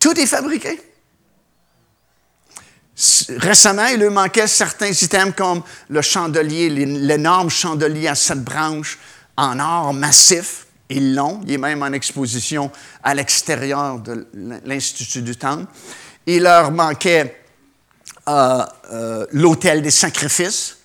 Tout 0.00 0.18
est 0.18 0.26
fabriqué. 0.26 0.91
Récemment, 3.36 3.86
il 3.86 4.00
lui 4.00 4.10
manquait 4.10 4.46
certains 4.46 4.90
items 4.90 5.34
comme 5.36 5.62
le 5.88 6.02
chandelier, 6.02 6.68
l'énorme 6.68 7.50
chandelier 7.50 8.06
à 8.06 8.14
sept 8.14 8.42
branches 8.42 8.98
en 9.36 9.58
or 9.58 9.92
massif. 9.92 10.66
Ils 10.88 11.14
l'ont. 11.14 11.40
Il 11.44 11.54
est 11.54 11.58
même 11.58 11.82
en 11.82 11.92
exposition 11.92 12.70
à 13.02 13.14
l'extérieur 13.14 13.98
de 13.98 14.26
l'Institut 14.64 15.22
du 15.22 15.36
Temple. 15.36 15.66
Il 16.26 16.42
leur 16.42 16.70
manquait 16.70 17.42
euh, 18.28 18.64
euh, 18.92 19.26
l'autel 19.32 19.82
des 19.82 19.90
sacrifices. 19.90 20.76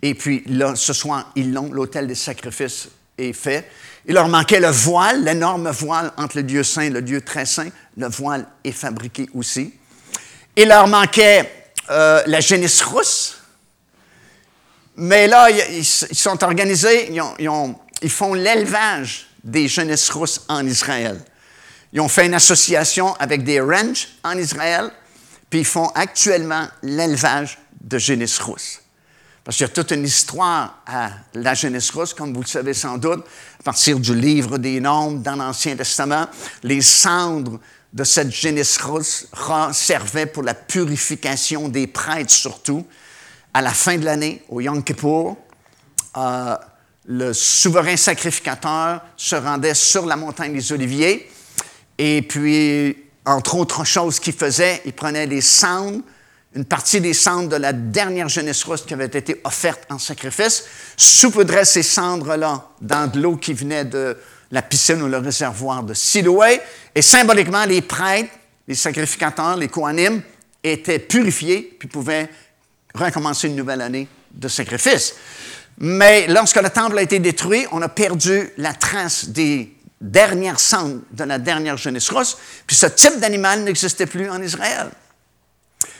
Et 0.00 0.14
puis 0.14 0.42
là, 0.46 0.74
ce 0.74 0.92
soir, 0.92 1.32
ils 1.36 1.52
l'ont. 1.52 1.70
L'autel 1.72 2.06
des 2.06 2.14
sacrifices 2.14 2.88
est 3.18 3.32
fait. 3.32 3.68
Il 4.06 4.14
leur 4.14 4.28
manquait 4.28 4.60
le 4.60 4.70
voile, 4.70 5.22
l'énorme 5.22 5.70
voile 5.70 6.12
entre 6.16 6.38
le 6.38 6.44
Dieu 6.44 6.62
saint 6.62 6.82
et 6.82 6.90
le 6.90 7.02
Dieu 7.02 7.20
très 7.20 7.44
saint. 7.44 7.68
Le 7.96 8.08
voile 8.08 8.46
est 8.64 8.72
fabriqué 8.72 9.28
aussi. 9.34 9.74
Il 10.56 10.68
leur 10.68 10.86
manquait 10.86 11.70
euh, 11.90 12.22
la 12.26 12.40
génisse 12.40 12.82
rousse. 12.82 13.38
Mais 14.96 15.26
là, 15.26 15.50
ils, 15.50 15.84
sont 15.84 16.44
organisés, 16.44 17.10
ils, 17.10 18.10
font 18.10 18.34
l'élevage 18.34 19.26
des 19.42 19.66
génisses 19.66 20.10
rousses 20.10 20.42
en 20.48 20.66
Israël. 20.66 21.18
Ils 21.92 22.00
ont 22.00 22.08
fait 22.08 22.26
une 22.26 22.34
association 22.34 23.14
avec 23.14 23.42
des 23.42 23.60
ranchs 23.60 24.08
en 24.22 24.36
Israël, 24.36 24.90
puis 25.48 25.60
ils 25.60 25.66
font 25.66 25.88
actuellement 25.94 26.68
l'élevage 26.82 27.58
de 27.80 27.98
génisses 27.98 28.38
rousses. 28.38 28.80
Parce 29.44 29.56
qu'il 29.56 29.66
y 29.66 29.70
a 29.70 29.72
toute 29.72 29.90
une 29.90 30.04
histoire 30.04 30.82
à 30.86 31.10
la 31.34 31.54
génisse 31.54 31.90
rousse, 31.90 32.14
comme 32.14 32.32
vous 32.32 32.42
le 32.42 32.46
savez 32.46 32.74
sans 32.74 32.96
doute, 32.96 33.24
à 33.60 33.62
partir 33.62 33.98
du 33.98 34.14
livre 34.14 34.58
des 34.58 34.78
Nombres 34.78 35.18
dans 35.20 35.36
l'Ancien 35.36 35.74
Testament. 35.74 36.28
Les 36.62 36.80
cendres 36.80 37.58
de 37.92 38.04
cette 38.04 38.32
rousse 38.80 39.26
servait 39.72 40.26
pour 40.26 40.42
la 40.42 40.54
purification 40.54 41.68
des 41.68 41.86
prêtres 41.86 42.32
surtout. 42.32 42.86
À 43.54 43.60
la 43.60 43.72
fin 43.72 43.98
de 43.98 44.04
l'année, 44.04 44.42
au 44.48 44.60
Yom 44.60 44.82
Kippur, 44.82 45.36
euh, 46.16 46.56
le 47.06 47.32
souverain 47.32 47.96
sacrificateur 47.96 49.02
se 49.16 49.36
rendait 49.36 49.74
sur 49.74 50.06
la 50.06 50.16
montagne 50.16 50.54
des 50.54 50.72
Oliviers 50.72 51.28
et 51.98 52.22
puis, 52.22 52.96
entre 53.24 53.56
autres 53.56 53.84
choses 53.84 54.18
qu'il 54.18 54.32
faisait, 54.32 54.82
il 54.84 54.92
prenait 54.92 55.26
les 55.26 55.40
cendres, 55.40 56.00
une 56.54 56.64
partie 56.64 57.00
des 57.00 57.14
cendres 57.14 57.48
de 57.48 57.56
la 57.56 57.72
dernière 57.72 58.28
jeunesse 58.28 58.64
rousse 58.64 58.82
qui 58.82 58.94
avait 58.94 59.06
été 59.06 59.40
offerte 59.44 59.82
en 59.90 59.98
sacrifice, 59.98 60.64
saupoudrait 60.96 61.64
ces 61.64 61.82
cendres-là 61.82 62.68
dans 62.80 63.10
de 63.10 63.20
l'eau 63.20 63.36
qui 63.36 63.52
venait 63.52 63.84
de 63.84 64.16
la 64.52 64.62
piscine 64.62 65.02
ou 65.02 65.08
le 65.08 65.18
réservoir 65.18 65.82
de 65.82 65.94
Siloé, 65.94 66.60
et 66.94 67.02
symboliquement, 67.02 67.64
les 67.64 67.82
prêtres, 67.82 68.30
les 68.68 68.74
sacrificateurs, 68.74 69.56
les 69.56 69.68
Kohanim, 69.68 70.22
étaient 70.62 70.98
purifiés, 70.98 71.74
puis 71.78 71.88
pouvaient 71.88 72.28
recommencer 72.94 73.48
une 73.48 73.56
nouvelle 73.56 73.80
année 73.80 74.06
de 74.30 74.48
sacrifice. 74.48 75.14
Mais 75.78 76.26
lorsque 76.28 76.60
le 76.60 76.68
temple 76.68 76.98
a 76.98 77.02
été 77.02 77.18
détruit, 77.18 77.66
on 77.72 77.80
a 77.80 77.88
perdu 77.88 78.50
la 78.58 78.74
trace 78.74 79.30
des 79.30 79.74
dernières 80.00 80.60
cendres 80.60 81.00
de 81.10 81.24
la 81.24 81.38
dernière 81.38 81.78
jeunesse 81.78 82.10
russe, 82.10 82.36
puis 82.66 82.76
ce 82.76 82.86
type 82.86 83.18
d'animal 83.18 83.62
n'existait 83.62 84.06
plus 84.06 84.28
en 84.28 84.40
Israël. 84.42 84.90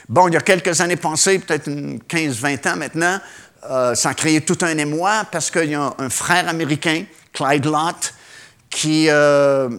Bon, 0.07 0.27
il 0.27 0.35
y 0.35 0.37
a 0.37 0.41
quelques 0.41 0.79
années 0.79 0.95
passées, 0.95 1.39
peut-être 1.39 1.69
15-20 1.69 2.69
ans 2.69 2.75
maintenant, 2.75 3.19
euh, 3.69 3.95
ça 3.95 4.09
a 4.09 4.13
créé 4.13 4.41
tout 4.41 4.57
un 4.61 4.77
émoi 4.77 5.23
parce 5.31 5.49
qu'il 5.49 5.71
y 5.71 5.75
a 5.75 5.93
un 5.97 6.09
frère 6.09 6.47
américain, 6.49 7.05
Clyde 7.31 7.65
Lott, 7.65 8.13
qui 8.73 9.07
euh, 9.09 9.69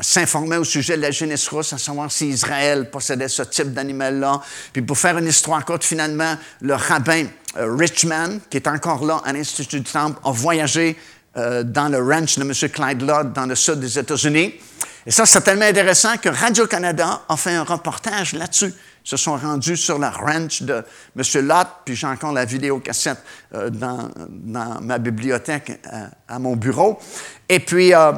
s'informait 0.00 0.56
au 0.56 0.64
sujet 0.64 0.96
de 0.96 1.02
la 1.02 1.12
jeunesse 1.12 1.48
russe, 1.48 1.72
à 1.72 1.78
savoir 1.78 2.10
si 2.10 2.28
Israël 2.28 2.90
possédait 2.90 3.28
ce 3.28 3.42
type 3.42 3.72
d'animal-là. 3.72 4.40
Puis 4.72 4.82
pour 4.82 4.98
faire 4.98 5.16
une 5.16 5.28
histoire 5.28 5.64
courte, 5.64 5.84
finalement, 5.84 6.36
le 6.60 6.74
rabbin 6.74 7.26
euh, 7.56 7.76
Richman, 7.76 8.40
qui 8.50 8.56
est 8.56 8.66
encore 8.66 9.04
là 9.04 9.22
à 9.24 9.32
l'Institut 9.32 9.80
du 9.80 9.90
Temple, 9.90 10.18
a 10.24 10.32
voyagé 10.32 10.96
euh, 11.36 11.62
dans 11.62 11.88
le 11.88 11.98
ranch 11.98 12.36
de 12.36 12.42
M. 12.42 12.52
Clyde 12.70 13.02
Lott 13.02 13.32
dans 13.32 13.46
le 13.46 13.54
sud 13.54 13.78
des 13.78 13.98
États-Unis. 13.98 14.54
Et 15.06 15.10
ça, 15.10 15.24
c'est 15.24 15.40
tellement 15.42 15.64
intéressant 15.64 16.16
que 16.16 16.28
Radio-Canada 16.28 17.22
a 17.28 17.36
fait 17.36 17.54
un 17.54 17.64
reportage 17.64 18.34
là-dessus 18.34 18.72
se 19.04 19.16
sont 19.16 19.36
rendus 19.36 19.76
sur 19.76 19.98
la 19.98 20.10
ranch 20.10 20.62
de 20.62 20.84
M. 21.16 21.46
Lott, 21.46 21.68
puis 21.84 21.96
j'ai 21.96 22.06
encore 22.06 22.32
la 22.32 22.44
vidéocassette 22.44 23.18
euh, 23.54 23.70
dans, 23.70 24.10
ma 24.80 24.98
bibliothèque 24.98 25.80
euh, 25.92 26.06
à, 26.28 26.38
mon 26.38 26.56
bureau. 26.56 26.98
Et 27.48 27.58
puis, 27.60 27.94
euh, 27.94 28.12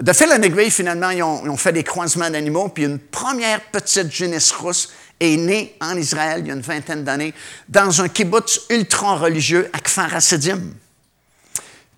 de 0.00 0.12
fil 0.12 0.28
en 0.32 0.40
aiguille, 0.40 0.70
finalement, 0.70 1.10
ils 1.10 1.22
ont, 1.22 1.56
fait 1.56 1.72
des 1.72 1.84
croisements 1.84 2.30
d'animaux, 2.30 2.68
puis 2.68 2.84
une 2.84 2.98
première 2.98 3.60
petite 3.60 4.12
jeunesse 4.12 4.52
rousse 4.52 4.92
est 5.20 5.36
née 5.36 5.76
en 5.80 5.96
Israël 5.96 6.40
il 6.40 6.46
y 6.46 6.50
a 6.50 6.54
une 6.54 6.60
vingtaine 6.60 7.02
d'années, 7.04 7.34
dans 7.68 8.00
un 8.00 8.08
kibbutz 8.08 8.66
ultra-religieux 8.70 9.68
à 9.72 9.80
Kfar 9.80 10.14
Hasidim. 10.14 10.60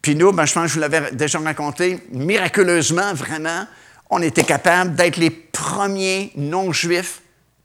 Puis 0.01 0.17
nous, 0.17 0.33
ben, 0.33 0.47
je 0.47 0.55
pense 0.55 0.63
que 0.65 0.69
je 0.69 0.75
vous 0.75 0.81
l'avais 0.81 1.13
déjà 1.13 1.39
raconté, 1.39 2.03
miraculeusement, 2.11 3.13
vraiment, 3.13 3.67
on 4.09 4.23
était 4.23 4.45
capable 4.45 4.95
d'être 4.95 5.19
les 5.19 5.31
premiers 5.31 6.33
non-juifs 6.37 7.21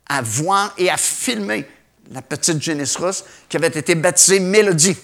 à 0.08 0.22
voir 0.22 0.74
et 0.78 0.89
à 0.89 0.97
filmer 0.97 1.66
la 2.12 2.22
petite 2.22 2.62
jeunesse 2.62 2.95
russe 2.97 3.24
qui 3.49 3.58
avait 3.58 3.68
été 3.68 3.95
baptisée 3.95 4.39
Mélodie. 4.39 4.97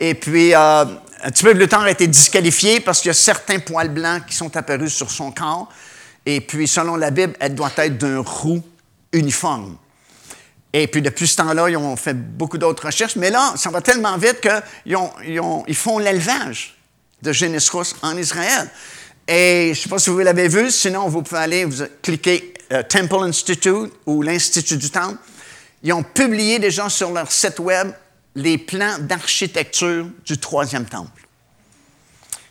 Et 0.00 0.14
puis, 0.14 0.54
euh, 0.54 0.84
un 1.22 1.30
petit 1.30 1.44
peu 1.44 1.54
plus 1.54 1.68
tard, 1.68 1.82
elle 1.82 1.88
a 1.88 1.92
été 1.92 2.06
disqualifiée 2.06 2.80
parce 2.80 3.00
qu'il 3.00 3.08
y 3.08 3.10
a 3.10 3.14
certains 3.14 3.58
poils 3.58 3.88
blancs 3.88 4.26
qui 4.26 4.34
sont 4.34 4.54
apparus 4.56 4.92
sur 4.92 5.10
son 5.10 5.30
corps. 5.30 5.68
Et 6.26 6.40
puis, 6.40 6.66
selon 6.66 6.96
la 6.96 7.10
Bible, 7.10 7.34
elle 7.40 7.54
doit 7.54 7.72
être 7.76 7.96
d'un 7.96 8.18
roux 8.18 8.62
uniforme. 9.12 9.76
Et 10.72 10.88
puis, 10.88 11.00
depuis 11.00 11.26
ce 11.26 11.36
temps-là, 11.36 11.70
ils 11.70 11.76
ont 11.76 11.96
fait 11.96 12.14
beaucoup 12.14 12.58
d'autres 12.58 12.86
recherches. 12.86 13.16
Mais 13.16 13.30
là, 13.30 13.54
ça 13.56 13.70
va 13.70 13.80
tellement 13.80 14.18
vite 14.18 14.40
qu'ils 14.40 14.98
ils 15.68 15.76
font 15.76 15.98
l'élevage 15.98 16.76
de 17.22 17.32
génisses 17.32 17.70
russes 17.70 17.96
en 18.02 18.16
Israël. 18.16 18.68
Et 19.26 19.72
je 19.72 19.78
ne 19.78 19.82
sais 19.82 19.88
pas 19.88 19.98
si 19.98 20.10
vous 20.10 20.18
l'avez 20.18 20.48
vu, 20.48 20.70
sinon 20.70 21.08
vous 21.08 21.22
pouvez 21.22 21.40
aller 21.40 21.64
vous 21.64 21.82
cliquer 22.02 22.54
Temple 22.88 23.24
Institute 23.24 23.92
ou 24.06 24.22
l'Institut 24.22 24.76
du 24.76 24.90
Temple. 24.90 25.18
Ils 25.82 25.92
ont 25.92 26.02
publié 26.02 26.58
déjà 26.58 26.88
sur 26.88 27.12
leur 27.12 27.30
site 27.30 27.58
web 27.58 27.92
les 28.34 28.58
plans 28.58 28.98
d'architecture 28.98 30.06
du 30.24 30.38
troisième 30.38 30.84
temple. 30.84 31.26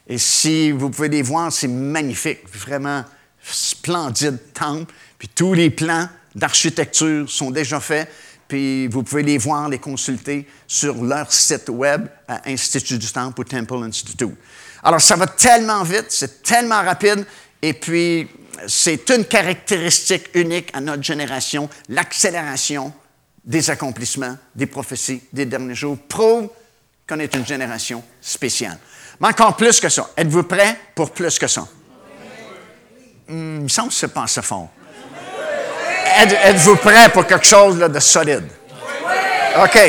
Et 0.07 0.17
si 0.17 0.71
vous 0.71 0.89
pouvez 0.89 1.09
les 1.09 1.21
voir, 1.21 1.51
c'est 1.51 1.67
magnifique, 1.67 2.39
vraiment 2.53 3.03
splendide 3.41 4.37
temple. 4.53 4.91
Puis 5.17 5.27
tous 5.27 5.53
les 5.53 5.69
plans 5.69 6.07
d'architecture 6.33 7.29
sont 7.29 7.51
déjà 7.51 7.79
faits. 7.79 8.09
Puis 8.47 8.87
vous 8.87 9.03
pouvez 9.03 9.23
les 9.23 9.37
voir, 9.37 9.69
les 9.69 9.79
consulter 9.79 10.47
sur 10.67 11.03
leur 11.03 11.31
site 11.31 11.69
web 11.69 12.07
à 12.27 12.47
Institut 12.49 12.99
du 12.99 13.11
Temple 13.11 13.41
ou 13.41 13.43
Temple 13.43 13.83
Institute. 13.83 14.29
Alors 14.83 15.01
ça 15.01 15.15
va 15.15 15.25
tellement 15.25 15.83
vite, 15.83 16.05
c'est 16.09 16.43
tellement 16.43 16.83
rapide. 16.83 17.25
Et 17.61 17.73
puis 17.73 18.27
c'est 18.67 19.09
une 19.09 19.25
caractéristique 19.25 20.29
unique 20.33 20.69
à 20.73 20.81
notre 20.81 21.03
génération, 21.03 21.69
l'accélération 21.89 22.93
des 23.43 23.69
accomplissements, 23.69 24.37
des 24.55 24.65
prophéties 24.65 25.21
des 25.31 25.45
derniers 25.45 25.75
jours 25.75 25.97
prouve 26.07 26.49
qu'on 27.07 27.19
est 27.19 27.33
une 27.35 27.45
génération 27.45 28.03
spéciale. 28.19 28.77
Mais 29.19 29.27
encore 29.27 29.55
plus 29.55 29.79
que 29.79 29.89
ça. 29.89 30.09
Êtes-vous 30.17 30.43
prêts 30.43 30.77
pour 30.95 31.11
plus 31.11 31.37
que 31.37 31.47
ça? 31.47 31.61
Hmm, 33.27 33.57
il 33.57 33.63
me 33.63 33.67
semble 33.67 33.89
que 33.89 34.41
fond. 34.41 34.69
Êtes-vous 36.17 36.75
prêts 36.77 37.09
pour 37.09 37.25
quelque 37.25 37.45
chose 37.45 37.77
de 37.77 37.99
solide? 37.99 38.47
OK. 39.63 39.79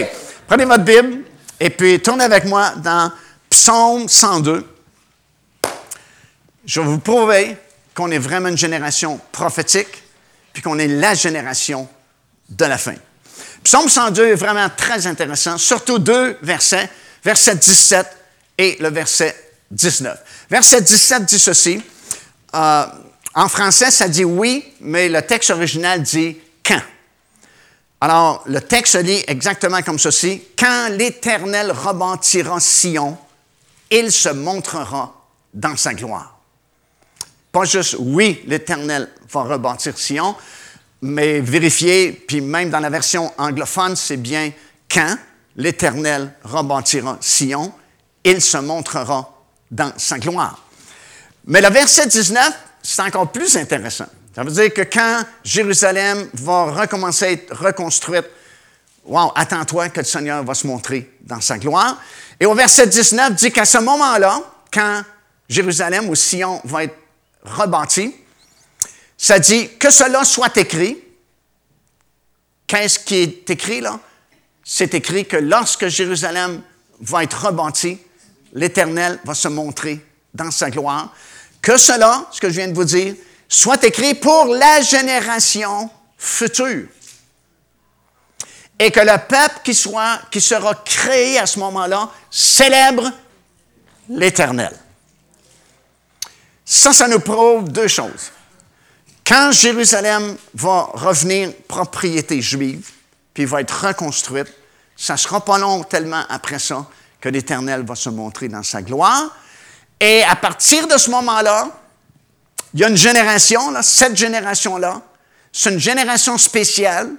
Prenez 0.46 0.64
votre 0.64 0.84
Bible 0.84 1.24
et 1.58 1.70
puis 1.70 2.00
tournez 2.00 2.24
avec 2.24 2.44
moi 2.44 2.72
dans 2.76 3.10
Psaume 3.48 4.08
102. 4.08 4.66
Je 6.64 6.80
vais 6.80 6.86
vous 6.86 6.98
prouver 6.98 7.56
qu'on 7.96 8.10
est 8.10 8.18
vraiment 8.18 8.48
une 8.48 8.58
génération 8.58 9.18
prophétique, 9.32 10.02
puis 10.52 10.62
qu'on 10.62 10.78
est 10.78 10.86
la 10.86 11.14
génération 11.14 11.88
de 12.48 12.64
la 12.64 12.78
fin. 12.78 12.94
Psaume 13.64 13.88
102 13.88 14.28
est 14.28 14.34
vraiment 14.34 14.68
très 14.68 15.06
intéressant, 15.06 15.58
surtout 15.58 15.98
deux 15.98 16.38
versets, 16.42 16.88
verset 17.24 17.56
17 17.56 18.06
et 18.58 18.76
le 18.78 18.90
verset 18.90 19.34
19. 19.70 20.18
Verset 20.50 20.82
17 20.82 21.24
dit 21.24 21.38
ceci. 21.38 21.82
Euh, 22.54 22.86
en 23.34 23.48
français, 23.48 23.90
ça 23.90 24.08
dit 24.08 24.24
oui, 24.24 24.64
mais 24.80 25.08
le 25.08 25.22
texte 25.22 25.50
original 25.50 26.02
dit 26.02 26.36
quand. 26.64 26.82
Alors, 28.00 28.44
le 28.46 28.60
texte 28.60 28.98
dit 28.98 29.24
exactement 29.26 29.82
comme 29.82 29.98
ceci. 29.98 30.42
Quand 30.56 30.90
l'Éternel 30.90 31.72
rebâtira 31.72 32.60
Sion, 32.60 33.16
il 33.90 34.12
se 34.12 34.28
montrera 34.28 35.14
dans 35.52 35.76
sa 35.76 35.94
gloire. 35.94 36.35
Pas 37.56 37.64
juste 37.64 37.96
oui, 37.98 38.42
l'Éternel 38.46 39.08
va 39.32 39.44
rebâtir 39.44 39.96
Sion, 39.96 40.36
mais 41.00 41.40
vérifier, 41.40 42.12
puis 42.12 42.42
même 42.42 42.68
dans 42.68 42.80
la 42.80 42.90
version 42.90 43.32
anglophone, 43.38 43.96
c'est 43.96 44.18
bien 44.18 44.52
quand 44.90 45.16
l'Éternel 45.56 46.34
rebâtira 46.44 47.16
Sion, 47.22 47.72
il 48.22 48.42
se 48.42 48.58
montrera 48.58 49.42
dans 49.70 49.90
sa 49.96 50.18
gloire. 50.18 50.66
Mais 51.46 51.62
le 51.62 51.70
verset 51.70 52.08
19, 52.08 52.52
c'est 52.82 53.00
encore 53.00 53.32
plus 53.32 53.56
intéressant. 53.56 54.08
Ça 54.34 54.44
veut 54.44 54.52
dire 54.52 54.74
que 54.74 54.82
quand 54.82 55.22
Jérusalem 55.42 56.28
va 56.34 56.64
recommencer 56.64 57.24
à 57.24 57.30
être 57.30 57.56
reconstruite, 57.56 58.26
wow, 59.06 59.32
attends-toi 59.34 59.88
que 59.88 60.00
le 60.00 60.04
Seigneur 60.04 60.44
va 60.44 60.52
se 60.52 60.66
montrer 60.66 61.10
dans 61.22 61.40
sa 61.40 61.56
gloire. 61.56 62.02
Et 62.38 62.44
au 62.44 62.52
verset 62.52 62.86
19 62.86 63.34
dit 63.34 63.50
qu'à 63.50 63.64
ce 63.64 63.78
moment-là, 63.78 64.42
quand 64.70 65.00
Jérusalem 65.48 66.10
ou 66.10 66.14
Sion 66.14 66.60
va 66.62 66.84
être 66.84 67.05
rebâti, 67.46 68.14
ça 69.16 69.38
dit 69.38 69.70
que 69.78 69.90
cela 69.90 70.24
soit 70.24 70.56
écrit. 70.56 70.98
Qu'est-ce 72.66 72.98
qui 72.98 73.16
est 73.16 73.50
écrit 73.50 73.80
là? 73.80 73.98
C'est 74.64 74.94
écrit 74.94 75.24
que 75.24 75.36
lorsque 75.36 75.86
Jérusalem 75.86 76.60
va 77.00 77.22
être 77.22 77.46
rebâti, 77.46 77.98
l'Éternel 78.52 79.20
va 79.24 79.34
se 79.34 79.48
montrer 79.48 80.04
dans 80.34 80.50
sa 80.50 80.70
gloire. 80.70 81.14
Que 81.62 81.76
cela, 81.76 82.26
ce 82.32 82.40
que 82.40 82.48
je 82.48 82.54
viens 82.54 82.68
de 82.68 82.74
vous 82.74 82.84
dire, 82.84 83.14
soit 83.48 83.82
écrit 83.84 84.14
pour 84.14 84.46
la 84.46 84.80
génération 84.80 85.88
future. 86.18 86.88
Et 88.78 88.90
que 88.90 89.00
le 89.00 89.16
peuple 89.26 89.60
qui, 89.64 89.78
qui 90.30 90.40
sera 90.40 90.74
créé 90.74 91.38
à 91.38 91.46
ce 91.46 91.58
moment-là 91.60 92.10
célèbre 92.30 93.10
l'Éternel. 94.08 94.72
Ça, 96.68 96.92
ça 96.92 97.06
nous 97.06 97.20
prouve 97.20 97.70
deux 97.70 97.86
choses. 97.86 98.32
Quand 99.24 99.52
Jérusalem 99.52 100.36
va 100.52 100.90
revenir 100.94 101.52
propriété 101.68 102.42
juive, 102.42 102.90
puis 103.32 103.44
va 103.44 103.60
être 103.60 103.86
reconstruite, 103.86 104.52
ça 104.96 105.12
ne 105.12 105.18
sera 105.18 105.44
pas 105.44 105.58
long 105.58 105.84
tellement 105.84 106.24
après 106.28 106.58
ça 106.58 106.84
que 107.20 107.28
l'Éternel 107.28 107.84
va 107.84 107.94
se 107.94 108.10
montrer 108.10 108.48
dans 108.48 108.64
sa 108.64 108.82
gloire. 108.82 109.34
Et 110.00 110.24
à 110.24 110.34
partir 110.34 110.88
de 110.88 110.96
ce 110.98 111.10
moment-là, 111.10 111.70
il 112.74 112.80
y 112.80 112.84
a 112.84 112.88
une 112.88 112.96
génération, 112.96 113.70
là, 113.70 113.82
cette 113.82 114.16
génération-là, 114.16 115.02
c'est 115.52 115.72
une 115.72 115.78
génération 115.78 116.36
spéciale, 116.36 117.12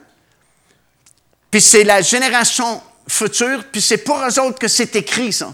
puis 1.49 1.61
c'est 1.61 1.83
la 1.83 2.01
génération 2.01 2.81
future, 3.07 3.63
puis 3.71 3.81
c'est 3.81 3.99
pour 3.99 4.19
eux 4.19 4.39
autres 4.39 4.59
que 4.59 4.67
c'est 4.67 4.95
écrit, 4.97 5.31
ça, 5.31 5.53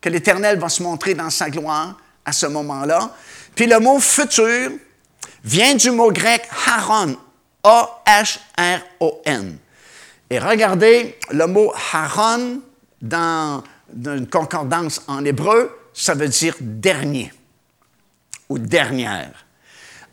que 0.00 0.08
l'Éternel 0.08 0.58
va 0.58 0.68
se 0.68 0.82
montrer 0.82 1.14
dans 1.14 1.30
sa 1.30 1.48
gloire 1.48 1.94
à 2.24 2.32
ce 2.32 2.46
moment-là. 2.46 3.10
Puis 3.54 3.66
le 3.66 3.78
mot 3.80 3.98
futur 4.00 4.70
vient 5.44 5.74
du 5.74 5.90
mot 5.90 6.10
grec 6.10 6.42
haron, 6.66 7.16
A-H-R-O-N. 7.64 9.58
Et 10.30 10.38
regardez, 10.38 11.18
le 11.30 11.46
mot 11.46 11.72
haron 11.92 12.60
dans 13.00 13.62
une 13.94 14.28
concordance 14.28 15.02
en 15.06 15.24
hébreu, 15.24 15.78
ça 15.92 16.14
veut 16.14 16.28
dire 16.28 16.54
dernier 16.60 17.32
ou 18.48 18.58
dernière. 18.58 19.44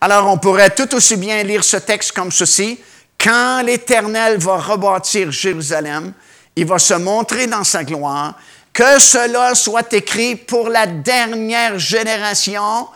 Alors 0.02 0.28
on 0.28 0.38
pourrait 0.38 0.72
tout 0.72 0.94
aussi 0.96 1.16
bien 1.18 1.44
lire 1.44 1.64
ce 1.64 1.78
texte 1.78 2.12
comme 2.14 2.32
ceci. 2.32 2.80
Quand 3.18 3.62
l'Éternel 3.62 4.38
va 4.38 4.58
rebâtir 4.58 5.32
Jérusalem, 5.32 6.14
il 6.56 6.66
va 6.66 6.80
se 6.80 6.94
montrer 6.94 7.48
dans 7.48 7.64
sa 7.64 7.84
gloire, 7.84 8.38
que 8.80 8.98
cela 8.98 9.56
soit 9.56 9.92
écrit 9.92 10.38
pour 10.38 10.70
la 10.70 10.88
dernière 10.88 11.78
génération. 11.78 12.88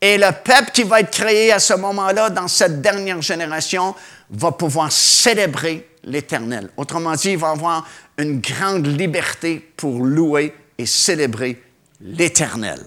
Et 0.00 0.16
le 0.16 0.30
peuple 0.30 0.70
qui 0.72 0.84
va 0.84 1.00
être 1.00 1.10
créé 1.10 1.50
à 1.50 1.58
ce 1.58 1.74
moment-là, 1.74 2.30
dans 2.30 2.46
cette 2.46 2.80
dernière 2.80 3.20
génération, 3.20 3.92
va 4.30 4.52
pouvoir 4.52 4.92
célébrer 4.92 5.88
l'Éternel. 6.04 6.70
Autrement 6.76 7.16
dit, 7.16 7.30
il 7.30 7.38
va 7.38 7.50
avoir 7.50 7.84
une 8.18 8.40
grande 8.40 8.86
liberté 8.86 9.58
pour 9.76 10.04
louer 10.04 10.54
et 10.78 10.86
célébrer 10.86 11.60
l'Éternel. 12.00 12.78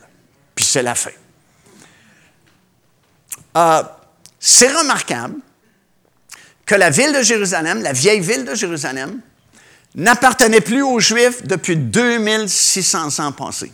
Puis 0.56 0.64
c'est 0.64 0.84
la 0.84 0.96
fin. 0.96 1.12
Euh, 3.58 3.84
c'est 4.40 4.72
remarquable 4.72 5.36
que 6.66 6.76
la 6.76 6.90
ville 6.90 7.12
de 7.12 7.22
Jérusalem, 7.22 7.82
la 7.82 7.92
vieille 7.92 8.22
ville 8.22 8.46
de 8.46 8.56
Jérusalem, 8.56 9.20
n'appartenait 9.96 10.62
plus 10.62 10.82
aux 10.82 11.00
Juifs 11.00 11.44
depuis 11.44 11.78
2600 11.78 13.20
ans 13.26 13.32
passés. 13.32 13.72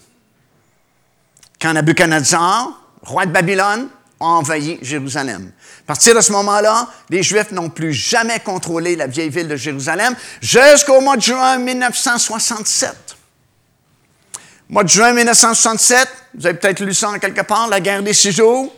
Quand 1.60 1.74
Nabuchodonosor, 1.74 2.80
roi 3.04 3.26
de 3.26 3.32
Babylone, 3.32 3.90
ont 4.20 4.26
envahi 4.26 4.78
Jérusalem. 4.82 5.52
À 5.82 5.88
partir 5.88 6.16
de 6.16 6.22
ce 6.22 6.32
moment-là, 6.32 6.88
les 7.10 7.24
Juifs 7.24 7.52
n'ont 7.52 7.70
plus 7.70 7.94
jamais 7.94 8.40
contrôlé 8.40 8.96
la 8.96 9.08
vieille 9.08 9.30
ville 9.30 9.48
de 9.48 9.56
Jérusalem 9.56 10.16
jusqu'au 10.42 11.02
mois 11.02 11.18
de 11.18 11.22
juin 11.22 11.58
1967. 11.58 12.96
Mois 14.70 14.84
de 14.84 14.90
juin 14.90 15.14
1967, 15.14 16.08
vous 16.36 16.46
avez 16.46 16.58
peut-être 16.58 16.80
lu 16.82 16.94
ça 16.94 17.10
en 17.10 17.20
quelque 17.20 17.42
part, 17.42 17.68
la 17.68 17.82
guerre 17.82 18.04
des 18.04 18.14
six 18.14 18.32
jours. 18.32 18.74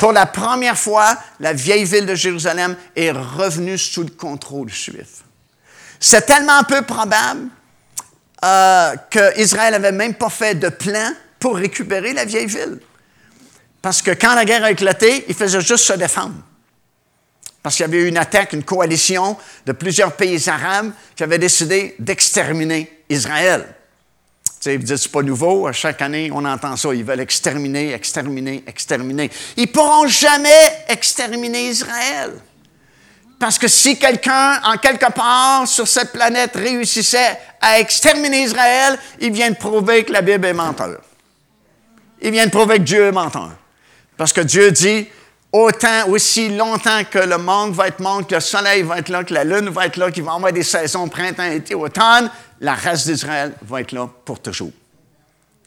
Pour 0.00 0.12
la 0.12 0.26
première 0.26 0.78
fois, 0.78 1.16
la 1.38 1.52
vieille 1.52 1.84
ville 1.84 2.06
de 2.06 2.14
Jérusalem 2.14 2.76
est 2.96 3.10
revenue 3.10 3.78
sous 3.78 4.02
le 4.02 4.10
contrôle 4.10 4.68
juif. 4.68 5.24
C'est 6.00 6.26
tellement 6.26 6.62
peu 6.64 6.82
probable 6.82 7.48
euh, 8.44 8.94
qu'Israël 9.10 9.72
n'avait 9.72 9.92
même 9.92 10.14
pas 10.14 10.30
fait 10.30 10.54
de 10.54 10.68
plan 10.68 11.12
pour 11.38 11.56
récupérer 11.56 12.12
la 12.12 12.24
vieille 12.24 12.46
ville. 12.46 12.78
Parce 13.82 14.02
que 14.02 14.10
quand 14.12 14.34
la 14.34 14.44
guerre 14.44 14.64
a 14.64 14.70
éclaté, 14.70 15.24
il 15.28 15.34
faisait 15.34 15.60
juste 15.60 15.84
se 15.84 15.92
défendre. 15.92 16.34
Parce 17.62 17.76
qu'il 17.76 17.84
y 17.84 17.88
avait 17.88 18.02
eu 18.02 18.08
une 18.08 18.18
attaque, 18.18 18.52
une 18.52 18.64
coalition 18.64 19.36
de 19.66 19.72
plusieurs 19.72 20.12
pays 20.12 20.48
arabes 20.48 20.92
qui 21.16 21.22
avaient 21.22 21.38
décidé 21.38 21.94
d'exterminer 21.98 23.02
Israël. 23.08 23.66
Tu 24.44 24.52
sais, 24.60 24.76
vous 24.76 24.82
dites, 24.82 24.96
c'est 24.96 25.12
pas 25.12 25.22
nouveau. 25.22 25.66
À 25.66 25.72
chaque 25.72 26.02
année, 26.02 26.30
on 26.32 26.44
entend 26.44 26.76
ça. 26.76 26.92
Ils 26.92 27.04
veulent 27.04 27.20
exterminer, 27.20 27.92
exterminer, 27.92 28.64
exterminer. 28.66 29.30
Ils 29.56 29.70
pourront 29.70 30.06
jamais 30.08 30.84
exterminer 30.88 31.68
Israël. 31.68 32.32
Parce 33.38 33.58
que 33.58 33.68
si 33.68 33.98
quelqu'un, 33.98 34.60
en 34.64 34.76
quelque 34.78 35.12
part 35.12 35.66
sur 35.66 35.86
cette 35.86 36.12
planète, 36.12 36.56
réussissait 36.56 37.38
à 37.60 37.78
exterminer 37.78 38.42
Israël, 38.42 38.98
il 39.20 39.32
vient 39.32 39.50
de 39.50 39.56
prouver 39.56 40.04
que 40.04 40.12
la 40.12 40.22
Bible 40.22 40.44
est 40.46 40.52
menteur. 40.52 41.00
Il 42.20 42.32
vient 42.32 42.46
de 42.46 42.50
prouver 42.50 42.78
que 42.78 42.82
Dieu 42.82 43.06
est 43.06 43.12
menteur. 43.12 43.52
Parce 44.16 44.32
que 44.32 44.40
Dieu 44.40 44.72
dit, 44.72 45.06
autant, 45.52 46.08
aussi 46.08 46.48
longtemps 46.48 47.02
que 47.08 47.20
le 47.20 47.38
monde 47.38 47.74
va 47.74 47.88
être 47.88 48.00
monde, 48.00 48.26
que 48.26 48.34
le 48.34 48.40
soleil 48.40 48.82
va 48.82 48.98
être 48.98 49.08
là, 49.08 49.22
que 49.22 49.32
la 49.32 49.44
lune 49.44 49.68
va 49.68 49.86
être 49.86 49.96
là, 49.96 50.10
qu'il 50.10 50.24
va 50.24 50.32
y 50.32 50.36
avoir 50.36 50.52
des 50.52 50.64
saisons 50.64 51.08
printemps, 51.08 51.44
été, 51.44 51.76
automne, 51.76 52.28
la 52.60 52.74
race 52.74 53.06
d'Israël 53.06 53.54
va 53.62 53.80
être 53.80 53.92
là 53.92 54.08
pour 54.24 54.40
toujours. 54.40 54.72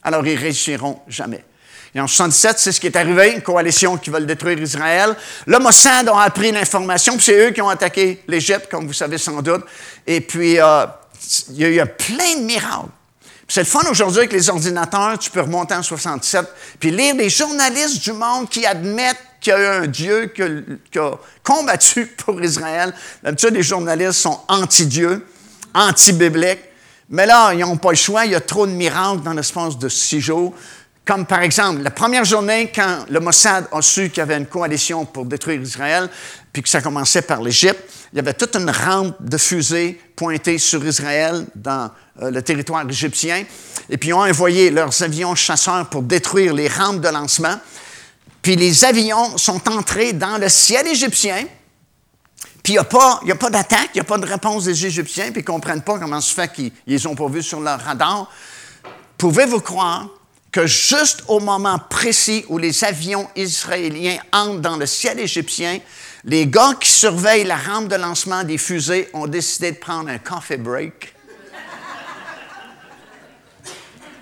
Alors, 0.03 0.27
ils 0.27 0.37
réussiront 0.37 0.99
jamais. 1.07 1.45
Et 1.93 1.99
en 1.99 2.07
77, 2.07 2.57
c'est 2.57 2.71
ce 2.71 2.79
qui 2.79 2.87
est 2.87 2.95
arrivé, 2.95 3.33
une 3.33 3.41
coalition 3.41 3.97
qui 3.97 4.09
veut 4.09 4.21
détruire 4.21 4.57
Israël. 4.59 5.15
Le 5.45 5.59
Mossad 5.59 6.07
a 6.07 6.21
appris 6.21 6.51
l'information, 6.51 7.15
puis 7.17 7.25
c'est 7.25 7.47
eux 7.47 7.51
qui 7.51 7.61
ont 7.61 7.69
attaqué 7.69 8.23
l'Égypte, 8.27 8.67
comme 8.71 8.87
vous 8.87 8.93
savez 8.93 9.17
sans 9.17 9.41
doute. 9.41 9.65
Et 10.07 10.21
puis, 10.21 10.59
euh, 10.59 10.85
il 11.49 11.57
y 11.57 11.65
a 11.65 11.69
eu 11.69 11.87
plein 11.97 12.35
de 12.37 12.45
miracles. 12.45 12.89
C'est 13.47 13.61
le 13.61 13.67
fun 13.67 13.81
aujourd'hui 13.89 14.19
avec 14.19 14.31
les 14.31 14.49
ordinateurs, 14.49 15.19
tu 15.19 15.29
peux 15.29 15.41
remonter 15.41 15.73
en 15.73 15.83
67, 15.83 16.45
puis 16.79 16.89
lire 16.89 17.15
des 17.15 17.29
journalistes 17.29 18.01
du 18.01 18.13
monde 18.13 18.47
qui 18.47 18.65
admettent 18.65 19.17
qu'il 19.41 19.51
y 19.51 19.55
a 19.57 19.59
eu 19.59 19.83
un 19.83 19.87
Dieu 19.87 20.27
qui 20.33 20.97
a, 20.99 21.11
combattu 21.43 22.05
pour 22.25 22.41
Israël. 22.41 22.93
D'habitude, 23.21 23.53
les 23.53 23.63
journalistes 23.63 24.21
sont 24.21 24.39
anti-Dieu, 24.47 25.27
anti-bibliques. 25.73 26.63
Mais 27.09 27.25
là, 27.25 27.51
ils 27.53 27.59
n'ont 27.59 27.75
pas 27.75 27.89
le 27.89 27.97
choix. 27.97 28.25
Il 28.25 28.31
y 28.31 28.35
a 28.35 28.39
trop 28.39 28.65
de 28.65 28.71
miracles 28.71 29.21
dans 29.21 29.33
l'espace 29.33 29.77
de 29.77 29.89
six 29.89 30.21
jours. 30.21 30.53
Comme 31.03 31.25
par 31.25 31.41
exemple, 31.41 31.81
la 31.81 31.89
première 31.89 32.25
journée, 32.25 32.71
quand 32.73 33.05
le 33.09 33.19
Mossad 33.19 33.67
a 33.71 33.81
su 33.81 34.09
qu'il 34.09 34.19
y 34.19 34.21
avait 34.21 34.37
une 34.37 34.45
coalition 34.45 35.05
pour 35.05 35.25
détruire 35.25 35.59
Israël, 35.59 36.09
puis 36.53 36.61
que 36.61 36.69
ça 36.69 36.81
commençait 36.81 37.23
par 37.23 37.41
l'Égypte, 37.41 37.81
il 38.13 38.17
y 38.17 38.19
avait 38.19 38.33
toute 38.33 38.55
une 38.55 38.69
rampe 38.69 39.15
de 39.19 39.37
fusées 39.37 39.99
pointée 40.15 40.59
sur 40.59 40.85
Israël 40.85 41.47
dans 41.55 41.89
euh, 42.21 42.29
le 42.29 42.41
territoire 42.43 42.87
égyptien. 42.87 43.45
Et 43.89 43.97
puis 43.97 44.09
ils 44.09 44.13
ont 44.13 44.21
envoyé 44.21 44.69
leurs 44.69 45.01
avions 45.01 45.33
chasseurs 45.33 45.89
pour 45.89 46.03
détruire 46.03 46.53
les 46.53 46.67
rampes 46.67 47.01
de 47.01 47.09
lancement. 47.09 47.57
Puis 48.41 48.55
les 48.55 48.85
avions 48.85 49.37
sont 49.37 49.67
entrés 49.69 50.13
dans 50.13 50.37
le 50.37 50.49
ciel 50.49 50.85
égyptien. 50.87 51.45
Puis 52.63 52.73
il 52.73 52.75
n'y 52.75 52.79
a 52.79 52.83
pas, 52.83 53.21
pas 53.39 53.49
d'attaque, 53.49 53.89
il 53.95 53.97
n'y 53.97 54.01
a 54.01 54.03
pas 54.03 54.19
de 54.19 54.25
réponse 54.27 54.65
des 54.65 54.85
Égyptiens, 54.85 55.31
puis 55.31 55.41
ils 55.41 55.49
ne 55.49 55.51
comprennent 55.51 55.81
pas 55.81 55.97
comment 55.97 56.21
se 56.21 56.31
fait 56.31 56.51
qu'ils 56.51 56.71
les 56.85 57.07
ont 57.07 57.15
pas 57.15 57.27
vus 57.27 57.41
sur 57.41 57.59
leur 57.59 57.79
radar. 57.81 58.29
Pouvez-vous 59.17 59.61
croire 59.61 60.09
que 60.51 60.67
juste 60.67 61.23
au 61.27 61.39
moment 61.39 61.79
précis 61.79 62.45
où 62.49 62.57
les 62.57 62.83
avions 62.83 63.29
israéliens 63.35 64.17
entrent 64.33 64.59
dans 64.59 64.77
le 64.77 64.85
ciel 64.85 65.19
égyptien, 65.19 65.79
les 66.25 66.45
gars 66.45 66.73
qui 66.79 66.91
surveillent 66.91 67.45
la 67.45 67.55
rampe 67.55 67.87
de 67.87 67.95
lancement 67.95 68.43
des 68.43 68.57
fusées 68.57 69.09
ont 69.13 69.27
décidé 69.27 69.71
de 69.71 69.77
prendre 69.77 70.09
un 70.09 70.17
coffee 70.17 70.57
break. 70.57 71.15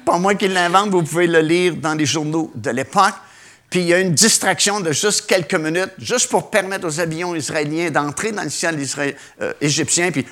Pas 0.05 0.17
moi 0.17 0.35
qui 0.35 0.47
l'invente, 0.47 0.89
vous 0.89 1.03
pouvez 1.03 1.27
le 1.27 1.39
lire 1.39 1.75
dans 1.75 1.93
les 1.93 2.05
journaux 2.05 2.51
de 2.55 2.69
l'époque. 2.71 3.15
Puis 3.69 3.81
il 3.81 3.87
y 3.87 3.93
a 3.93 3.99
une 3.99 4.13
distraction 4.13 4.79
de 4.79 4.91
juste 4.91 5.27
quelques 5.27 5.55
minutes, 5.55 5.91
juste 5.99 6.27
pour 6.29 6.49
permettre 6.49 6.87
aux 6.87 6.99
avions 6.99 7.35
israéliens 7.35 7.91
d'entrer 7.91 8.31
dans 8.31 8.43
le 8.43 8.49
ciel 8.49 8.79
euh, 9.41 9.53
égyptien, 9.61 10.11
puis 10.11 10.25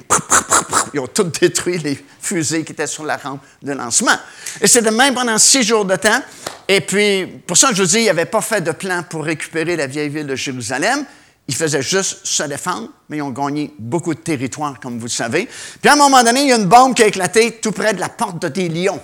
ils 0.94 1.00
ont 1.00 1.08
tout 1.08 1.24
détruit 1.24 1.78
les 1.78 2.04
fusées 2.20 2.64
qui 2.64 2.72
étaient 2.72 2.88
sur 2.88 3.06
la 3.06 3.18
rampe 3.18 3.42
de 3.62 3.74
lancement. 3.74 4.18
Et 4.60 4.68
c'est 4.68 4.82
de 4.82 4.90
même 4.90 5.14
pendant 5.14 5.38
six 5.38 5.64
jours 5.64 5.86
de 5.86 5.96
temps. 5.96 6.22
Et 6.68 6.82
puis, 6.82 7.28
pour 7.46 7.58
ça, 7.58 7.70
je 7.74 7.82
vous 7.82 7.88
dis, 7.88 8.00
ils 8.00 8.06
n'avaient 8.06 8.26
pas 8.26 8.42
fait 8.42 8.62
de 8.62 8.72
plan 8.72 9.04
pour 9.04 9.24
récupérer 9.24 9.76
la 9.76 9.88
vieille 9.88 10.10
ville 10.10 10.28
de 10.28 10.36
Jérusalem. 10.36 11.06
Ils 11.48 11.56
faisaient 11.56 11.82
juste 11.82 12.26
se 12.26 12.44
défendre, 12.44 12.90
mais 13.08 13.18
ils 13.18 13.22
ont 13.22 13.30
gagné 13.30 13.74
beaucoup 13.80 14.14
de 14.14 14.20
territoire, 14.20 14.80
comme 14.82 14.98
vous 14.98 15.06
le 15.06 15.12
savez. 15.12 15.48
Puis 15.80 15.90
à 15.90 15.94
un 15.94 15.96
moment 15.96 16.24
donné, 16.24 16.42
il 16.42 16.50
y 16.50 16.52
a 16.52 16.58
une 16.58 16.66
bombe 16.66 16.94
qui 16.94 17.04
a 17.04 17.08
éclaté 17.08 17.60
tout 17.62 17.72
près 17.72 17.94
de 17.94 18.00
la 18.00 18.10
porte 18.10 18.42
de 18.42 18.48
des 18.50 18.68
lions. 18.68 19.00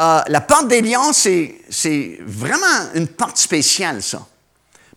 Euh, 0.00 0.20
la 0.26 0.40
porte 0.40 0.68
des 0.68 0.80
lions, 0.80 1.12
c'est 1.12 2.18
vraiment 2.20 2.90
une 2.94 3.06
porte 3.06 3.38
spéciale, 3.38 4.02
ça. 4.02 4.26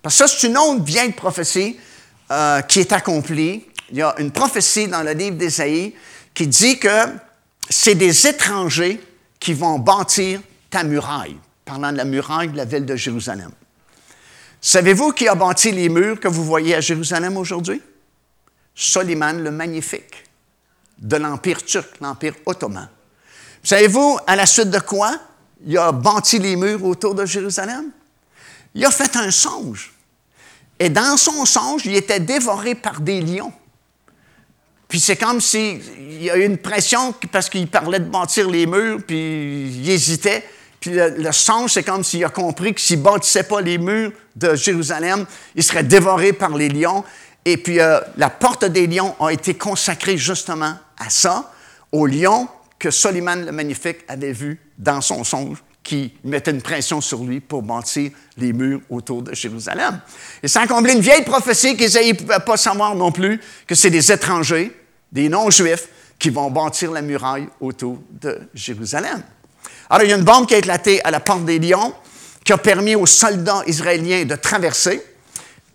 Parce 0.01 0.17
que 0.17 0.27
ça, 0.27 0.35
c'est 0.35 0.47
une 0.47 0.57
autre 0.57 0.83
vieille 0.83 1.11
prophétie 1.11 1.77
euh, 2.31 2.61
qui 2.61 2.79
est 2.79 2.91
accomplie. 2.91 3.65
Il 3.91 3.97
y 3.97 4.01
a 4.01 4.15
une 4.17 4.31
prophétie 4.31 4.87
dans 4.87 5.03
le 5.03 5.11
livre 5.11 5.37
d'Ésaïe 5.37 5.93
qui 6.33 6.47
dit 6.47 6.79
que 6.79 7.05
c'est 7.69 7.95
des 7.95 8.27
étrangers 8.27 8.99
qui 9.39 9.53
vont 9.53 9.79
bâtir 9.79 10.41
ta 10.69 10.83
muraille, 10.83 11.37
parlant 11.63 11.91
de 11.91 11.97
la 11.97 12.05
muraille 12.05 12.49
de 12.49 12.57
la 12.57 12.65
ville 12.65 12.85
de 12.85 12.95
Jérusalem. 12.95 13.51
Savez-vous 14.59 15.11
qui 15.11 15.27
a 15.27 15.35
bâti 15.35 15.71
les 15.71 15.89
murs 15.89 16.19
que 16.19 16.27
vous 16.27 16.43
voyez 16.43 16.75
à 16.75 16.81
Jérusalem 16.81 17.37
aujourd'hui? 17.37 17.81
Soliman 18.73 19.33
le 19.43 19.51
Magnifique, 19.51 20.25
de 20.97 21.17
l'Empire 21.17 21.63
turc, 21.63 21.99
l'Empire 22.01 22.33
ottoman. 22.45 22.89
Savez-vous 23.67 24.17
à 24.25 24.37
la 24.37 24.45
suite 24.45 24.69
de 24.69 24.79
quoi 24.79 25.11
il 25.65 25.77
a 25.77 25.91
bâti 25.91 26.39
les 26.39 26.55
murs 26.55 26.85
autour 26.85 27.13
de 27.13 27.25
Jérusalem? 27.25 27.91
Il 28.73 28.85
a 28.85 28.91
fait 28.91 29.13
un 29.17 29.29
songe. 29.29 29.91
Et 30.79 30.87
dans 30.87 31.17
son 31.17 31.43
songe, 31.43 31.81
il 31.85 31.93
était 31.93 32.21
dévoré 32.21 32.75
par 32.75 33.01
des 33.01 33.19
lions. 33.19 33.51
Puis 34.87 35.01
c'est 35.01 35.17
comme 35.17 35.41
s'il 35.41 36.23
y 36.23 36.29
a 36.29 36.37
eu 36.37 36.45
une 36.45 36.59
pression 36.59 37.13
parce 37.29 37.49
qu'il 37.49 37.67
parlait 37.67 37.99
de 37.99 38.05
bâtir 38.05 38.49
les 38.49 38.65
murs, 38.65 39.01
puis 39.05 39.67
il 39.67 39.89
hésitait. 39.89 40.47
Puis 40.79 40.91
le, 40.93 41.31
songe, 41.33 41.73
c'est 41.73 41.83
comme 41.83 42.05
s'il 42.05 42.23
a 42.23 42.29
compris 42.29 42.73
que 42.73 42.79
s'il 42.79 42.99
ne 42.99 43.03
bâtissait 43.03 43.43
pas 43.43 43.59
les 43.59 43.77
murs 43.77 44.13
de 44.37 44.55
Jérusalem, 44.55 45.25
il 45.55 45.63
serait 45.63 45.83
dévoré 45.83 46.31
par 46.31 46.55
les 46.55 46.69
lions. 46.69 47.03
Et 47.43 47.57
puis 47.57 47.81
euh, 47.81 47.99
la 48.15 48.29
porte 48.29 48.63
des 48.63 48.87
lions 48.87 49.13
a 49.19 49.33
été 49.33 49.55
consacrée 49.55 50.17
justement 50.17 50.75
à 50.97 51.09
ça, 51.09 51.51
aux 51.91 52.05
lions 52.05 52.47
que 52.79 52.91
Soliman 52.91 53.45
le 53.45 53.51
Magnifique 53.51 53.99
avait 54.07 54.33
vu 54.33 54.59
dans 54.77 55.01
son 55.01 55.23
songe 55.23 55.57
qui 55.87 56.13
mettait 56.25 56.51
une 56.51 56.61
pression 56.61 56.99
sur 56.99 57.23
lui 57.23 57.39
pour 57.39 57.63
bâtir 57.63 58.11
les 58.35 58.51
murs 58.51 58.81
autour 58.89 59.21
de 59.21 59.33
Jérusalem. 59.33 60.01
Et 60.43 60.49
sans 60.49 60.67
combler 60.67 60.91
une 60.91 60.99
vieille 60.99 61.23
prophétie 61.23 61.77
qu'Ésaïe 61.77 62.09
ne 62.09 62.17
pouvait 62.17 62.39
pas 62.45 62.57
savoir 62.57 62.93
non 62.93 63.09
plus, 63.11 63.39
que 63.65 63.73
c'est 63.73 63.89
des 63.89 64.11
étrangers, 64.11 64.75
des 65.13 65.29
non-juifs, 65.29 65.87
qui 66.19 66.29
vont 66.29 66.51
bâtir 66.51 66.91
la 66.91 67.01
muraille 67.01 67.47
autour 67.61 67.99
de 68.09 68.37
Jérusalem. 68.53 69.23
Alors, 69.89 70.03
il 70.05 70.09
y 70.09 70.13
a 70.13 70.17
une 70.17 70.25
bombe 70.25 70.45
qui 70.45 70.55
a 70.55 70.57
éclaté 70.57 71.01
à 71.05 71.11
la 71.11 71.21
porte 71.21 71.45
des 71.45 71.59
lions, 71.59 71.93
qui 72.43 72.51
a 72.51 72.57
permis 72.57 72.95
aux 72.95 73.05
soldats 73.05 73.63
israéliens 73.65 74.25
de 74.25 74.35
traverser. 74.35 75.01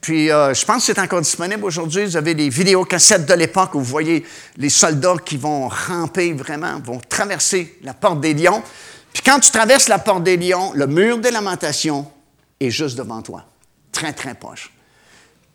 Puis, 0.03 0.33
euh, 0.33 0.53
je 0.53 0.65
pense 0.65 0.85
que 0.85 0.93
c'est 0.93 1.01
encore 1.01 1.21
disponible 1.21 1.65
aujourd'hui. 1.65 2.05
Vous 2.05 2.17
avez 2.17 2.35
des 2.35 2.49
vidéocassettes 2.49 3.25
de 3.25 3.35
l'époque 3.35 3.77
où 3.77 3.79
vous 3.79 3.85
voyez 3.85 4.27
les 4.57 4.69
soldats 4.69 5.15
qui 5.25 5.37
vont 5.37 5.69
ramper 5.69 6.33
vraiment, 6.33 6.81
vont 6.81 7.01
traverser 7.09 7.79
la 7.85 7.95
porte 7.95 8.21
des 8.21 8.35
lions. 8.35 8.65
Puis 9.13 9.23
quand 9.25 9.39
tu 9.39 9.53
traverses 9.53 9.89
la 9.89 10.01
porte 10.01 10.25
des 10.25 10.37
lions, 10.37 10.73
le 10.75 10.89
mur 10.89 11.19
des 11.19 11.31
lamentations 11.31 12.11
est 12.59 12.71
juste 12.71 12.99
devant 12.99 13.23
toi, 13.23 13.45
très, 13.93 14.13
très 14.13 14.35
proche. 14.35 14.73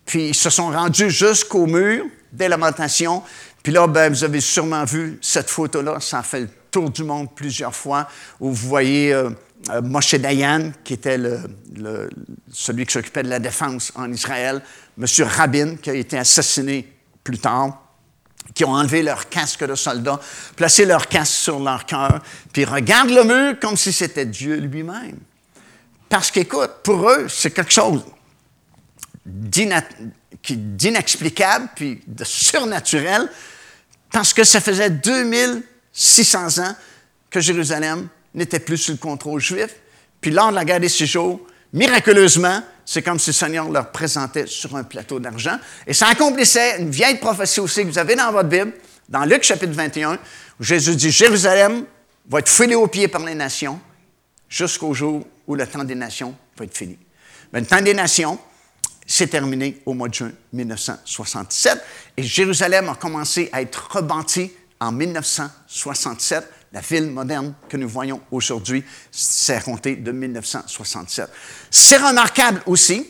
Puis 0.06 0.30
ils 0.30 0.36
se 0.36 0.50
sont 0.50 0.70
rendus 0.70 1.10
jusqu'au 1.10 1.66
mur 1.66 2.06
des 2.32 2.48
lamentations. 2.48 3.24
Puis 3.62 3.74
là, 3.74 3.86
ben, 3.86 4.14
vous 4.14 4.24
avez 4.24 4.40
sûrement 4.40 4.86
vu 4.86 5.20
cette 5.22 5.50
photo-là, 5.50 6.00
ça 6.00 6.20
a 6.20 6.24
fait 6.24 6.40
le 6.40 6.50
tour 6.72 6.90
du 6.90 7.04
monde 7.04 7.28
plusieurs 7.36 7.76
fois, 7.76 8.08
où 8.40 8.54
vous 8.54 8.68
voyez 8.70 9.12
euh, 9.12 9.30
euh, 9.70 9.82
Moshe 9.82 10.16
Dayan, 10.16 10.72
qui 10.84 10.94
était 10.94 11.20
celui 12.52 12.86
qui 12.86 12.94
s'occupait 12.94 13.24
de 13.24 13.30
la 13.30 13.40
défense 13.40 13.92
en 13.96 14.12
Israël, 14.12 14.62
M. 14.98 15.06
Rabin, 15.26 15.78
qui 15.78 15.90
a 15.90 15.94
été 15.94 16.18
assassiné 16.18 16.94
plus 17.24 17.40
tard, 17.40 17.82
qui 18.54 18.66
ont 18.66 18.72
enlevé 18.72 19.04
leur 19.04 19.30
casque 19.30 19.66
de 19.66 19.76
soldats, 19.76 20.20
placé 20.56 20.86
leur 20.86 21.08
casque 21.08 21.34
sur 21.34 21.60
leur 21.60 21.86
cœur, 21.86 22.22
puis 22.54 22.66
regardent 22.66 23.12
le 23.12 23.24
mur 23.24 23.60
comme 23.60 23.78
si 23.78 23.92
c'était 23.92 24.26
Dieu 24.26 24.58
lui-même. 24.58 25.20
Parce 26.10 26.32
qu'écoute, 26.32 26.72
pour 26.84 27.08
eux, 27.10 27.28
c'est 27.28 27.52
quelque 27.52 27.74
chose 27.74 28.06
d'inexplicable, 29.26 31.68
puis 31.76 32.02
de 32.08 32.24
surnaturel, 32.24 33.30
parce 34.12 34.34
que 34.34 34.46
ça 34.46 34.62
faisait 34.62 34.90
2600 34.90 36.60
ans 36.60 36.74
que 37.30 37.42
Jérusalem 37.42 38.08
n'était 38.38 38.60
plus 38.60 38.78
sous 38.78 38.92
le 38.92 38.98
contrôle 38.98 39.42
juif. 39.42 39.76
Puis 40.22 40.32
lors 40.32 40.50
de 40.50 40.56
la 40.56 40.64
guerre 40.64 40.80
des 40.80 40.90
six 40.90 41.08
jours, 41.08 41.42
miraculeusement, 41.74 42.62
c'est 42.86 43.02
comme 43.02 43.20
si 43.20 43.32
le 43.32 43.34
Seigneur 43.34 43.70
leur 43.70 43.92
présentait 43.92 44.48
sur 44.48 44.76
un 44.76 44.84
plateau 44.84 45.20
d'argent. 45.20 45.58
Et 45.86 45.94
ça 45.94 46.08
accomplissait 46.08 46.80
une 46.80 46.90
vieille 46.90 47.18
prophétie 47.18 47.60
aussi 47.60 47.82
que 47.82 47.88
vous 47.88 47.98
avez 48.00 48.16
dans 48.16 48.32
votre 48.32 48.48
Bible, 48.48 48.74
dans 49.10 49.26
Luc 49.26 49.44
chapitre 49.44 49.74
21, 49.74 50.14
où 50.60 50.64
Jésus 50.64 50.96
dit 50.96 51.12
Jérusalem 51.12 51.84
va 52.30 52.40
être 52.40 52.50
foulée 52.50 52.76
aux 52.76 52.88
pieds 52.88 53.08
par 53.08 53.24
les 53.26 53.36
nations 53.36 53.80
jusqu'au 54.48 54.94
jour 54.94 55.26
où 55.46 55.56
le 55.56 55.68
temps 55.68 55.84
des 55.84 55.96
nations 55.96 56.36
va 56.58 56.66
être 56.66 56.78
fini. 56.78 56.98
Le 57.52 57.66
temps 57.66 57.82
des 57.82 57.94
nations, 57.94 58.40
c'est 59.06 59.28
terminé 59.28 59.82
au 59.86 59.94
mois 59.94 60.10
de 60.10 60.14
juin 60.14 60.32
1967 60.54 61.82
et 62.18 62.24
Jérusalem 62.24 62.90
a 62.90 62.96
commencé 62.96 63.50
à 63.52 63.62
être 63.62 63.90
rebâtie 63.92 64.52
en 64.80 64.92
1967. 64.92 66.44
La 66.74 66.82
ville 66.82 67.10
moderne 67.10 67.54
que 67.70 67.78
nous 67.78 67.88
voyons 67.88 68.22
aujourd'hui, 68.32 68.84
c'est 69.12 69.56
à 69.56 69.62
compter 69.62 69.96
de 69.96 70.12
1967. 70.12 71.30
C'est 71.72 71.98
remarquable 71.98 72.62
aussi 72.66 73.08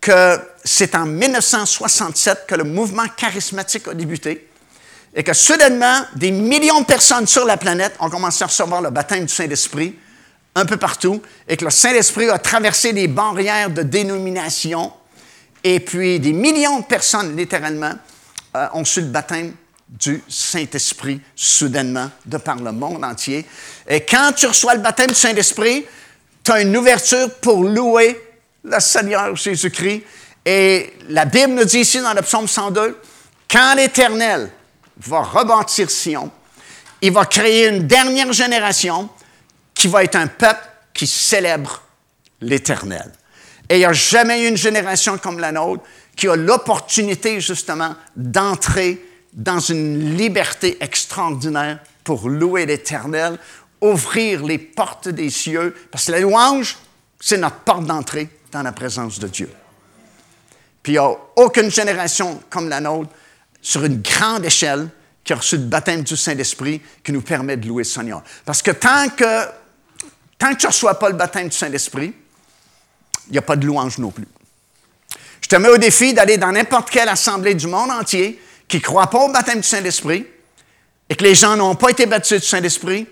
que 0.00 0.38
c'est 0.64 0.96
en 0.96 1.06
1967 1.06 2.46
que 2.48 2.56
le 2.56 2.64
mouvement 2.64 3.06
charismatique 3.16 3.86
a 3.86 3.94
débuté 3.94 4.48
et 5.14 5.22
que 5.22 5.32
soudainement, 5.32 6.00
des 6.16 6.30
millions 6.30 6.80
de 6.80 6.86
personnes 6.86 7.26
sur 7.26 7.44
la 7.44 7.56
planète 7.56 7.94
ont 8.00 8.10
commencé 8.10 8.42
à 8.42 8.46
recevoir 8.48 8.82
le 8.82 8.90
baptême 8.90 9.24
du 9.24 9.32
Saint-Esprit 9.32 9.96
un 10.54 10.66
peu 10.66 10.76
partout 10.76 11.22
et 11.48 11.56
que 11.56 11.64
le 11.64 11.70
Saint-Esprit 11.70 12.28
a 12.30 12.38
traversé 12.38 12.92
des 12.92 13.08
barrières 13.08 13.70
de 13.70 13.82
dénomination 13.82 14.92
et 15.64 15.80
puis 15.80 16.18
des 16.18 16.32
millions 16.32 16.80
de 16.80 16.84
personnes, 16.84 17.36
littéralement, 17.36 17.92
euh, 18.56 18.66
ont 18.72 18.84
su 18.84 19.00
le 19.00 19.06
baptême 19.06 19.54
du 19.98 20.22
Saint-Esprit 20.26 21.20
soudainement 21.36 22.10
de 22.24 22.38
par 22.38 22.56
le 22.56 22.72
monde 22.72 23.04
entier. 23.04 23.44
Et 23.86 24.00
quand 24.00 24.32
tu 24.34 24.46
reçois 24.46 24.74
le 24.74 24.80
baptême 24.80 25.10
du 25.10 25.14
Saint-Esprit, 25.14 25.84
tu 26.42 26.50
as 26.50 26.62
une 26.62 26.76
ouverture 26.76 27.30
pour 27.40 27.62
louer 27.62 28.18
le 28.64 28.80
Seigneur 28.80 29.36
Jésus-Christ. 29.36 30.02
Et 30.44 30.94
la 31.08 31.24
Bible 31.24 31.52
nous 31.52 31.64
dit 31.64 31.80
ici 31.80 32.00
dans 32.00 32.14
le 32.14 32.22
psaume 32.22 32.48
102, 32.48 32.98
quand 33.50 33.74
l'Éternel 33.74 34.50
va 34.98 35.22
rebâtir 35.22 35.90
Sion, 35.90 36.30
il 37.00 37.12
va 37.12 37.26
créer 37.26 37.68
une 37.68 37.86
dernière 37.86 38.32
génération 38.32 39.08
qui 39.74 39.88
va 39.88 40.04
être 40.04 40.16
un 40.16 40.26
peuple 40.26 40.66
qui 40.94 41.06
célèbre 41.06 41.82
l'Éternel. 42.40 43.12
Et 43.68 43.76
il 43.76 43.78
n'y 43.78 43.84
a 43.84 43.92
jamais 43.92 44.44
eu 44.44 44.48
une 44.48 44.56
génération 44.56 45.18
comme 45.18 45.38
la 45.38 45.52
nôtre 45.52 45.82
qui 46.16 46.28
a 46.28 46.36
l'opportunité 46.36 47.40
justement 47.40 47.94
d'entrer 48.16 49.02
dans 49.32 49.60
une 49.60 50.16
liberté 50.16 50.76
extraordinaire 50.80 51.78
pour 52.04 52.28
louer 52.28 52.66
l'Éternel, 52.66 53.38
ouvrir 53.80 54.44
les 54.44 54.58
portes 54.58 55.08
des 55.08 55.30
cieux, 55.30 55.74
parce 55.90 56.06
que 56.06 56.12
la 56.12 56.20
louange, 56.20 56.76
c'est 57.20 57.38
notre 57.38 57.60
porte 57.60 57.84
d'entrée 57.84 58.28
dans 58.50 58.62
la 58.62 58.72
présence 58.72 59.18
de 59.18 59.28
Dieu. 59.28 59.50
Puis 60.82 60.92
il 60.92 60.96
n'y 60.96 60.98
a 60.98 61.12
aucune 61.36 61.70
génération 61.70 62.42
comme 62.50 62.68
la 62.68 62.80
nôtre, 62.80 63.10
sur 63.60 63.84
une 63.84 64.02
grande 64.02 64.44
échelle, 64.44 64.88
qui 65.24 65.32
a 65.32 65.36
reçu 65.36 65.56
le 65.56 65.64
baptême 65.64 66.02
du 66.02 66.16
Saint-Esprit 66.16 66.80
qui 67.04 67.12
nous 67.12 67.20
permet 67.20 67.56
de 67.56 67.66
louer 67.68 67.84
le 67.84 67.88
Seigneur. 67.88 68.22
Parce 68.44 68.60
que 68.60 68.72
tant 68.72 69.08
que, 69.08 69.46
tant 70.36 70.52
que 70.52 70.58
tu 70.58 70.66
ne 70.66 70.72
reçois 70.72 70.98
pas 70.98 71.08
le 71.08 71.14
baptême 71.14 71.48
du 71.48 71.56
Saint-Esprit, 71.56 72.12
il 73.28 73.32
n'y 73.32 73.38
a 73.38 73.42
pas 73.42 73.54
de 73.54 73.64
louange 73.64 73.98
non 73.98 74.10
plus. 74.10 74.26
Je 75.40 75.48
te 75.48 75.56
mets 75.56 75.68
au 75.68 75.78
défi 75.78 76.12
d'aller 76.12 76.38
dans 76.38 76.50
n'importe 76.50 76.90
quelle 76.90 77.08
assemblée 77.08 77.54
du 77.54 77.68
monde 77.68 77.90
entier 77.90 78.40
qui 78.68 78.78
ne 78.78 78.82
croient 78.82 79.08
pas 79.08 79.18
au 79.18 79.32
baptême 79.32 79.60
du 79.60 79.68
Saint-Esprit 79.68 80.26
et 81.08 81.14
que 81.14 81.24
les 81.24 81.34
gens 81.34 81.56
n'ont 81.56 81.74
pas 81.74 81.90
été 81.90 82.06
baptisés 82.06 82.38
du 82.38 82.46
Saint-Esprit, 82.46 83.06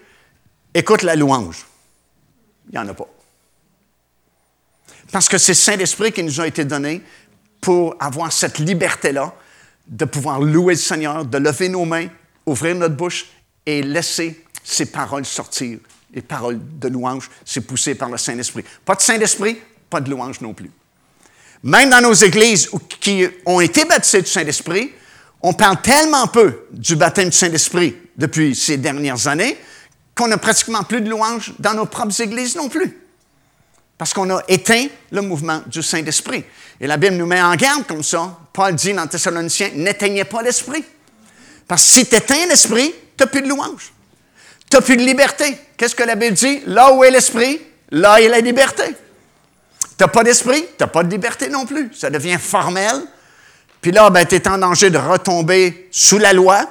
écoute 0.72 1.02
la 1.02 1.16
louange. 1.16 1.66
Il 2.68 2.72
n'y 2.72 2.78
en 2.78 2.88
a 2.88 2.94
pas. 2.94 3.08
Parce 5.12 5.28
que 5.28 5.38
c'est 5.38 5.52
le 5.52 5.56
Saint-Esprit 5.56 6.12
qui 6.12 6.22
nous 6.22 6.40
a 6.40 6.46
été 6.46 6.64
donné 6.64 7.02
pour 7.60 7.96
avoir 8.00 8.32
cette 8.32 8.58
liberté-là 8.58 9.34
de 9.86 10.04
pouvoir 10.04 10.40
louer 10.40 10.74
le 10.74 10.80
Seigneur, 10.80 11.24
de 11.24 11.38
lever 11.38 11.68
nos 11.68 11.84
mains, 11.84 12.06
ouvrir 12.46 12.76
notre 12.76 12.94
bouche 12.94 13.26
et 13.66 13.82
laisser 13.82 14.44
ses 14.62 14.86
paroles 14.86 15.26
sortir. 15.26 15.78
Les 16.12 16.22
paroles 16.22 16.58
de 16.78 16.88
louange, 16.88 17.28
c'est 17.44 17.60
poussé 17.60 17.94
par 17.94 18.08
le 18.08 18.18
Saint-Esprit. 18.18 18.64
Pas 18.84 18.94
de 18.94 19.00
Saint-Esprit, 19.00 19.58
pas 19.88 20.00
de 20.00 20.10
louange 20.10 20.40
non 20.40 20.54
plus. 20.54 20.70
Même 21.62 21.90
dans 21.90 22.00
nos 22.00 22.14
églises 22.14 22.70
qui 23.00 23.26
ont 23.44 23.60
été 23.60 23.84
baptisées 23.84 24.22
du 24.22 24.30
Saint-Esprit, 24.30 24.92
on 25.42 25.52
parle 25.52 25.80
tellement 25.80 26.26
peu 26.26 26.66
du 26.72 26.96
baptême 26.96 27.30
du 27.30 27.36
Saint-Esprit 27.36 27.96
depuis 28.16 28.54
ces 28.54 28.76
dernières 28.76 29.26
années 29.26 29.58
qu'on 30.14 30.28
n'a 30.28 30.38
pratiquement 30.38 30.82
plus 30.82 31.00
de 31.00 31.08
louanges 31.08 31.52
dans 31.58 31.74
nos 31.74 31.86
propres 31.86 32.20
églises 32.20 32.56
non 32.56 32.68
plus. 32.68 32.98
Parce 33.96 34.12
qu'on 34.12 34.30
a 34.30 34.42
éteint 34.48 34.86
le 35.10 35.22
mouvement 35.22 35.62
du 35.66 35.82
Saint-Esprit. 35.82 36.44
Et 36.80 36.86
la 36.86 36.96
Bible 36.96 37.16
nous 37.16 37.26
met 37.26 37.40
en 37.40 37.54
garde 37.54 37.86
comme 37.86 38.02
ça. 38.02 38.38
Paul 38.52 38.74
dit 38.74 38.92
dans 38.92 39.06
Thessaloniciens, 39.06 39.70
n'éteignez 39.74 40.24
pas 40.24 40.42
l'esprit. 40.42 40.84
Parce 41.68 41.84
que 41.84 41.88
si 41.90 42.06
tu 42.06 42.16
éteins 42.16 42.46
l'esprit, 42.46 42.94
tu 43.16 43.24
n'as 43.24 43.26
plus 43.26 43.42
de 43.42 43.48
louange. 43.48 43.92
Tu 44.70 44.76
n'as 44.76 44.82
plus 44.82 44.96
de 44.96 45.02
liberté. 45.02 45.56
Qu'est-ce 45.76 45.94
que 45.94 46.02
la 46.02 46.14
Bible 46.14 46.34
dit? 46.34 46.62
Là 46.66 46.92
où 46.92 47.04
est 47.04 47.10
l'esprit, 47.10 47.60
là 47.90 48.20
est 48.20 48.28
la 48.28 48.40
liberté. 48.40 48.84
Tu 48.84 49.86
n'as 50.04 50.08
pas 50.08 50.24
d'esprit, 50.24 50.62
tu 50.62 50.82
n'as 50.82 50.86
pas 50.86 51.02
de 51.02 51.10
liberté 51.10 51.48
non 51.48 51.66
plus. 51.66 51.92
Ça 51.94 52.08
devient 52.08 52.38
formel, 52.38 53.02
puis 53.80 53.92
là, 53.92 54.10
ben, 54.10 54.26
tu 54.26 54.34
es 54.34 54.48
en 54.48 54.58
danger 54.58 54.90
de 54.90 54.98
retomber 54.98 55.88
sous 55.90 56.18
la 56.18 56.32
loi, 56.32 56.66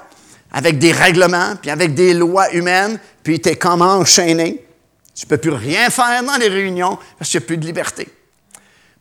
avec 0.51 0.77
des 0.77 0.91
règlements, 0.91 1.55
puis 1.61 1.69
avec 1.69 1.93
des 1.93 2.13
lois 2.13 2.51
humaines, 2.53 2.99
puis 3.23 3.39
tu 3.39 3.49
es 3.49 3.55
comme 3.55 3.81
enchaîné. 3.81 4.65
Tu 5.15 5.25
ne 5.25 5.29
peux 5.29 5.37
plus 5.37 5.51
rien 5.51 5.89
faire 5.89 6.23
dans 6.23 6.37
les 6.37 6.47
réunions 6.47 6.97
parce 7.17 7.29
qu'il 7.29 7.39
n'y 7.39 7.45
a 7.45 7.47
plus 7.47 7.57
de 7.57 7.65
liberté. 7.65 8.07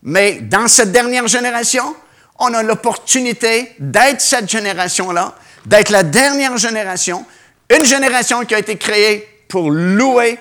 Mais 0.03 0.41
dans 0.41 0.69
cette 0.69 0.93
dernière 0.93 1.27
génération, 1.27 1.95
on 2.39 2.53
a 2.55 2.63
l'opportunité 2.63 3.73
d'être 3.79 4.21
cette 4.21 4.51
génération-là, 4.51 5.35
d'être 5.67 5.91
la 5.91 6.03
dernière 6.03 6.57
génération, 6.57 7.25
une 7.71 7.85
génération 7.85 8.45
qui 8.45 8.55
a 8.55 8.59
été 8.59 8.77
créée 8.77 9.45
pour 9.49 9.71
louer 9.71 10.39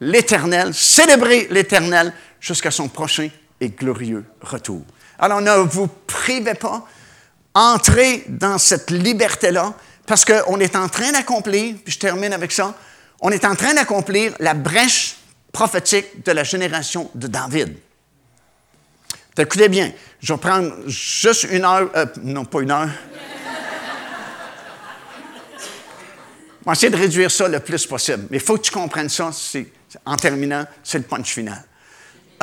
l'Éternel, 0.00 0.74
célébrer 0.74 1.48
l'Éternel 1.50 2.12
jusqu'à 2.40 2.70
son 2.70 2.88
prochain 2.88 3.28
et 3.60 3.68
glorieux 3.68 4.24
retour. 4.40 4.82
Alors 5.18 5.40
ne 5.40 5.52
vous 5.52 5.86
privez 5.86 6.54
pas 6.54 6.86
entrer 7.54 8.24
dans 8.28 8.58
cette 8.58 8.90
liberté-là, 8.90 9.74
parce 10.06 10.24
qu'on 10.24 10.58
est 10.60 10.76
en 10.76 10.88
train 10.88 11.12
d'accomplir, 11.12 11.76
puis 11.84 11.92
je 11.92 11.98
termine 11.98 12.32
avec 12.32 12.52
ça, 12.52 12.74
on 13.20 13.30
est 13.30 13.44
en 13.44 13.54
train 13.54 13.74
d'accomplir 13.74 14.34
la 14.40 14.54
brèche 14.54 15.16
prophétique 15.52 16.24
de 16.24 16.32
la 16.32 16.44
génération 16.44 17.10
de 17.14 17.26
David. 17.26 17.76
Écoutez 19.38 19.68
bien, 19.68 19.92
je 20.20 20.32
vais 20.32 20.38
prendre 20.38 20.72
juste 20.86 21.46
une 21.50 21.64
heure, 21.64 21.90
euh, 21.96 22.06
non 22.22 22.44
pas 22.44 22.60
une 22.60 22.70
heure. 22.70 22.90
On 26.64 26.70
va 26.70 26.72
essayer 26.74 26.90
de 26.90 26.96
réduire 26.96 27.30
ça 27.30 27.48
le 27.48 27.58
plus 27.58 27.86
possible. 27.86 28.26
Mais 28.30 28.36
il 28.36 28.42
faut 28.42 28.56
que 28.56 28.62
tu 28.62 28.70
comprennes 28.70 29.08
ça. 29.08 29.30
En 30.04 30.16
terminant, 30.16 30.64
c'est 30.84 30.98
le 30.98 31.04
punch 31.04 31.32
final. 31.32 31.64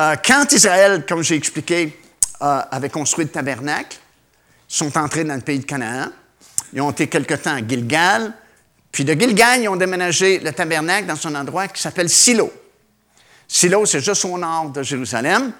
Euh, 0.00 0.16
quand 0.24 0.52
Israël, 0.52 1.04
comme 1.08 1.22
j'ai 1.22 1.36
expliqué, 1.36 1.98
euh, 2.42 2.60
avait 2.70 2.90
construit 2.90 3.24
le 3.24 3.30
tabernacle, 3.30 3.98
sont 4.70 4.96
entrés 4.96 5.24
dans 5.24 5.34
le 5.34 5.40
pays 5.40 5.58
de 5.58 5.64
Canaan. 5.64 6.10
Ils 6.72 6.80
ont 6.80 6.92
été 6.92 7.08
quelque 7.08 7.34
temps 7.34 7.54
à 7.54 7.66
Gilgal. 7.66 8.32
Puis 8.92 9.04
de 9.04 9.12
Gilgal, 9.12 9.60
ils 9.60 9.68
ont 9.68 9.76
déménagé 9.76 10.38
le 10.38 10.52
tabernacle 10.52 11.06
dans 11.06 11.26
un 11.26 11.34
endroit 11.34 11.66
qui 11.68 11.82
s'appelle 11.82 12.08
Silo. 12.08 12.52
Silo, 13.48 13.84
c'est 13.84 14.00
juste 14.00 14.24
au 14.24 14.38
nord 14.38 14.70
de 14.70 14.82
Jérusalem. 14.82 15.52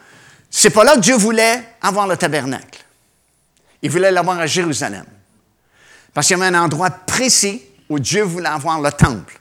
C'est 0.48 0.70
pas 0.70 0.84
là 0.84 0.94
que 0.94 1.00
Dieu 1.00 1.16
voulait 1.16 1.60
avoir 1.82 2.06
le 2.06 2.16
tabernacle. 2.16 2.84
Il 3.82 3.90
voulait 3.90 4.12
l'avoir 4.12 4.38
à 4.38 4.46
Jérusalem. 4.46 5.06
Parce 6.14 6.28
qu'il 6.28 6.38
y 6.38 6.40
avait 6.40 6.56
un 6.56 6.62
endroit 6.62 6.90
précis 6.90 7.62
où 7.88 7.98
Dieu 7.98 8.22
voulait 8.22 8.48
avoir 8.48 8.80
le 8.80 8.92
temple. 8.92 9.40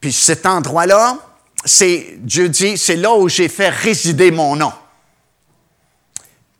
Puis 0.00 0.12
cet 0.12 0.44
endroit-là, 0.44 1.16
c'est, 1.64 2.16
Dieu 2.18 2.50
dit, 2.50 2.76
c'est 2.76 2.96
là 2.96 3.14
où 3.14 3.26
j'ai 3.28 3.48
fait 3.48 3.70
résider 3.70 4.30
mon 4.30 4.56
nom. 4.56 4.72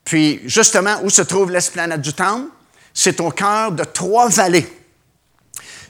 Puis, 0.05 0.41
justement, 0.45 1.01
où 1.03 1.11
se 1.11 1.23
trouve 1.23 1.51
l'esplanade 1.51 2.03
du 2.03 2.13
Temple? 2.13 2.49
C'est 2.93 3.21
au 3.21 3.31
cœur 3.31 3.73
de 3.73 3.85
trois 3.85 4.29
vallées. 4.29 4.67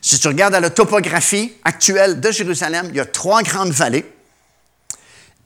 Si 0.00 0.18
tu 0.18 0.28
regardes 0.28 0.54
la 0.54 0.70
topographie 0.70 1.54
actuelle 1.64 2.20
de 2.20 2.30
Jérusalem, 2.30 2.88
il 2.90 2.96
y 2.96 3.00
a 3.00 3.06
trois 3.06 3.42
grandes 3.42 3.72
vallées. 3.72 4.04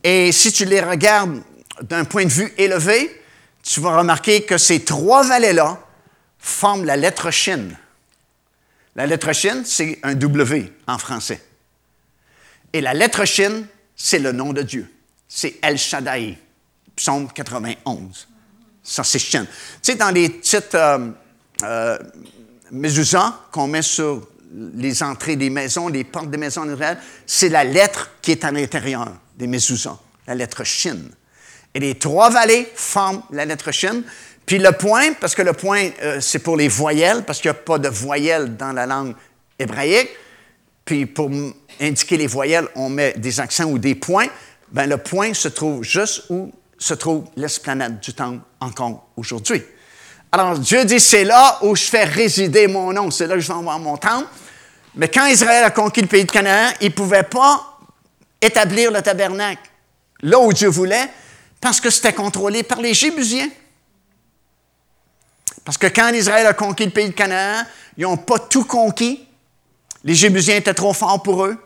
Et 0.03 0.33
si 0.33 0.53
tu 0.53 0.64
les 0.64 0.81
regardes 0.81 1.43
d'un 1.83 2.05
point 2.05 2.25
de 2.25 2.31
vue 2.31 2.53
élevé, 2.59 3.23
tu 3.62 3.81
vas 3.81 3.99
remarquer 3.99 4.43
que 4.43 4.59
ces 4.59 4.85
trois 4.85 5.23
vallées-là 5.23 5.81
forment 6.39 6.85
la 6.85 6.97
lettre 6.97 7.31
Chine. 7.31 7.77
La 8.97 9.07
lettre 9.07 9.33
Chine, 9.33 9.62
c'est 9.64 9.99
un 10.03 10.14
W 10.14 10.73
en 10.87 10.99
français. 10.99 11.43
Et 12.73 12.81
la 12.81 12.95
lettre 12.95 13.25
Chine, 13.25 13.66
c'est 13.97 14.19
le 14.19 14.33
nom 14.33 14.53
de 14.53 14.62
Dieu. 14.62 14.93
c'est 15.29 15.57
El 15.62 15.79
Shaddai, 15.79 16.39
psaume 16.97 17.31
91. 17.33 18.29
Ça, 18.89 19.05
c'est 19.05 19.18
Shin. 19.18 19.45
Tu 19.45 19.93
sais, 19.93 19.95
dans 19.97 20.11
les 20.11 20.30
petites 20.30 20.74
euh, 20.74 21.11
euh 21.62 21.99
qu'on 23.51 23.66
met 23.66 23.82
sur 23.82 24.28
les 24.53 25.03
entrées 25.03 25.36
des 25.36 25.51
maisons, 25.51 25.89
les 25.89 26.05
portes 26.05 26.30
des 26.30 26.39
maisons 26.39 26.62
en 26.62 26.72
Israël, 26.72 26.99
c'est 27.26 27.51
la 27.51 27.64
lettre 27.64 28.11
qui 28.22 28.32
est 28.32 28.45
à 28.45 28.51
l'intérieur 28.51 29.09
des 29.36 29.47
mezuzahs, 29.47 29.99
la 30.26 30.34
lettre 30.34 30.64
Shin. 30.64 30.99
Et 31.74 31.80
les 31.80 31.97
trois 31.97 32.30
vallées 32.30 32.70
forment 32.74 33.22
la 33.30 33.45
lettre 33.45 33.72
Shin. 33.72 34.03
Puis 34.47 34.59
le 34.59 34.72
point, 34.72 35.12
parce 35.20 35.34
que 35.34 35.43
le 35.43 35.53
point, 35.53 35.91
euh, 36.03 36.20
c'est 36.20 36.39
pour 36.39 36.57
les 36.57 36.68
voyelles, 36.68 37.24
parce 37.24 37.41
qu'il 37.41 37.51
n'y 37.51 37.57
a 37.57 37.61
pas 37.61 37.78
de 37.78 37.89
voyelles 37.89 38.57
dans 38.57 38.72
la 38.72 38.86
langue 38.86 39.14
hébraïque. 39.59 40.11
Puis 40.86 41.05
pour 41.05 41.30
indiquer 41.80 42.16
les 42.16 42.26
voyelles, 42.26 42.68
on 42.74 42.89
met 42.89 43.12
des 43.18 43.41
accents 43.41 43.66
ou 43.66 43.78
des 43.78 43.95
points. 43.95 44.28
Ben, 44.72 44.86
le 44.86 44.97
point 44.97 45.34
se 45.34 45.49
trouve 45.49 45.84
juste 45.84 46.24
où 46.30 46.51
se 46.79 46.95
trouve 46.95 47.24
l'esplanade 47.37 48.01
du 48.01 48.14
temple 48.14 48.41
encore 48.61 49.09
aujourd'hui. 49.16 49.62
Alors 50.31 50.59
Dieu 50.59 50.85
dit, 50.85 51.01
c'est 51.01 51.24
là 51.24 51.59
où 51.62 51.74
je 51.74 51.85
fais 51.85 52.05
résider 52.05 52.66
mon 52.66 52.93
nom, 52.93 53.11
c'est 53.11 53.26
là 53.26 53.35
que 53.35 53.41
je 53.41 53.49
vais 53.49 53.59
avoir 53.59 53.79
mon 53.79 53.97
temple. 53.97 54.29
Mais 54.95 55.09
quand 55.09 55.26
Israël 55.26 55.64
a 55.64 55.70
conquis 55.70 56.01
le 56.01 56.07
pays 56.07 56.24
de 56.24 56.31
Canaan, 56.31 56.70
il 56.81 56.89
ne 56.89 56.93
pouvait 56.93 57.22
pas 57.22 57.79
établir 58.41 58.93
le 58.93 59.03
tabernacle 59.03 59.62
là 60.22 60.39
où 60.39 60.53
Dieu 60.53 60.68
voulait, 60.68 61.09
parce 61.61 61.81
que 61.81 61.91
c'était 61.91 62.12
contrôlé 62.12 62.62
par 62.62 62.81
les 62.81 62.95
Jébusiens. 62.95 63.49
Parce 65.64 65.79
que 65.79 65.87
quand 65.87 66.09
Israël 66.11 66.47
a 66.47 66.55
conquis 66.55 66.85
le 66.85 66.91
pays 66.91 67.09
de 67.09 67.14
Canaan, 67.14 67.64
ils 67.97 68.03
n'ont 68.03 68.16
pas 68.16 68.39
tout 68.39 68.64
conquis. 68.64 69.26
Les 70.05 70.14
Jébusiens 70.14 70.57
étaient 70.57 70.74
trop 70.74 70.93
forts 70.93 71.22
pour 71.22 71.45
eux. 71.45 71.57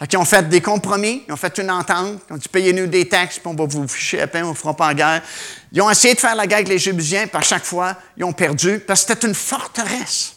Ils 0.00 0.16
ont 0.16 0.24
fait 0.24 0.48
des 0.48 0.60
compromis, 0.60 1.24
ils 1.26 1.32
ont 1.32 1.36
fait 1.36 1.56
une 1.58 1.70
entente, 1.70 2.20
ils 2.28 2.32
ont 2.32 2.36
dit 2.36 2.48
payez-nous 2.48 2.86
des 2.88 3.08
taxes, 3.08 3.38
puis 3.38 3.48
on 3.48 3.54
va 3.54 3.64
vous 3.64 3.86
ficher 3.88 4.20
à 4.20 4.26
peine, 4.26 4.44
on 4.44 4.50
ne 4.50 4.54
fera 4.54 4.74
pas 4.74 4.88
en 4.88 4.94
guerre. 4.94 5.22
Ils 5.72 5.80
ont 5.80 5.90
essayé 5.90 6.14
de 6.14 6.20
faire 6.20 6.34
la 6.34 6.46
guerre 6.46 6.58
avec 6.58 6.68
les 6.68 6.78
Jébusiens, 6.78 7.26
puis 7.26 7.36
à 7.36 7.42
chaque 7.42 7.64
fois, 7.64 7.96
ils 8.16 8.24
ont 8.24 8.32
perdu, 8.32 8.80
parce 8.80 9.04
que 9.04 9.12
c'était 9.12 9.26
une 9.26 9.34
forteresse. 9.34 10.34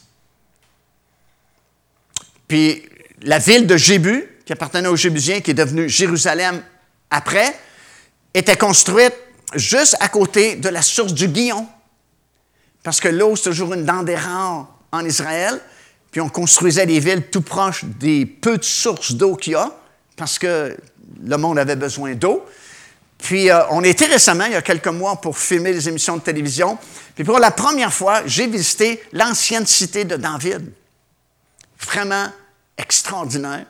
Puis 2.47 2.87
la 3.23 3.39
ville 3.39 3.67
de 3.67 3.75
Jébu, 3.77 4.29
qui 4.45 4.53
appartenait 4.53 4.87
aux 4.87 4.95
Jébusiens, 4.95 5.41
qui 5.41 5.51
est 5.51 5.55
devenue 5.55 5.89
Jérusalem 5.89 6.63
après, 7.09 7.53
était 8.33 8.55
construite 8.55 9.13
juste 9.53 9.97
à 9.99 10.07
côté 10.07 10.55
de 10.55 10.69
la 10.69 10.81
source 10.81 11.13
du 11.13 11.27
Guillon. 11.27 11.67
Parce 12.83 12.99
que 12.99 13.07
l'eau, 13.09 13.35
c'est 13.35 13.49
toujours 13.49 13.73
une 13.73 13.85
denrée 13.85 14.15
rare 14.15 14.67
en 14.91 15.03
Israël. 15.03 15.59
Puis 16.17 16.23
on 16.23 16.29
construisait 16.29 16.87
des 16.87 16.99
villes 16.99 17.27
tout 17.29 17.43
proches 17.43 17.85
des 17.85 18.25
peu 18.25 18.57
de 18.57 18.63
sources 18.63 19.11
d'eau 19.11 19.35
qu'il 19.35 19.53
y 19.53 19.55
a, 19.55 19.71
parce 20.15 20.39
que 20.39 20.75
le 21.23 21.37
monde 21.37 21.59
avait 21.59 21.75
besoin 21.75 22.15
d'eau. 22.15 22.43
Puis 23.19 23.51
euh, 23.51 23.61
on 23.69 23.83
était 23.83 24.07
récemment, 24.07 24.45
il 24.45 24.53
y 24.53 24.55
a 24.55 24.63
quelques 24.63 24.87
mois, 24.87 25.21
pour 25.21 25.37
filmer 25.37 25.73
des 25.73 25.87
émissions 25.87 26.17
de 26.17 26.23
télévision. 26.23 26.79
Puis 27.13 27.23
pour 27.23 27.37
la 27.37 27.51
première 27.51 27.93
fois, 27.93 28.23
j'ai 28.25 28.47
visité 28.47 28.99
l'ancienne 29.13 29.67
cité 29.67 30.05
de 30.05 30.15
David. 30.15 30.71
Vraiment 31.85 32.29
extraordinaire. 32.79 33.67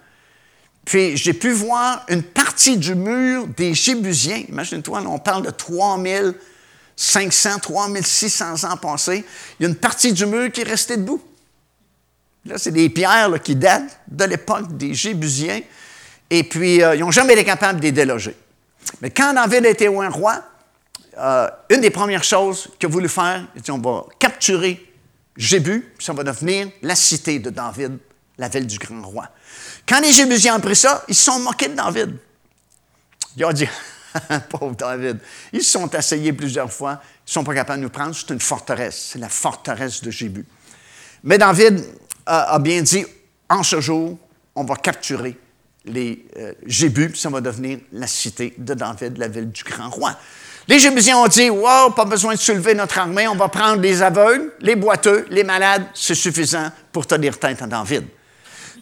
Puis 0.86 1.18
j'ai 1.18 1.34
pu 1.34 1.52
voir 1.52 2.06
une 2.08 2.24
partie 2.24 2.78
du 2.78 2.96
mur 2.96 3.46
des 3.58 3.74
Jébusiens. 3.74 4.46
Imagine-toi, 4.48 5.04
on 5.06 5.20
parle 5.20 5.46
de 5.46 5.52
3500, 5.52 7.60
3600 7.62 8.64
ans 8.64 8.78
passés. 8.78 9.26
Il 9.60 9.64
y 9.64 9.66
a 9.66 9.70
une 9.70 9.76
partie 9.76 10.14
du 10.14 10.26
mur 10.26 10.50
qui 10.50 10.62
est 10.62 10.64
restée 10.64 10.96
debout. 10.96 11.22
C'est 12.56 12.72
des 12.72 12.90
pierres 12.90 13.42
qui 13.44 13.56
datent 13.56 14.00
de 14.08 14.26
l'époque 14.26 14.76
des 14.78 14.94
Jébusiens. 14.94 15.62
Et 16.30 16.44
puis, 16.44 16.82
euh, 16.82 16.96
ils 16.96 17.02
n'ont 17.02 17.12
jamais 17.12 17.34
été 17.34 17.44
capables 17.44 17.80
de 17.80 17.86
les 17.86 17.92
déloger. 17.92 18.36
Mais 19.02 19.10
quand 19.10 19.34
David 19.34 19.66
était 19.66 19.88
un 19.88 20.10
roi, 20.10 20.42
euh, 21.18 21.50
une 21.70 21.82
des 21.82 21.90
premières 21.90 22.24
choses 22.24 22.70
qu'il 22.80 22.88
a 22.88 22.92
voulu 22.92 23.10
faire, 23.10 23.46
il 23.56 23.62
dit 23.62 23.72
on 23.72 23.80
va 23.80 24.06
capturer 24.20 24.84
Jébu, 25.36 25.94
puis 25.98 26.06
ça 26.06 26.14
va 26.14 26.24
devenir 26.24 26.70
la 26.82 26.96
cité 26.96 27.40
de 27.40 27.50
David, 27.50 27.98
la 28.38 28.50
ville 28.50 28.68
du 28.68 28.78
grand 28.78 29.02
roi. 29.02 29.30
Quand 29.88 30.00
les 30.00 30.12
Jébusiens 30.12 30.58
ont 30.58 30.62
pris 30.62 30.76
ça, 30.76 31.04
ils 31.08 31.16
se 31.16 31.26
sont 31.26 31.40
moqués 31.40 31.70
de 31.70 31.76
David. 31.76 32.18
Ils 33.36 33.46
ont 33.46 33.54
dit 33.54 33.68
Pauvre 34.50 34.76
David. 34.76 35.20
Ils 35.54 35.64
se 35.64 35.72
sont 35.72 35.90
essayés 35.90 36.34
plusieurs 36.34 36.72
fois. 36.72 37.02
Ils 37.04 37.30
ne 37.30 37.34
sont 37.34 37.44
pas 37.44 37.54
capables 37.54 37.80
de 37.80 37.84
nous 37.84 37.90
prendre. 37.90 38.16
C'est 38.16 38.34
une 38.34 38.40
forteresse. 38.40 39.10
C'est 39.12 39.20
la 39.20 39.30
forteresse 39.30 40.02
de 40.02 40.12
Jébu. 40.12 40.46
Mais 41.24 41.38
David 41.38 41.84
a, 42.28 42.60
bien 42.60 42.82
dit 42.82 43.06
en 43.50 43.64
ce 43.64 43.80
jour, 43.80 44.18
on 44.56 44.64
va 44.64 44.76
capturer 44.76 45.38
les 45.86 46.26
euh, 46.38 46.54
Jébus, 46.66 47.16
ça 47.16 47.30
va 47.30 47.40
devenir 47.40 47.80
la 47.94 48.08
cité 48.08 48.54
de 48.58 48.74
David, 48.74 49.18
la 49.18 49.30
ville 49.30 49.50
du 49.52 49.64
grand 49.64 49.90
roi. 49.90 50.16
Les 50.68 50.80
Jébusiens 50.80 51.18
ont 51.18 51.28
dit 51.28 51.50
Wow, 51.50 51.92
pas 51.92 52.04
besoin 52.04 52.34
de 52.34 52.40
soulever 52.40 52.74
notre 52.74 53.00
armée, 53.00 53.28
on 53.28 53.36
va 53.36 53.48
prendre 53.48 53.82
les 53.82 54.02
aveugles, 54.02 54.52
les 54.60 54.76
boiteux, 54.76 55.26
les 55.30 55.44
malades, 55.44 55.86
c'est 55.94 56.16
suffisant 56.16 56.70
pour 56.92 57.08
tenir 57.08 57.40
tête 57.40 57.62
à 57.62 57.68
David. 57.68 58.06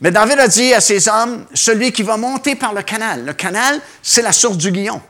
Mais 0.02 0.12
David 0.12 0.40
a 0.40 0.48
dit 0.48 0.74
à 0.74 0.82
ses 0.82 1.08
hommes 1.08 1.46
Celui 1.54 1.92
qui 1.92 2.02
va 2.02 2.18
monter 2.18 2.56
par 2.56 2.74
le 2.74 2.82
canal. 2.82 3.24
Le 3.24 3.34
canal, 3.34 3.80
c'est 4.02 4.24
la 4.24 4.32
source 4.32 4.58
du 4.58 4.72
Guillon, 4.72 5.02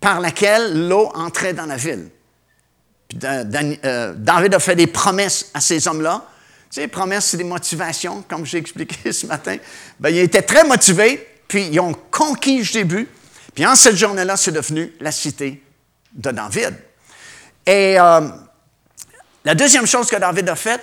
par 0.00 0.20
laquelle 0.20 0.88
l'eau 0.88 1.10
entrait 1.14 1.54
dans 1.54 1.66
la 1.66 1.76
ville. 1.76 2.08
Euh, 3.24 4.14
David 4.16 4.54
a 4.54 4.58
fait 4.58 4.76
des 4.76 4.86
promesses 4.86 5.50
à 5.54 5.60
ces 5.60 5.86
hommes-là 5.88 6.24
tu 6.74 6.80
sais, 6.80 6.88
promesses, 6.88 7.26
c'est 7.26 7.36
des 7.36 7.44
motivations, 7.44 8.24
comme 8.28 8.44
j'ai 8.44 8.58
expliqué 8.58 9.12
ce 9.12 9.28
matin. 9.28 9.58
Bien, 10.00 10.10
ils 10.10 10.18
étaient 10.18 10.42
très 10.42 10.64
motivés, 10.64 11.24
puis 11.46 11.68
ils 11.70 11.78
ont 11.78 11.94
conquis 12.10 12.64
Jébu. 12.64 13.06
Puis 13.54 13.64
en 13.64 13.76
cette 13.76 13.94
journée-là, 13.94 14.36
c'est 14.36 14.50
devenu 14.50 14.92
la 14.98 15.12
cité 15.12 15.62
de 16.12 16.32
David. 16.32 16.74
Et 17.64 17.96
euh, 17.96 18.28
la 19.44 19.54
deuxième 19.54 19.86
chose 19.86 20.10
que 20.10 20.16
David 20.16 20.48
a 20.48 20.56
faite, 20.56 20.80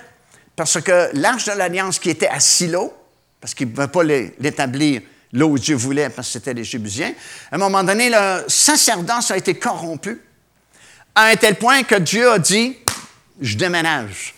parce 0.55 0.79
que 0.79 1.09
l'arche 1.11 1.43
de 1.43 1.57
l'Alliance 1.57 1.99
qui 1.99 2.09
était 2.09 2.29
à 2.29 2.39
Silo, 2.39 2.93
parce 3.41 3.53
qu'il 3.53 3.67
ne 3.67 3.73
pouvait 3.73 3.89
pas 3.89 4.03
l'établir 4.39 5.01
là 5.33 5.45
où 5.45 5.59
Dieu 5.59 5.75
voulait, 5.75 6.09
parce 6.09 6.29
que 6.29 6.33
c'était 6.33 6.53
les 6.53 6.63
Jébusiens, 6.63 7.13
à 7.51 7.55
un 7.55 7.57
moment 7.57 7.83
donné, 7.83 8.09
le 8.09 8.45
sacerdoce 8.47 9.31
a 9.31 9.35
été 9.35 9.55
corrompu 9.55 10.21
à 11.15 11.25
un 11.25 11.35
tel 11.35 11.55
point 11.55 11.83
que 11.83 11.95
Dieu 11.95 12.31
a 12.31 12.39
dit, 12.39 12.77
je 13.41 13.57
déménage 13.57 14.35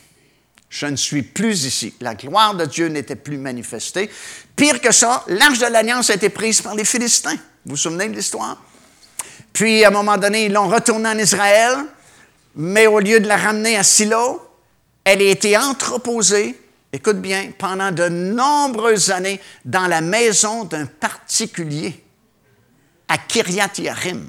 je 0.73 0.87
ne 0.87 0.95
suis 0.95 1.21
plus 1.21 1.65
ici. 1.65 1.93
La 2.01 2.15
gloire 2.15 2.55
de 2.55 2.65
Dieu 2.65 2.87
n'était 2.87 3.15
plus 3.15 3.37
manifestée. 3.37 4.09
Pire 4.55 4.81
que 4.81 4.91
ça, 4.91 5.23
l'arche 5.27 5.59
de 5.59 5.67
l'alliance 5.67 6.09
a 6.09 6.15
été 6.15 6.29
prise 6.29 6.61
par 6.61 6.73
les 6.73 6.83
Philistins. 6.83 7.35
Vous 7.63 7.71
vous 7.73 7.77
souvenez 7.77 8.09
de 8.09 8.15
l'histoire? 8.15 8.59
Puis, 9.53 9.85
à 9.85 9.89
un 9.89 9.91
moment 9.91 10.17
donné, 10.17 10.45
ils 10.47 10.51
l'ont 10.51 10.67
retournée 10.67 11.09
en 11.09 11.17
Israël, 11.19 11.77
mais 12.55 12.87
au 12.87 12.99
lieu 12.99 13.19
de 13.19 13.27
la 13.27 13.37
ramener 13.37 13.77
à 13.77 13.83
Silo, 13.83 14.41
elle 15.03 15.21
a 15.21 15.25
été 15.25 15.55
entreposée, 15.55 16.59
écoute 16.91 17.21
bien, 17.21 17.51
pendant 17.55 17.91
de 17.91 18.09
nombreuses 18.09 19.11
années 19.11 19.39
dans 19.65 19.85
la 19.85 20.01
maison 20.01 20.63
d'un 20.63 20.87
particulier 20.87 22.03
à 23.07 23.19
Kiryat 23.19 23.73
Yarim. 23.77 24.27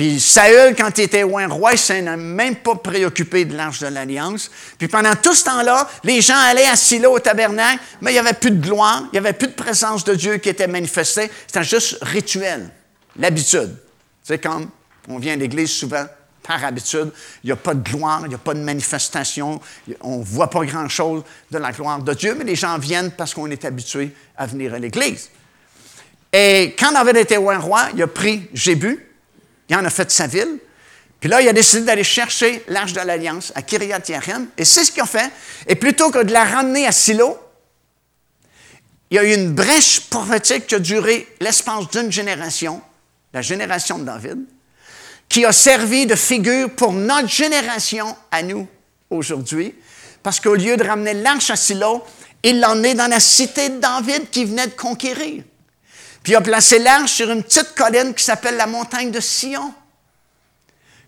Puis 0.00 0.18
Saül, 0.18 0.74
quand 0.74 0.96
il 0.96 1.02
était 1.02 1.24
roi, 1.24 1.44
il 1.72 1.78
s'est 1.78 2.00
même 2.00 2.56
pas 2.56 2.74
préoccupé 2.74 3.44
de 3.44 3.54
l'arche 3.54 3.80
de 3.80 3.86
l'Alliance. 3.88 4.50
Puis 4.78 4.88
pendant 4.88 5.14
tout 5.14 5.34
ce 5.34 5.44
temps-là, 5.44 5.86
les 6.04 6.22
gens 6.22 6.38
allaient 6.38 6.64
à 6.64 6.74
Silo 6.74 7.12
au 7.12 7.18
tabernacle, 7.18 7.82
mais 8.00 8.12
il 8.12 8.14
n'y 8.14 8.18
avait 8.18 8.32
plus 8.32 8.50
de 8.50 8.66
gloire, 8.66 9.02
il 9.08 9.10
n'y 9.12 9.18
avait 9.18 9.34
plus 9.34 9.48
de 9.48 9.52
présence 9.52 10.02
de 10.04 10.14
Dieu 10.14 10.38
qui 10.38 10.48
était 10.48 10.68
manifestée. 10.68 11.30
C'était 11.46 11.64
juste 11.64 11.98
rituel, 12.00 12.70
l'habitude. 13.14 13.76
C'est 14.22 14.38
comme 14.38 14.70
on 15.06 15.18
vient 15.18 15.34
à 15.34 15.36
l'Église 15.36 15.70
souvent 15.70 16.06
par 16.44 16.64
habitude, 16.64 17.12
il 17.44 17.48
n'y 17.48 17.52
a 17.52 17.56
pas 17.56 17.74
de 17.74 17.86
gloire, 17.86 18.22
il 18.22 18.30
n'y 18.30 18.34
a 18.34 18.38
pas 18.38 18.54
de 18.54 18.60
manifestation, 18.60 19.60
on 20.00 20.20
ne 20.20 20.24
voit 20.24 20.48
pas 20.48 20.64
grand-chose 20.64 21.24
de 21.50 21.58
la 21.58 21.72
gloire 21.72 21.98
de 21.98 22.14
Dieu, 22.14 22.34
mais 22.38 22.44
les 22.44 22.56
gens 22.56 22.78
viennent 22.78 23.10
parce 23.10 23.34
qu'on 23.34 23.50
est 23.50 23.66
habitué 23.66 24.14
à 24.34 24.46
venir 24.46 24.72
à 24.72 24.78
l'Église. 24.78 25.28
Et 26.32 26.74
quand 26.78 26.90
David 26.90 27.18
était 27.18 27.36
roi, 27.36 27.88
il 27.94 28.02
a 28.02 28.06
pris 28.06 28.48
Jébu, 28.54 29.08
il 29.70 29.76
en 29.76 29.84
a 29.84 29.90
fait 29.90 30.10
sa 30.10 30.26
ville. 30.26 30.58
Puis 31.20 31.28
là, 31.28 31.40
il 31.40 31.48
a 31.48 31.52
décidé 31.52 31.84
d'aller 31.84 32.04
chercher 32.04 32.64
l'Arche 32.68 32.92
de 32.92 33.00
l'Alliance 33.00 33.52
à 33.54 33.62
Kiryat 33.62 34.00
Yarim. 34.08 34.48
Et 34.58 34.64
c'est 34.64 34.84
ce 34.84 34.90
qu'il 34.90 35.02
a 35.02 35.06
fait. 35.06 35.30
Et 35.68 35.76
plutôt 35.76 36.10
que 36.10 36.22
de 36.22 36.32
la 36.32 36.44
ramener 36.44 36.86
à 36.86 36.92
Silo, 36.92 37.38
il 39.10 39.16
y 39.16 39.18
a 39.18 39.24
eu 39.24 39.34
une 39.34 39.52
brèche 39.52 40.00
prophétique 40.00 40.66
qui 40.66 40.74
a 40.74 40.78
duré 40.78 41.28
l'espace 41.40 41.88
d'une 41.90 42.10
génération, 42.10 42.80
la 43.32 43.42
génération 43.42 43.98
de 43.98 44.04
David, 44.04 44.38
qui 45.28 45.44
a 45.44 45.52
servi 45.52 46.06
de 46.06 46.16
figure 46.16 46.70
pour 46.70 46.92
notre 46.92 47.28
génération 47.28 48.16
à 48.30 48.42
nous 48.42 48.66
aujourd'hui. 49.08 49.74
Parce 50.22 50.40
qu'au 50.40 50.54
lieu 50.54 50.76
de 50.76 50.84
ramener 50.84 51.14
l'arche 51.14 51.50
à 51.50 51.56
Silo, 51.56 52.04
il 52.42 52.58
l'a 52.60 52.72
emmené 52.72 52.94
dans 52.94 53.08
la 53.08 53.20
cité 53.20 53.68
de 53.68 53.78
David 53.78 54.30
qui 54.30 54.44
venait 54.44 54.66
de 54.66 54.72
conquérir. 54.72 55.44
Puis 56.22 56.32
il 56.32 56.36
a 56.36 56.40
placé 56.40 56.78
l'arche 56.78 57.12
sur 57.12 57.30
une 57.30 57.42
petite 57.42 57.74
colline 57.74 58.14
qui 58.14 58.24
s'appelle 58.24 58.56
la 58.56 58.66
montagne 58.66 59.10
de 59.10 59.20
Sion. 59.20 59.72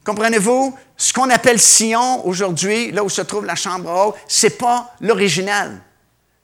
Comprenez-vous? 0.05 0.77
Ce 0.97 1.13
qu'on 1.13 1.31
appelle 1.31 1.61
Sion 1.61 2.27
aujourd'hui, 2.27 2.93
là 2.93 3.05
où 3.05 3.09
se 3.09 3.23
trouve 3.23 3.45
la 3.45 3.55
chambre 3.55 3.91
haute, 3.91 4.17
ce 4.27 4.47
n'est 4.47 4.51
pas 4.51 4.95
l'original. 5.01 5.81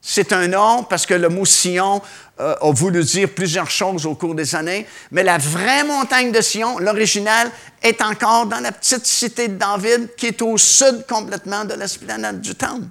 C'est 0.00 0.32
un 0.32 0.46
nom 0.48 0.84
parce 0.84 1.06
que 1.06 1.14
le 1.14 1.28
mot 1.28 1.44
Sion 1.44 2.00
euh, 2.40 2.54
a 2.60 2.70
voulu 2.70 3.02
dire 3.02 3.30
plusieurs 3.34 3.70
choses 3.70 4.06
au 4.06 4.14
cours 4.14 4.34
des 4.34 4.54
années, 4.54 4.86
mais 5.10 5.22
la 5.24 5.38
vraie 5.38 5.84
montagne 5.84 6.30
de 6.30 6.40
Sion, 6.40 6.78
l'original, 6.78 7.50
est 7.82 8.00
encore 8.00 8.46
dans 8.46 8.60
la 8.60 8.72
petite 8.72 9.06
cité 9.06 9.48
de 9.48 9.56
David 9.56 10.14
qui 10.16 10.26
est 10.28 10.42
au 10.42 10.56
sud 10.56 11.04
complètement 11.08 11.64
de 11.64 11.74
l'esplanade 11.74 12.40
du 12.40 12.54
temple. 12.54 12.86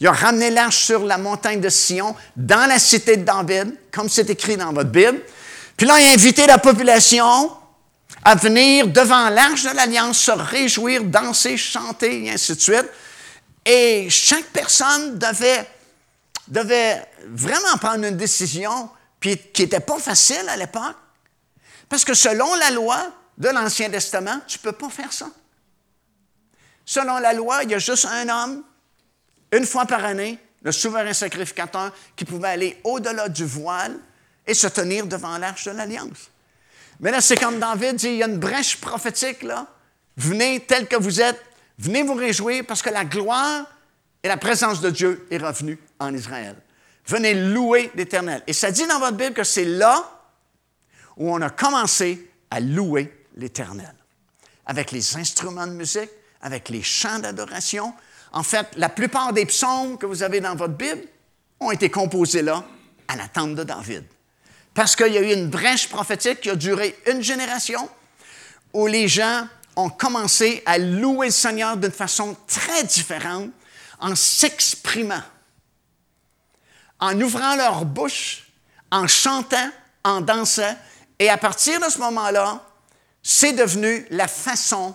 Il 0.00 0.06
a 0.06 0.12
ramené 0.12 0.50
l'arche 0.50 0.84
sur 0.84 1.04
la 1.04 1.18
montagne 1.18 1.60
de 1.60 1.68
Sion, 1.68 2.14
dans 2.36 2.68
la 2.68 2.78
cité 2.78 3.16
de 3.16 3.24
David, 3.24 3.74
comme 3.90 4.08
c'est 4.08 4.30
écrit 4.30 4.56
dans 4.56 4.72
votre 4.72 4.90
Bible. 4.90 5.20
Puis 5.76 5.86
là, 5.86 5.98
il 6.00 6.08
a 6.08 6.12
invité 6.12 6.46
la 6.46 6.58
population 6.58 7.52
à 8.24 8.34
venir 8.34 8.88
devant 8.88 9.28
l'arche 9.28 9.64
de 9.64 9.74
l'Alliance, 9.74 10.18
se 10.18 10.30
réjouir, 10.30 11.04
danser, 11.04 11.56
chanter, 11.56 12.26
et 12.26 12.30
ainsi 12.30 12.54
de 12.54 12.60
suite. 12.60 12.86
Et 13.64 14.08
chaque 14.08 14.46
personne 14.46 15.18
devait, 15.18 15.68
devait 16.46 17.04
vraiment 17.26 17.76
prendre 17.80 18.04
une 18.04 18.16
décision 18.16 18.90
puis 19.20 19.36
qui 19.52 19.62
n'était 19.62 19.80
pas 19.80 19.98
facile 19.98 20.48
à 20.48 20.56
l'époque. 20.56 20.96
Parce 21.88 22.04
que 22.04 22.14
selon 22.14 22.54
la 22.54 22.70
loi 22.70 22.98
de 23.36 23.48
l'Ancien 23.48 23.90
Testament, 23.90 24.40
tu 24.46 24.58
ne 24.58 24.62
peux 24.62 24.76
pas 24.76 24.90
faire 24.90 25.12
ça. 25.12 25.26
Selon 26.84 27.18
la 27.18 27.32
loi, 27.32 27.64
il 27.64 27.70
y 27.70 27.74
a 27.74 27.78
juste 27.78 28.06
un 28.06 28.28
homme 28.28 28.62
une 29.52 29.64
fois 29.64 29.86
par 29.86 30.04
année, 30.04 30.38
le 30.62 30.72
souverain 30.72 31.12
sacrificateur 31.12 31.92
qui 32.16 32.24
pouvait 32.24 32.48
aller 32.48 32.80
au-delà 32.84 33.28
du 33.28 33.44
voile 33.44 33.96
et 34.46 34.54
se 34.54 34.66
tenir 34.66 35.06
devant 35.06 35.38
l'arche 35.38 35.66
de 35.66 35.70
l'Alliance. 35.70 36.30
Mais 37.00 37.10
là, 37.10 37.20
c'est 37.20 37.36
comme 37.36 37.58
David 37.58 37.96
dit, 37.96 38.08
il 38.08 38.16
y 38.16 38.22
a 38.22 38.26
une 38.26 38.38
brèche 38.38 38.76
prophétique 38.78 39.42
là. 39.42 39.66
Venez 40.16 40.60
tel 40.60 40.88
que 40.88 40.96
vous 40.96 41.20
êtes, 41.20 41.40
venez 41.78 42.02
vous 42.02 42.14
réjouir 42.14 42.64
parce 42.66 42.82
que 42.82 42.90
la 42.90 43.04
gloire 43.04 43.66
et 44.22 44.28
la 44.28 44.36
présence 44.36 44.80
de 44.80 44.90
Dieu 44.90 45.26
est 45.30 45.38
revenue 45.38 45.78
en 46.00 46.12
Israël. 46.12 46.56
Venez 47.06 47.34
louer 47.34 47.92
l'Éternel. 47.94 48.42
Et 48.46 48.52
ça 48.52 48.70
dit 48.70 48.86
dans 48.86 48.98
votre 48.98 49.16
Bible 49.16 49.32
que 49.32 49.44
c'est 49.44 49.64
là 49.64 50.20
où 51.16 51.32
on 51.32 51.40
a 51.40 51.50
commencé 51.50 52.30
à 52.50 52.60
louer 52.60 53.26
l'Éternel. 53.36 53.94
Avec 54.66 54.90
les 54.90 55.16
instruments 55.16 55.66
de 55.66 55.72
musique, 55.72 56.10
avec 56.42 56.68
les 56.68 56.82
chants 56.82 57.20
d'adoration, 57.20 57.94
en 58.32 58.42
fait, 58.42 58.68
la 58.76 58.88
plupart 58.88 59.32
des 59.32 59.46
psaumes 59.46 59.98
que 59.98 60.06
vous 60.06 60.22
avez 60.22 60.40
dans 60.40 60.54
votre 60.54 60.74
Bible 60.74 61.02
ont 61.60 61.70
été 61.70 61.90
composés 61.90 62.42
là, 62.42 62.64
à 63.08 63.16
la 63.16 63.28
tente 63.28 63.54
de 63.54 63.64
David. 63.64 64.04
Parce 64.74 64.94
qu'il 64.94 65.12
y 65.12 65.18
a 65.18 65.22
eu 65.22 65.32
une 65.32 65.48
brèche 65.48 65.88
prophétique 65.88 66.42
qui 66.42 66.50
a 66.50 66.56
duré 66.56 66.96
une 67.06 67.22
génération 67.22 67.88
où 68.72 68.86
les 68.86 69.08
gens 69.08 69.46
ont 69.76 69.90
commencé 69.90 70.62
à 70.66 70.78
louer 70.78 71.28
le 71.28 71.32
Seigneur 71.32 71.76
d'une 71.76 71.90
façon 71.90 72.36
très 72.46 72.84
différente 72.84 73.50
en 74.00 74.14
s'exprimant, 74.14 75.22
en 77.00 77.20
ouvrant 77.20 77.56
leur 77.56 77.84
bouche, 77.84 78.48
en 78.90 79.06
chantant, 79.06 79.70
en 80.04 80.20
dansant. 80.20 80.76
Et 81.18 81.28
à 81.28 81.38
partir 81.38 81.80
de 81.80 81.90
ce 81.90 81.98
moment-là, 81.98 82.64
c'est 83.22 83.52
devenu 83.52 84.06
la 84.10 84.28
façon 84.28 84.94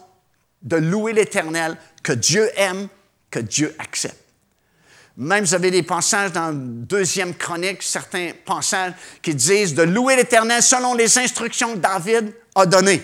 de 0.61 0.77
louer 0.77 1.13
l'Éternel 1.13 1.77
que 2.03 2.13
Dieu 2.13 2.49
aime 2.55 2.88
que 3.34 3.39
Dieu 3.39 3.75
accepte. 3.79 4.23
Même 5.17 5.43
vous 5.43 5.55
avez 5.55 5.71
des 5.71 5.81
passages 5.81 6.31
dans 6.31 6.53
Deuxième 6.53 7.36
Chronique, 7.36 7.81
certains 7.81 8.31
passages 8.45 8.93
qui 9.23 9.34
disent 9.34 9.73
de 9.73 9.81
louer 9.81 10.15
l'Éternel 10.15 10.61
selon 10.61 10.93
les 10.93 11.17
instructions 11.17 11.73
que 11.73 11.79
David 11.79 12.34
a 12.53 12.65
données 12.67 13.01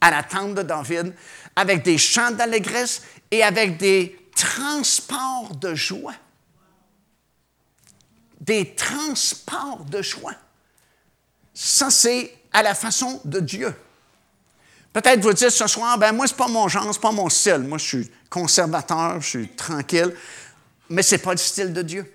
à 0.00 0.10
la 0.10 0.22
tente 0.22 0.54
de 0.54 0.62
David, 0.62 1.14
avec 1.56 1.82
des 1.82 1.98
chants 1.98 2.30
d'allégresse 2.30 3.02
et 3.30 3.42
avec 3.42 3.76
des 3.76 4.18
transports 4.34 5.54
de 5.56 5.74
joie. 5.74 6.14
Des 8.40 8.74
transports 8.74 9.84
de 9.84 10.02
joie. 10.02 10.34
Ça, 11.54 11.90
c'est 11.90 12.34
à 12.52 12.62
la 12.62 12.74
façon 12.74 13.20
de 13.24 13.40
Dieu. 13.40 13.74
Peut-être 14.94 15.20
vous 15.20 15.32
dites 15.32 15.50
ce 15.50 15.66
soir, 15.66 15.98
ben 15.98 16.12
moi, 16.12 16.28
ce 16.28 16.32
n'est 16.32 16.38
pas 16.38 16.46
mon 16.46 16.68
genre, 16.68 16.84
ce 16.84 16.88
n'est 16.90 17.02
pas 17.02 17.10
mon 17.10 17.28
style. 17.28 17.58
Moi, 17.58 17.78
je 17.78 17.84
suis 17.84 18.10
conservateur, 18.30 19.20
je 19.20 19.28
suis 19.28 19.48
tranquille, 19.48 20.14
mais 20.88 21.02
ce 21.02 21.16
n'est 21.16 21.20
pas 21.20 21.32
le 21.32 21.36
style 21.36 21.72
de 21.72 21.82
Dieu. 21.82 22.14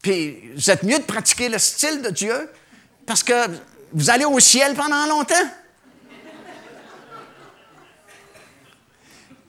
Puis 0.00 0.50
vous 0.54 0.70
êtes 0.70 0.82
mieux 0.82 0.98
de 0.98 1.04
pratiquer 1.04 1.50
le 1.50 1.58
style 1.58 2.00
de 2.00 2.08
Dieu 2.08 2.50
parce 3.04 3.22
que 3.22 3.34
vous 3.92 4.08
allez 4.08 4.24
au 4.24 4.40
ciel 4.40 4.74
pendant 4.74 5.04
longtemps. 5.04 5.34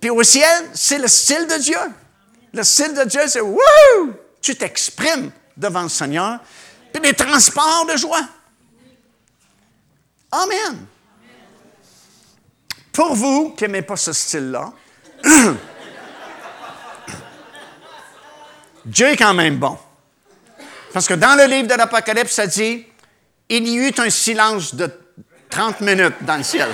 Puis 0.02 0.10
au 0.10 0.22
ciel, 0.24 0.70
c'est 0.74 1.00
le 1.00 1.08
style 1.08 1.48
de 1.48 1.58
Dieu. 1.62 1.80
Le 2.52 2.64
style 2.64 2.94
de 2.94 3.06
Dieu, 3.06 3.22
c'est 3.28 3.40
wouh! 3.40 4.14
Tu 4.42 4.58
t'exprimes 4.58 5.32
devant 5.56 5.84
le 5.84 5.90
Seigneur, 5.90 6.40
puis 6.92 7.02
des 7.02 7.14
transports 7.14 7.86
de 7.86 7.96
joie. 7.96 8.28
Amen. 10.32 10.86
Pour 13.00 13.16
vous 13.16 13.52
qui 13.52 13.64
n'aimez 13.64 13.82
pas 13.82 13.96
ce 13.96 14.12
style-là, 14.12 14.74
Dieu 18.86 19.08
est 19.08 19.16
quand 19.16 19.34
même 19.34 19.56
bon. 19.56 19.78
Parce 20.92 21.08
que 21.08 21.14
dans 21.14 21.38
le 21.38 21.46
livre 21.46 21.70
de 21.70 21.76
l'Apocalypse, 21.76 22.34
ça 22.34 22.46
dit 22.46 22.86
il 23.48 23.70
y 23.70 23.78
eut 23.78 23.94
un 24.00 24.10
silence 24.10 24.76
de 24.76 24.92
30 25.50 25.80
minutes 25.80 26.16
dans 26.20 26.36
le 26.36 26.44
ciel. 26.44 26.68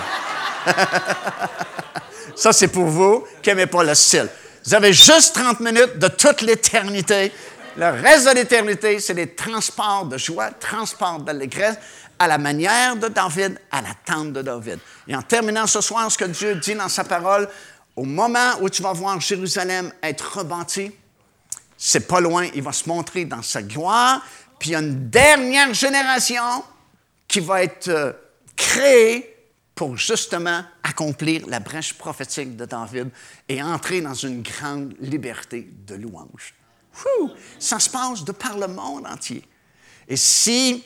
ça, 2.36 2.52
c'est 2.52 2.70
pour 2.70 2.86
vous 2.86 3.24
qui 3.44 3.50
n'aimez 3.52 3.68
pas 3.68 3.84
le 3.84 3.94
style. 3.94 4.28
Vous 4.66 4.74
avez 4.74 4.94
juste 4.94 5.36
30 5.36 5.60
minutes 5.60 6.00
de 6.00 6.08
toute 6.08 6.42
l'éternité. 6.42 7.32
Le 7.78 8.02
reste 8.02 8.28
de 8.28 8.34
l'éternité, 8.34 9.00
c'est 9.00 9.14
des 9.14 9.36
transports 9.36 10.08
de 10.08 10.18
joie, 10.18 10.50
transports 10.50 11.20
d'allégresse, 11.20 11.76
à 12.18 12.28
la 12.28 12.38
manière 12.38 12.96
de 12.96 13.08
David, 13.08 13.60
à 13.72 13.82
la 13.82 13.94
tente 14.06 14.34
de 14.34 14.42
David. 14.42 14.80
Et 15.08 15.16
en 15.16 15.22
terminant 15.22 15.68
ce 15.68 15.82
soir, 15.82 16.12
ce 16.12 16.18
que 16.18 16.26
Dieu 16.26 16.56
dit 16.56 16.76
dans 16.76 16.90
sa 16.90 17.04
parole, 17.04 17.50
au 17.96 18.04
moment 18.04 18.54
où 18.62 18.70
tu 18.70 18.82
vas 18.82 18.94
voir 18.94 19.20
Jérusalem 19.20 19.92
être 20.02 20.40
rebâtie, 20.40 20.92
c'est 21.78 22.08
pas 22.08 22.20
loin, 22.20 22.48
il 22.54 22.62
va 22.62 22.72
se 22.72 22.88
montrer 22.88 23.26
dans 23.26 23.42
sa 23.42 23.62
gloire, 23.62 24.26
puis 24.60 24.70
il 24.70 24.74
y 24.74 24.76
a 24.76 24.80
une 24.80 25.10
dernière 25.10 25.74
génération 25.74 26.64
qui 27.28 27.40
va 27.40 27.64
être 27.64 27.90
euh, 27.90 28.14
créée 28.56 29.36
pour 29.74 29.98
justement 29.98 30.64
accomplir 30.84 31.46
la 31.48 31.60
brèche 31.60 31.94
prophétique 31.94 32.56
de 32.56 32.66
David 32.66 33.10
et 33.50 33.62
entrer 33.62 34.00
dans 34.00 34.14
une 34.14 34.42
grande 34.42 34.96
liberté 35.00 35.70
de 35.86 35.96
louange. 35.96 36.56
Ça 37.60 37.80
se 37.80 37.90
passe 37.90 38.24
de 38.24 38.32
par 38.32 38.58
le 38.58 38.68
monde 38.68 39.06
entier. 39.06 39.44
Et 40.08 40.16
si 40.16 40.84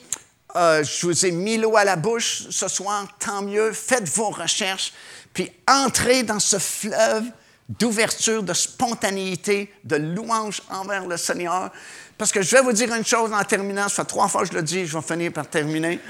euh, 0.56 0.82
je 0.82 1.06
vous 1.06 1.26
ai 1.26 1.30
mis 1.30 1.56
l'eau 1.56 1.76
à 1.76 1.84
la 1.84 1.96
bouche 1.96 2.44
ce 2.50 2.68
soir, 2.68 3.06
tant 3.18 3.42
mieux, 3.42 3.72
faites 3.72 4.08
vos 4.08 4.30
recherches, 4.30 4.92
puis 5.32 5.50
entrez 5.68 6.22
dans 6.22 6.40
ce 6.40 6.58
fleuve 6.58 7.24
d'ouverture, 7.68 8.42
de 8.42 8.52
spontanéité, 8.52 9.72
de 9.84 9.96
louange 9.96 10.60
envers 10.70 11.06
le 11.06 11.16
Seigneur. 11.16 11.70
Parce 12.18 12.32
que 12.32 12.42
je 12.42 12.56
vais 12.56 12.62
vous 12.62 12.72
dire 12.72 12.92
une 12.94 13.04
chose 13.04 13.32
en 13.32 13.44
terminant, 13.44 13.88
ça 13.88 14.02
fait 14.02 14.08
trois 14.08 14.28
fois 14.28 14.42
que 14.42 14.48
je 14.48 14.54
le 14.54 14.62
dis, 14.62 14.86
je 14.86 14.96
vais 14.96 15.02
finir 15.02 15.32
par 15.32 15.46
terminer. 15.46 16.00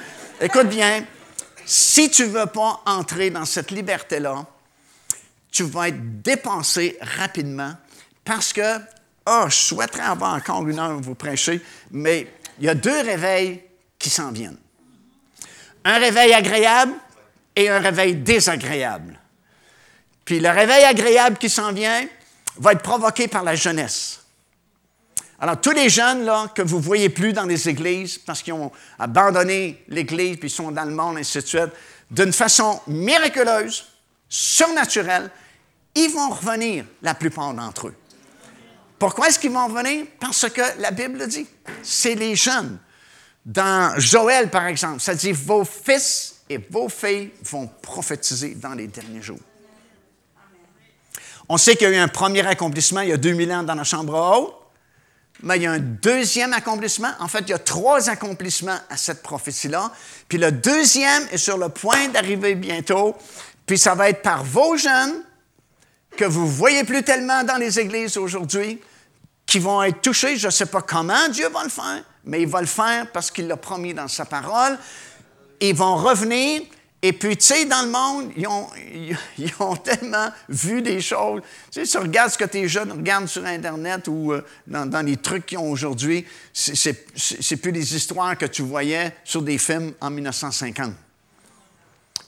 Écoute 0.40 0.68
bien, 0.68 1.04
si 1.66 2.10
tu 2.10 2.22
ne 2.22 2.28
veux 2.28 2.46
pas 2.46 2.80
entrer 2.86 3.30
dans 3.30 3.44
cette 3.44 3.70
liberté-là, 3.70 4.46
tu 5.52 5.64
vas 5.64 5.88
être 5.88 6.22
dépensé 6.22 6.98
rapidement 7.00 7.74
parce 8.24 8.52
que, 8.52 8.78
oh, 9.26 9.44
je 9.48 9.54
souhaiterais 9.54 10.02
avoir 10.02 10.34
encore 10.34 10.66
une 10.66 10.78
heure 10.78 10.98
vous 11.00 11.14
prêcher, 11.14 11.60
mais 11.90 12.26
il 12.58 12.64
y 12.64 12.68
a 12.68 12.74
deux 12.74 13.00
réveils 13.02 13.62
qui 14.00 14.10
s'en 14.10 14.32
viennent. 14.32 14.58
Un 15.84 15.98
réveil 15.98 16.32
agréable 16.32 16.94
et 17.54 17.68
un 17.68 17.78
réveil 17.78 18.16
désagréable. 18.16 19.20
Puis 20.24 20.40
le 20.40 20.48
réveil 20.48 20.82
agréable 20.84 21.38
qui 21.38 21.48
s'en 21.48 21.72
vient 21.72 22.04
va 22.56 22.72
être 22.72 22.82
provoqué 22.82 23.28
par 23.28 23.44
la 23.44 23.54
jeunesse. 23.54 24.20
Alors, 25.38 25.58
tous 25.60 25.70
les 25.70 25.88
jeunes 25.88 26.24
là, 26.24 26.48
que 26.54 26.60
vous 26.60 26.76
ne 26.76 26.82
voyez 26.82 27.08
plus 27.08 27.32
dans 27.32 27.46
les 27.46 27.68
églises 27.68 28.18
parce 28.18 28.42
qu'ils 28.42 28.52
ont 28.52 28.70
abandonné 28.98 29.82
l'Église 29.88 30.36
puis 30.36 30.48
ils 30.48 30.52
sont 30.52 30.70
dans 30.70 30.84
le 30.84 30.90
monde, 30.90 31.16
ainsi 31.16 31.38
de 31.38 31.46
suite, 31.46 31.70
d'une 32.10 32.32
façon 32.32 32.80
miraculeuse, 32.86 33.86
surnaturelle, 34.28 35.30
ils 35.94 36.10
vont 36.10 36.30
revenir, 36.30 36.84
la 37.02 37.14
plupart 37.14 37.54
d'entre 37.54 37.88
eux. 37.88 37.94
Pourquoi 38.98 39.28
est-ce 39.28 39.38
qu'ils 39.38 39.52
vont 39.52 39.66
revenir? 39.66 40.04
Parce 40.20 40.48
que 40.50 40.60
la 40.78 40.90
Bible 40.90 41.26
dit. 41.26 41.46
C'est 41.82 42.14
les 42.14 42.36
jeunes. 42.36 42.78
Dans 43.44 43.98
Joël, 43.98 44.50
par 44.50 44.66
exemple, 44.66 45.00
ça 45.00 45.14
dit 45.14 45.32
Vos 45.32 45.64
fils 45.64 46.42
et 46.48 46.58
vos 46.58 46.88
filles 46.88 47.30
vont 47.44 47.68
prophétiser 47.80 48.54
dans 48.54 48.74
les 48.74 48.86
derniers 48.86 49.22
jours. 49.22 49.40
On 51.48 51.56
sait 51.56 51.74
qu'il 51.74 51.88
y 51.88 51.92
a 51.92 51.94
eu 51.94 51.98
un 51.98 52.08
premier 52.08 52.46
accomplissement 52.46 53.00
il 53.00 53.08
y 53.08 53.12
a 53.12 53.16
2000 53.16 53.52
ans 53.52 53.62
dans 53.62 53.74
la 53.74 53.84
chambre 53.84 54.14
haute, 54.14 54.54
mais 55.42 55.56
il 55.56 55.62
y 55.62 55.66
a 55.66 55.72
un 55.72 55.78
deuxième 55.78 56.52
accomplissement. 56.52 57.10
En 57.18 57.28
fait, 57.28 57.40
il 57.40 57.50
y 57.50 57.54
a 57.54 57.58
trois 57.58 58.08
accomplissements 58.08 58.78
à 58.88 58.96
cette 58.96 59.22
prophétie-là. 59.22 59.90
Puis 60.28 60.38
le 60.38 60.52
deuxième 60.52 61.26
est 61.32 61.38
sur 61.38 61.56
le 61.56 61.68
point 61.68 62.08
d'arriver 62.08 62.54
bientôt. 62.54 63.16
Puis 63.66 63.78
ça 63.78 63.94
va 63.94 64.10
être 64.10 64.22
par 64.22 64.44
vos 64.44 64.76
jeunes 64.76 65.24
que 66.16 66.24
vous 66.24 66.42
ne 66.42 66.50
voyez 66.50 66.84
plus 66.84 67.02
tellement 67.02 67.42
dans 67.44 67.56
les 67.56 67.78
églises 67.78 68.16
aujourd'hui, 68.16 68.80
qui 69.46 69.58
vont 69.58 69.82
être 69.82 70.02
touchés. 70.02 70.36
Je 70.36 70.46
ne 70.46 70.52
sais 70.52 70.66
pas 70.66 70.82
comment 70.82 71.28
Dieu 71.28 71.48
va 71.48 71.64
le 71.64 71.70
faire, 71.70 72.04
mais 72.24 72.42
il 72.42 72.48
va 72.48 72.60
le 72.60 72.66
faire 72.66 73.10
parce 73.10 73.30
qu'il 73.30 73.46
l'a 73.46 73.56
promis 73.56 73.94
dans 73.94 74.08
sa 74.08 74.24
parole. 74.24 74.78
Ils 75.60 75.74
vont 75.74 75.96
revenir. 75.96 76.62
Et 77.02 77.14
puis, 77.14 77.34
tu 77.36 77.44
sais, 77.44 77.64
dans 77.64 77.82
le 77.82 77.90
monde, 77.90 78.32
ils 79.38 79.54
ont, 79.58 79.76
tellement 79.76 80.28
vu 80.48 80.82
des 80.82 81.00
choses. 81.00 81.40
Tu 81.70 81.86
sais, 81.86 81.90
tu 81.90 81.98
regardes 81.98 82.30
ce 82.30 82.36
que 82.36 82.44
tes 82.44 82.68
jeunes 82.68 82.92
regardent 82.92 83.28
sur 83.28 83.44
Internet 83.46 84.06
ou 84.08 84.32
euh, 84.32 84.44
dans, 84.66 84.84
dans, 84.84 85.04
les 85.04 85.16
trucs 85.16 85.46
qu'ils 85.46 85.58
ont 85.58 85.70
aujourd'hui, 85.70 86.26
c'est 86.52 87.56
plus 87.56 87.72
des 87.72 87.96
histoires 87.96 88.36
que 88.36 88.44
tu 88.44 88.62
voyais 88.62 89.16
sur 89.24 89.40
des 89.40 89.56
films 89.56 89.94
en 90.00 90.10
1950. 90.10 90.92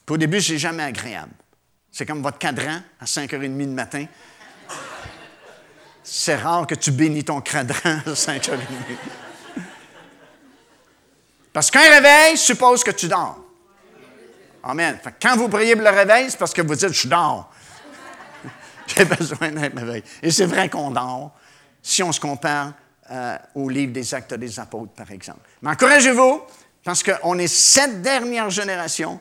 Au 0.10 0.18
début, 0.18 0.41
c'est 0.41 0.58
jamais 0.58 0.84
agréable. 0.84 1.34
C'est 1.91 2.05
comme 2.05 2.22
votre 2.22 2.38
cadran 2.38 2.80
à 2.99 3.05
5h30 3.05 3.58
du 3.58 3.68
matin. 3.68 4.05
C'est 6.03 6.36
rare 6.36 6.68
que 6.68 6.76
tu 6.76 6.91
bénis 6.91 7.24
ton 7.24 7.41
cadran 7.41 7.99
à 8.05 8.12
5h30. 8.12 8.60
Parce 11.51 11.72
qu'un 11.72 11.89
réveil 11.89 12.38
suppose 12.38 12.84
que 12.84 12.91
tu 12.91 13.08
dors. 13.08 13.39
Amen. 14.64 14.99
quand 15.22 15.36
vous 15.38 15.49
priez 15.49 15.76
pour 15.76 15.84
le 15.84 15.89
réveil, 15.89 16.30
c'est 16.30 16.38
parce 16.38 16.53
que 16.53 16.62
vous 16.62 16.76
dites 16.76 16.93
Je 16.93 17.08
dors. 17.08 17.51
J'ai 18.88 19.05
besoin 19.05 19.51
d'un 19.51 19.62
réveil. 19.62 20.03
Et 20.22 20.30
c'est 20.30 20.45
vrai 20.45 20.70
qu'on 20.70 20.91
dort 20.91 21.32
si 21.82 22.03
on 22.03 22.12
se 22.12 22.20
compare 22.20 22.74
euh, 23.12 23.38
au 23.55 23.70
livre 23.70 23.93
des 23.93 24.14
Actes 24.14 24.34
des 24.34 24.60
Apôtres, 24.60 24.93
par 24.93 25.12
exemple. 25.12 25.39
Mais 25.62 25.72
encouragez-vous, 25.72 26.41
parce 26.84 27.03
qu'on 27.03 27.38
est 27.38 27.47
cette 27.47 28.01
dernière 28.01 28.49
génération. 28.49 29.20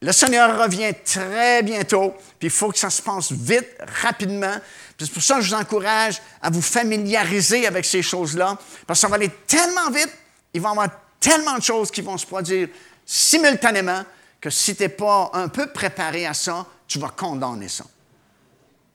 Le 0.00 0.12
Seigneur 0.12 0.60
revient 0.60 0.92
très 1.04 1.62
bientôt, 1.62 2.14
puis 2.38 2.48
il 2.48 2.50
faut 2.50 2.70
que 2.70 2.78
ça 2.78 2.90
se 2.90 3.00
passe 3.00 3.30
vite, 3.30 3.76
rapidement. 4.02 4.54
C'est 4.98 5.12
pour 5.12 5.22
ça 5.22 5.36
que 5.36 5.42
je 5.42 5.54
vous 5.54 5.60
encourage 5.60 6.20
à 6.40 6.50
vous 6.50 6.62
familiariser 6.62 7.66
avec 7.66 7.84
ces 7.84 8.02
choses-là, 8.02 8.58
parce 8.86 8.98
que 8.98 9.02
ça 9.02 9.08
va 9.08 9.16
aller 9.16 9.30
tellement 9.46 9.90
vite, 9.90 10.12
il 10.54 10.60
va 10.60 10.68
y 10.70 10.72
avoir 10.72 10.88
tellement 11.18 11.56
de 11.56 11.62
choses 11.62 11.90
qui 11.90 12.02
vont 12.02 12.18
se 12.18 12.26
produire 12.26 12.68
simultanément 13.06 14.02
que 14.40 14.50
si 14.50 14.74
tu 14.74 14.82
n'es 14.82 14.88
pas 14.88 15.30
un 15.34 15.48
peu 15.48 15.68
préparé 15.68 16.26
à 16.26 16.34
ça, 16.34 16.66
tu 16.88 16.98
vas 16.98 17.10
condamner 17.10 17.68
ça. 17.68 17.84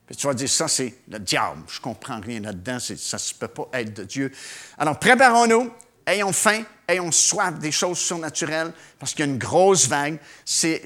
Puis 0.07 0.15
tu 0.15 0.25
vas 0.25 0.33
dire, 0.33 0.49
ça, 0.49 0.69
c'est 0.69 0.93
le 1.09 1.19
diable. 1.19 1.63
Je 1.67 1.79
ne 1.79 1.83
comprends 1.83 2.19
rien 2.21 2.39
là-dedans. 2.39 2.79
Ça 2.79 2.93
ne 3.17 3.39
peut 3.39 3.47
pas 3.49 3.69
être 3.73 3.93
de 3.93 4.03
Dieu. 4.03 4.31
Alors, 4.77 4.97
préparons-nous. 4.97 5.71
Ayons 6.07 6.31
faim, 6.31 6.63
ayons 6.87 7.11
soif 7.11 7.59
des 7.59 7.73
choses 7.73 7.97
surnaturelles, 7.97 8.71
parce 8.97 9.11
qu'il 9.11 9.25
y 9.25 9.27
a 9.27 9.31
une 9.31 9.37
grosse 9.37 9.89
vague. 9.89 10.17
C'est, 10.45 10.79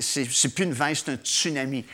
plus 0.55 0.63
une 0.63 0.73
vague, 0.73 0.95
c'est 0.95 1.11
un 1.11 1.15
tsunami 1.15 1.85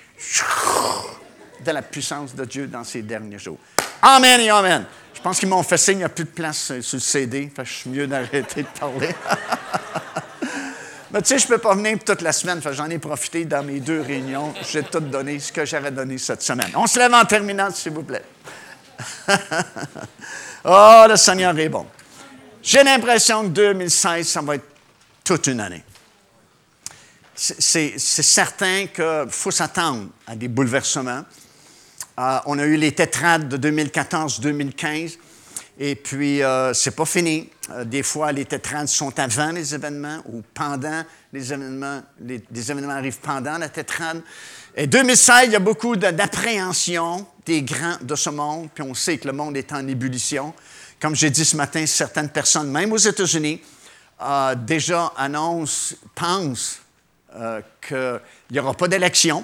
de 1.66 1.72
la 1.72 1.82
puissance 1.82 2.34
de 2.34 2.46
Dieu 2.46 2.68
dans 2.68 2.86
ces 2.86 3.02
derniers 3.02 3.38
jours. 3.38 3.60
Amen 4.02 4.40
et 4.40 4.50
Amen. 4.50 4.86
Je 5.14 5.20
pense 5.22 5.40
qu'ils 5.40 5.50
m'ont 5.50 5.64
fait 5.64 5.78
signe, 5.78 5.96
il 5.96 5.98
n'y 5.98 6.04
a 6.06 6.10
plus 6.10 6.24
de 6.24 6.30
place 6.30 6.80
sur 6.80 6.96
le 6.96 7.02
CD. 7.02 7.52
Je 7.58 7.64
suis 7.64 7.90
mieux 7.90 8.08
d'arrêter 8.08 8.64
de 8.64 8.80
parler. 8.80 9.10
Mais 11.12 11.22
tu 11.22 11.28
sais, 11.30 11.40
je 11.40 11.48
peux 11.48 11.58
pas 11.58 11.74
venir 11.74 12.00
toute 12.04 12.22
la 12.22 12.34
semaine. 12.34 12.62
J'en 12.72 12.90
ai 12.90 12.98
profité 12.98 13.46
dans 13.46 13.64
mes 13.64 13.80
deux 13.80 14.02
réunions. 14.02 14.54
J'ai 14.70 14.84
tout 14.84 15.00
donné 15.00 15.40
ce 15.40 15.52
que 15.52 15.66
j'avais 15.66 15.92
donné 15.92 16.18
cette 16.18 16.42
semaine. 16.42 16.72
On 16.76 16.86
se 16.86 17.00
lève 17.00 17.14
en 17.14 17.24
terminant, 17.24 17.72
s'il 17.72 17.94
vous 17.94 18.04
plaît. 18.04 18.26
oh, 20.66 21.06
le 21.08 21.16
Seigneur 21.16 21.58
est 21.58 21.70
bon. 21.70 21.86
J'ai 22.62 22.84
l'impression 22.84 23.44
que 23.44 23.50
2016, 23.50 24.28
ça 24.28 24.42
va 24.42 24.56
être 24.56 24.68
toute 25.24 25.48
une 25.48 25.62
année. 25.62 25.84
C'est 27.34 28.00
certain 28.00 28.88
qu'il 28.88 29.28
faut 29.30 29.52
s'attendre 29.52 30.08
à 30.26 30.36
des 30.36 30.48
bouleversements. 30.48 31.24
Euh, 32.20 32.40
on 32.48 32.58
a 32.58 32.66
eu 32.66 32.76
les 32.78 32.92
tétrades 32.92 33.48
de 33.48 33.70
2014-2015. 33.70 35.18
Et 35.80 35.96
puis, 35.96 36.42
euh, 36.42 36.74
c'est 36.74 36.96
pas 36.96 37.06
fini. 37.06 37.50
Euh, 37.70 37.84
des 37.84 38.02
fois, 38.02 38.32
les 38.32 38.46
tétrades 38.46 38.88
sont 38.88 39.18
avant 39.20 39.52
les 39.52 39.76
événements 39.76 40.22
ou 40.26 40.42
pendant 40.54 41.04
les 41.32 41.54
événements. 41.54 42.02
Les, 42.20 42.42
événements 42.72 42.94
arrivent 42.94 43.20
pendant 43.20 43.58
la 43.58 43.70
tétrade. 43.70 44.22
Et 44.76 44.88
2016, 44.88 45.46
il 45.46 45.52
y 45.52 45.56
a 45.56 45.60
beaucoup 45.60 45.96
d'appréhension 45.96 47.28
des 47.46 47.62
grands 47.62 47.98
de 48.02 48.16
ce 48.16 48.30
monde, 48.30 48.70
puis 48.74 48.84
on 48.84 48.94
sait 48.94 49.18
que 49.18 49.28
le 49.28 49.34
monde 49.34 49.56
est 49.56 49.72
en 49.72 49.88
ébullition. 49.88 50.54
Comme 51.00 51.16
j'ai 51.16 51.30
dit 51.30 51.46
ce 51.46 51.56
matin, 51.56 51.86
certaines 51.86 52.30
personnes, 52.30 52.72
même 52.72 52.92
aux 52.92 52.98
États-Unis, 52.98 53.62
euh, 54.22 54.56
déjà 54.56 55.14
annoncent, 55.16 55.96
pensent 56.16 56.80
euh, 57.36 57.62
qu'il 57.88 58.20
n'y 58.52 58.60
aura 58.60 58.74
pas 58.74 58.88
d'élection 58.88 59.44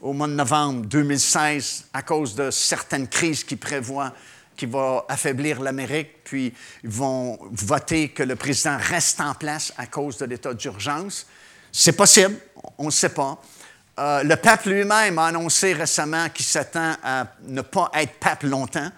au 0.00 0.12
mois 0.12 0.28
de 0.28 0.34
novembre 0.34 0.86
2016 0.86 1.86
à 1.92 2.02
cause 2.02 2.36
de 2.36 2.50
certaines 2.52 3.08
crises 3.08 3.42
qui 3.42 3.56
prévoient 3.56 4.12
qui 4.56 4.66
va 4.66 5.04
affaiblir 5.08 5.60
l'Amérique, 5.60 6.24
puis 6.24 6.52
ils 6.82 6.90
vont 6.90 7.38
voter 7.52 8.08
que 8.08 8.22
le 8.22 8.36
président 8.36 8.78
reste 8.78 9.20
en 9.20 9.34
place 9.34 9.72
à 9.76 9.86
cause 9.86 10.18
de 10.18 10.24
l'état 10.24 10.54
d'urgence. 10.54 11.26
C'est 11.70 11.92
possible, 11.92 12.36
on 12.78 12.86
ne 12.86 12.90
sait 12.90 13.10
pas. 13.10 13.40
Euh, 13.98 14.22
le 14.22 14.36
pape 14.36 14.64
lui-même 14.64 15.18
a 15.18 15.26
annoncé 15.26 15.72
récemment 15.72 16.28
qu'il 16.30 16.44
s'attend 16.44 16.96
à 17.02 17.26
ne 17.46 17.62
pas 17.62 17.90
être 17.94 18.14
pape 18.18 18.42
longtemps. 18.42 18.90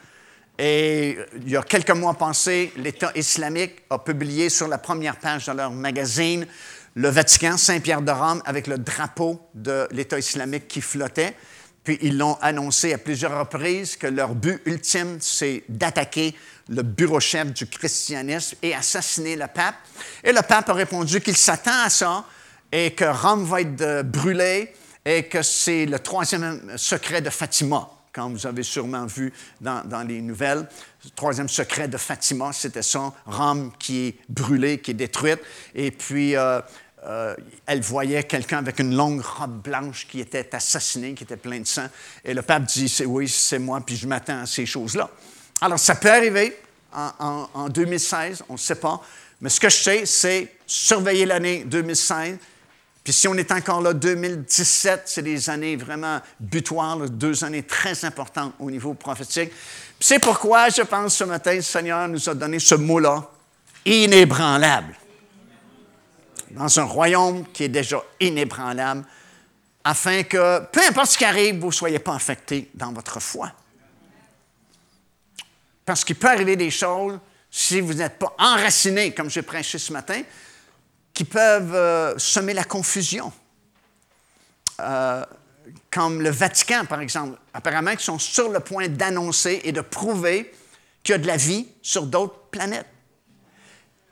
Et 0.59 1.17
il 1.37 1.51
y 1.51 1.57
a 1.57 1.63
quelques 1.63 1.93
mois 1.93 2.15
passés, 2.15 2.73
l'État 2.77 3.13
islamique 3.15 3.83
a 3.91 3.99
publié 3.99 4.49
sur 4.49 4.67
la 4.67 4.79
première 4.79 5.17
page 5.17 5.47
de 5.47 5.53
leur 5.53 5.71
magazine 5.71 6.47
le 6.99 7.09
Vatican, 7.11 7.57
Saint-Pierre 7.57 8.03
de 8.03 8.11
Rome, 8.11 8.43
avec 8.45 8.67
le 8.67 8.77
drapeau 8.77 9.41
de 9.55 9.87
l'État 9.93 10.19
islamique 10.19 10.67
qui 10.67 10.81
flottait. 10.81 11.37
Puis 11.89 11.99
ils 12.03 12.19
l'ont 12.19 12.37
annoncé 12.43 12.93
à 12.93 12.99
plusieurs 12.99 13.39
reprises 13.39 13.97
que 13.97 14.07
leur 14.07 14.35
but 14.35 14.61
ultime, 14.67 15.17
c'est 15.23 15.63
d'attaquer 15.71 16.35
le 16.69 16.83
bureau 16.83 17.19
chef 17.19 17.51
du 17.55 17.65
christianisme 17.65 18.59
et 18.61 18.75
assassiner 18.75 19.37
le 19.37 19.47
pape. 19.47 19.77
Et 20.23 20.31
le 20.31 20.43
pape 20.43 20.69
a 20.69 20.75
répondu 20.75 21.23
qu'il 21.23 21.35
s'attend 21.35 21.83
à 21.83 21.89
ça 21.89 22.27
et 22.71 22.91
que 22.91 23.07
Rome 23.07 23.47
va 23.47 23.63
être 23.63 24.03
brûlée 24.03 24.75
et 25.03 25.23
que 25.29 25.41
c'est 25.41 25.87
le 25.87 25.99
troisième 25.99 26.77
secret 26.77 27.23
de 27.23 27.31
Fatima. 27.31 27.89
comme 28.13 28.35
vous 28.35 28.47
avez 28.47 28.65
sûrement 28.65 29.07
vu 29.07 29.33
dans, 29.59 29.83
dans 29.83 30.03
les 30.03 30.21
nouvelles. 30.21 30.69
Le 31.07 31.11
troisième 31.17 31.49
secret 31.49 31.89
de 31.89 31.97
Fatima, 31.97 32.53
c'était 32.53 32.83
ça, 32.83 33.15
Rome 33.25 33.73
qui 33.79 34.09
est 34.09 34.19
brûlée, 34.29 34.81
qui 34.81 34.91
est 34.91 34.95
détruite. 34.95 35.41
Et 35.75 35.91
puis, 35.91 36.37
euh, 36.37 36.61
euh, 37.07 37.35
elle 37.67 37.81
voyait 37.81 38.25
quelqu'un 38.25 38.59
avec 38.59 38.79
une 38.79 38.95
longue 38.95 39.21
robe 39.21 39.63
blanche 39.63 40.07
qui 40.09 40.21
était 40.21 40.55
assassiné, 40.55 41.15
qui 41.15 41.25
était 41.25 41.37
plein 41.37 41.61
de 41.61 41.67
sang. 41.67 41.87
Et 42.25 42.35
le 42.35 42.43
pape 42.43 42.65
dit, 42.65 42.93
oui, 43.07 43.29
c'est 43.29 43.59
moi, 43.59 43.81
puis 43.81 43.97
je 43.97 44.07
m'attends 44.07 44.43
à 44.43 44.47
ces 44.47 44.67
choses-là. 44.67 45.09
Alors, 45.61 45.79
ça 45.79 45.95
peut 45.95 46.11
arriver 46.11 46.57
en, 46.93 47.49
en 47.55 47.69
2016, 47.69 48.45
on 48.49 48.55
ne 48.55 48.59
sait 48.59 48.75
pas. 48.75 49.01
Mais 49.41 49.49
ce 49.49 49.61
que 49.61 49.69
je 49.69 49.77
sais, 49.77 50.07
c'est 50.07 50.53
surveiller 50.67 51.27
l'année 51.27 51.65
2016 51.65 52.39
puis 53.09 53.15
si 53.15 53.27
on 53.27 53.35
est 53.37 53.51
encore 53.53 53.81
là, 53.81 53.95
2017, 53.95 55.05
c'est 55.07 55.23
des 55.23 55.49
années 55.49 55.77
vraiment 55.77 56.21
butoirs, 56.39 57.09
deux 57.09 57.43
années 57.43 57.63
très 57.63 58.05
importantes 58.05 58.53
au 58.59 58.71
niveau 58.71 58.93
prophétique. 58.93 59.51
C'est 59.99 60.19
pourquoi 60.19 60.69
je 60.69 60.83
pense 60.83 61.17
ce 61.17 61.25
matin, 61.25 61.55
le 61.55 61.63
Seigneur 61.63 62.07
nous 62.07 62.29
a 62.29 62.35
donné 62.35 62.59
ce 62.59 62.75
mot-là, 62.75 63.27
inébranlable. 63.87 64.95
Dans 66.51 66.79
un 66.79 66.85
royaume 66.85 67.45
qui 67.53 67.65
est 67.65 67.69
déjà 67.69 68.03
inébranlable, 68.21 69.05
afin 69.85 70.23
que, 70.23 70.61
peu 70.67 70.81
importe 70.87 71.13
ce 71.13 71.19
qui 71.19 71.25
arrive, 71.25 71.59
vous 71.59 71.69
ne 71.69 71.73
soyez 71.73 71.99
pas 71.99 72.15
affectés 72.15 72.71
dans 72.75 72.93
votre 72.93 73.21
foi. 73.21 73.53
Parce 75.85 76.05
qu'il 76.05 76.17
peut 76.17 76.29
arriver 76.29 76.57
des 76.57 76.71
choses, 76.71 77.19
si 77.51 77.81
vous 77.81 77.95
n'êtes 77.95 78.19
pas 78.19 78.35
enraciné, 78.39 79.13
comme 79.15 79.31
j'ai 79.31 79.43
prêché 79.43 79.79
ce 79.79 79.93
matin, 79.93 80.23
qui 81.15 81.25
peuvent 81.25 81.75
euh, 81.75 82.19
semer 82.19 82.55
la 82.55 82.65
confusion. 82.65 83.33
Euh, 84.81 85.25
comme 85.91 86.23
le 86.23 86.31
Vatican, 86.31 86.85
par 86.85 87.01
exemple, 87.01 87.39
apparemment, 87.53 87.97
qui 87.97 88.05
sont 88.05 88.19
sur 88.19 88.51
le 88.51 88.61
point 88.61 88.89
d'annoncer 88.89 89.61
et 89.65 89.73
de 89.73 89.81
prouver 89.81 90.53
qu'il 91.03 91.13
y 91.13 91.17
a 91.17 91.19
de 91.19 91.27
la 91.27 91.37
vie 91.37 91.67
sur 91.83 92.07
d'autres 92.07 92.39
planètes 92.51 92.87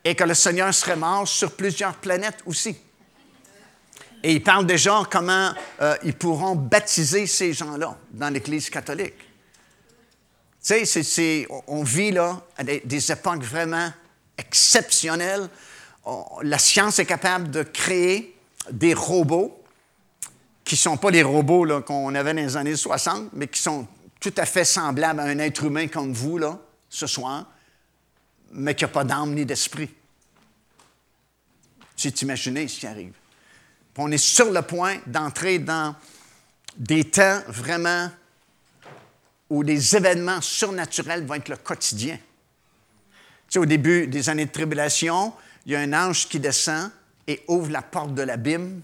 et 0.07 0.15
que 0.15 0.25
le 0.25 0.35
Seigneur 0.35 0.73
serait 0.73 0.97
mort 0.97 1.27
sur 1.27 1.53
plusieurs 1.53 1.95
planètes 1.95 2.39
aussi. 2.47 2.77
Et 4.23 4.35
ils 4.35 4.43
parlent 4.43 4.67
déjà 4.67 5.03
comment 5.11 5.53
euh, 5.81 5.97
ils 6.05 6.15
pourront 6.15 6.55
baptiser 6.55 7.27
ces 7.27 7.53
gens-là 7.53 7.97
dans 8.13 8.31
l'Église 8.31 8.71
catholique. 8.71 9.15
Tu 10.65 10.87
sais, 10.87 11.47
on 11.67 11.83
vit 11.83 12.13
là 12.13 12.41
à 12.57 12.65
des 12.65 13.13
époques 13.13 13.43
vraiment 13.43 13.93
exceptionnelles 14.39 15.49
la 16.43 16.59
science 16.59 16.99
est 16.99 17.07
capable 17.07 17.51
de 17.51 17.63
créer 17.63 18.37
des 18.71 18.95
robots 18.95 19.61
qui 20.65 20.75
ne 20.75 20.79
sont 20.79 20.97
pas 20.97 21.11
les 21.11 21.23
robots 21.23 21.81
qu'on 21.83 22.15
avait 22.15 22.35
dans 22.35 22.43
les 22.43 22.57
années 22.57 22.77
60, 22.77 23.31
mais 23.33 23.49
qui 23.49 23.61
sont 23.61 23.87
tout 24.21 24.35
à 24.37 24.47
fait 24.47 24.65
semblables 24.65 25.21
à 25.21 25.25
un 25.25 25.39
être 25.39 25.65
humain 25.65 25.89
comme 25.89 26.13
vous, 26.13 26.39
là, 26.39 26.59
ce 26.89 27.07
soir, 27.07 27.47
mais 28.53 28.75
qui 28.75 28.85
n'a 28.85 28.89
pas 28.89 29.05
d'âme 29.05 29.35
ni 29.35 29.45
d'esprit. 29.45 29.91
Tu 31.97 32.13
t'imagines 32.13 32.69
ce 32.69 32.81
qui 32.81 32.87
arrive. 32.87 33.15
on 33.97 34.11
est 34.11 34.19
sur 34.19 34.51
le 34.53 34.63
point 34.63 34.99
d'entrer 35.07 35.59
dans 35.59 35.97
des 36.77 37.05
temps 37.05 37.41
vraiment 37.49 38.11
où 39.49 39.65
des 39.65 39.97
événements 39.97 40.41
surnaturels 40.41 41.25
vont 41.25 41.35
être 41.35 41.49
le 41.49 41.57
quotidien. 41.57 42.17
Tu 42.17 42.23
sais, 43.49 43.59
au 43.59 43.67
début 43.67 44.07
des 44.07 44.29
années 44.29 44.47
de 44.47 44.51
tribulation, 44.51 45.33
il 45.65 45.73
y 45.73 45.77
a 45.77 45.81
un 45.81 45.93
ange 45.93 46.29
qui 46.29 46.41
descend 46.41 46.91
et 47.27 47.43
ouvre 47.49 47.71
la 47.71 47.83
porte 47.83 48.15
de 48.15 48.23
l'abîme. 48.23 48.83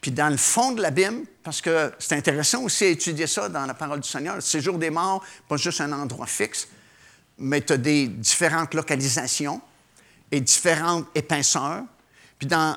Puis 0.00 0.10
dans 0.10 0.28
le 0.28 0.36
fond 0.36 0.72
de 0.72 0.82
l'abîme, 0.82 1.24
parce 1.42 1.60
que 1.60 1.92
c'est 1.98 2.16
intéressant 2.16 2.62
aussi 2.62 2.84
à 2.84 2.88
étudier 2.88 3.26
ça 3.26 3.48
dans 3.48 3.66
la 3.66 3.74
parole 3.74 4.00
du 4.00 4.08
Seigneur, 4.08 4.34
le 4.34 4.40
séjour 4.40 4.78
des 4.78 4.90
morts, 4.90 5.24
pas 5.48 5.56
juste 5.56 5.80
un 5.80 5.92
endroit 5.92 6.26
fixe, 6.26 6.68
mais 7.38 7.60
tu 7.60 7.72
as 7.72 7.76
des 7.76 8.08
différentes 8.08 8.74
localisations 8.74 9.60
et 10.30 10.40
différentes 10.40 11.06
épaisseurs. 11.14 11.84
Puis 12.42 12.48
dans 12.48 12.76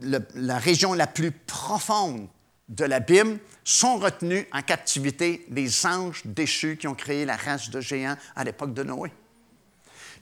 la, 0.00 0.58
région 0.58 0.94
la 0.94 1.06
plus 1.06 1.30
profonde 1.30 2.26
de 2.70 2.86
l'abîme 2.86 3.38
sont 3.64 3.98
retenus 3.98 4.46
en 4.50 4.62
captivité 4.62 5.44
les 5.50 5.84
anges 5.84 6.22
déchus 6.24 6.78
qui 6.78 6.88
ont 6.88 6.94
créé 6.94 7.26
la 7.26 7.36
race 7.36 7.68
de 7.68 7.82
géants 7.82 8.16
à 8.34 8.44
l'époque 8.44 8.72
de 8.72 8.82
Noé. 8.82 9.12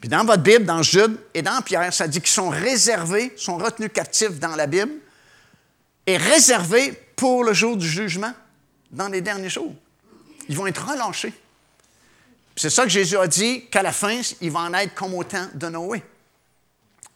Puis 0.01 0.09
dans 0.09 0.25
votre 0.25 0.43
Bible, 0.43 0.65
dans 0.65 0.83
Jude 0.83 1.17
et 1.33 1.43
dans 1.43 1.63
Pierre, 1.63 1.95
ça 1.95 2.09
dit 2.09 2.19
qu'ils 2.19 2.29
sont 2.29 2.49
réservés, 2.49 3.33
sont 3.37 3.57
retenus 3.57 3.91
captifs 3.95 4.41
dans 4.41 4.57
la 4.57 4.67
Bible 4.67 4.95
et 6.05 6.17
réservés 6.17 6.91
pour 7.15 7.45
le 7.45 7.53
jour 7.53 7.77
du 7.77 7.89
jugement, 7.89 8.33
dans 8.91 9.07
les 9.07 9.21
derniers 9.21 9.49
jours. 9.49 9.77
Ils 10.49 10.57
vont 10.57 10.67
être 10.67 10.91
relâchés. 10.91 11.35
C'est 12.57 12.71
ça 12.71 12.83
que 12.83 12.89
Jésus 12.89 13.17
a 13.17 13.29
dit, 13.29 13.67
qu'à 13.67 13.83
la 13.83 13.93
fin, 13.93 14.21
ils 14.41 14.51
vont 14.51 14.59
en 14.59 14.75
être 14.75 14.97
comme 14.97 15.15
au 15.15 15.23
temps 15.23 15.47
de 15.55 15.69
Noé. 15.69 16.03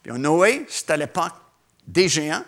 Puis 0.05 0.12
Noé, 0.12 0.64
c'était 0.68 0.92
à 0.92 0.96
l'époque 0.96 1.39
des 1.91 2.09
géants, 2.09 2.45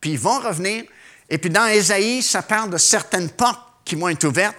puis 0.00 0.12
ils 0.12 0.18
vont 0.18 0.38
revenir. 0.38 0.84
Et 1.28 1.38
puis 1.38 1.50
dans 1.50 1.66
Ésaïe, 1.66 2.22
ça 2.22 2.42
parle 2.42 2.70
de 2.70 2.78
certaines 2.78 3.30
portes 3.30 3.60
qui 3.84 3.94
vont 3.94 4.08
être 4.08 4.24
ouvertes 4.24 4.56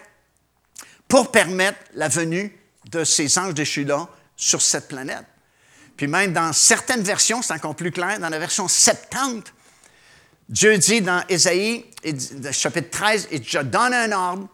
pour 1.08 1.32
permettre 1.32 1.80
la 1.94 2.08
venue 2.08 2.58
de 2.90 3.04
ces 3.04 3.38
anges 3.38 3.54
déchus-là 3.54 4.08
sur 4.36 4.62
cette 4.62 4.88
planète. 4.88 5.26
Puis 5.98 6.08
même 6.08 6.34
dans 6.34 6.54
certaines 6.54 7.04
versions, 7.04 7.42
c'est 7.42 7.54
encore 7.54 7.76
plus 7.76 7.92
clair, 7.92 8.20
dans 8.20 8.30
la 8.30 8.40
version 8.40 8.68
70, 8.68 9.44
Dieu 10.50 10.78
dit 10.78 11.02
dans 11.02 11.24
Ésaïe, 11.30 11.86
chapitre 12.52 12.90
13, 12.90 13.28
et 13.32 13.42
je 13.42 13.60
donne 13.60 13.94
un 13.94 14.12
ordre, 14.12 14.48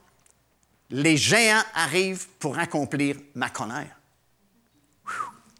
les 0.89 1.17
géants 1.17 1.63
arrivent 1.73 2.27
pour 2.39 2.57
accomplir 2.59 3.15
ma 3.35 3.49
colère. 3.49 3.95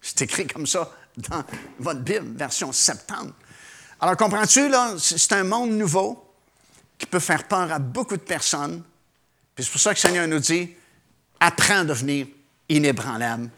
C'est 0.01 0.21
écrit 0.21 0.47
comme 0.47 0.67
ça 0.67 0.91
dans 1.17 1.43
votre 1.79 2.01
Bible, 2.01 2.37
version 2.37 2.71
70. 2.71 3.33
Alors, 3.99 4.15
comprends-tu, 4.15 4.71
c'est 4.99 5.33
un 5.33 5.43
monde 5.43 5.71
nouveau 5.71 6.23
qui 6.97 7.05
peut 7.05 7.19
faire 7.19 7.47
peur 7.47 7.71
à 7.71 7.79
beaucoup 7.79 8.17
de 8.17 8.21
personnes. 8.21 8.83
Puis 9.55 9.65
c'est 9.65 9.71
pour 9.71 9.81
ça 9.81 9.91
que 9.91 9.97
le 9.97 10.01
Seigneur 10.01 10.27
nous 10.27 10.39
dit, 10.39 10.75
apprends 11.39 11.79
à 11.79 11.83
devenir 11.83 12.27
inébranlable 12.69 13.49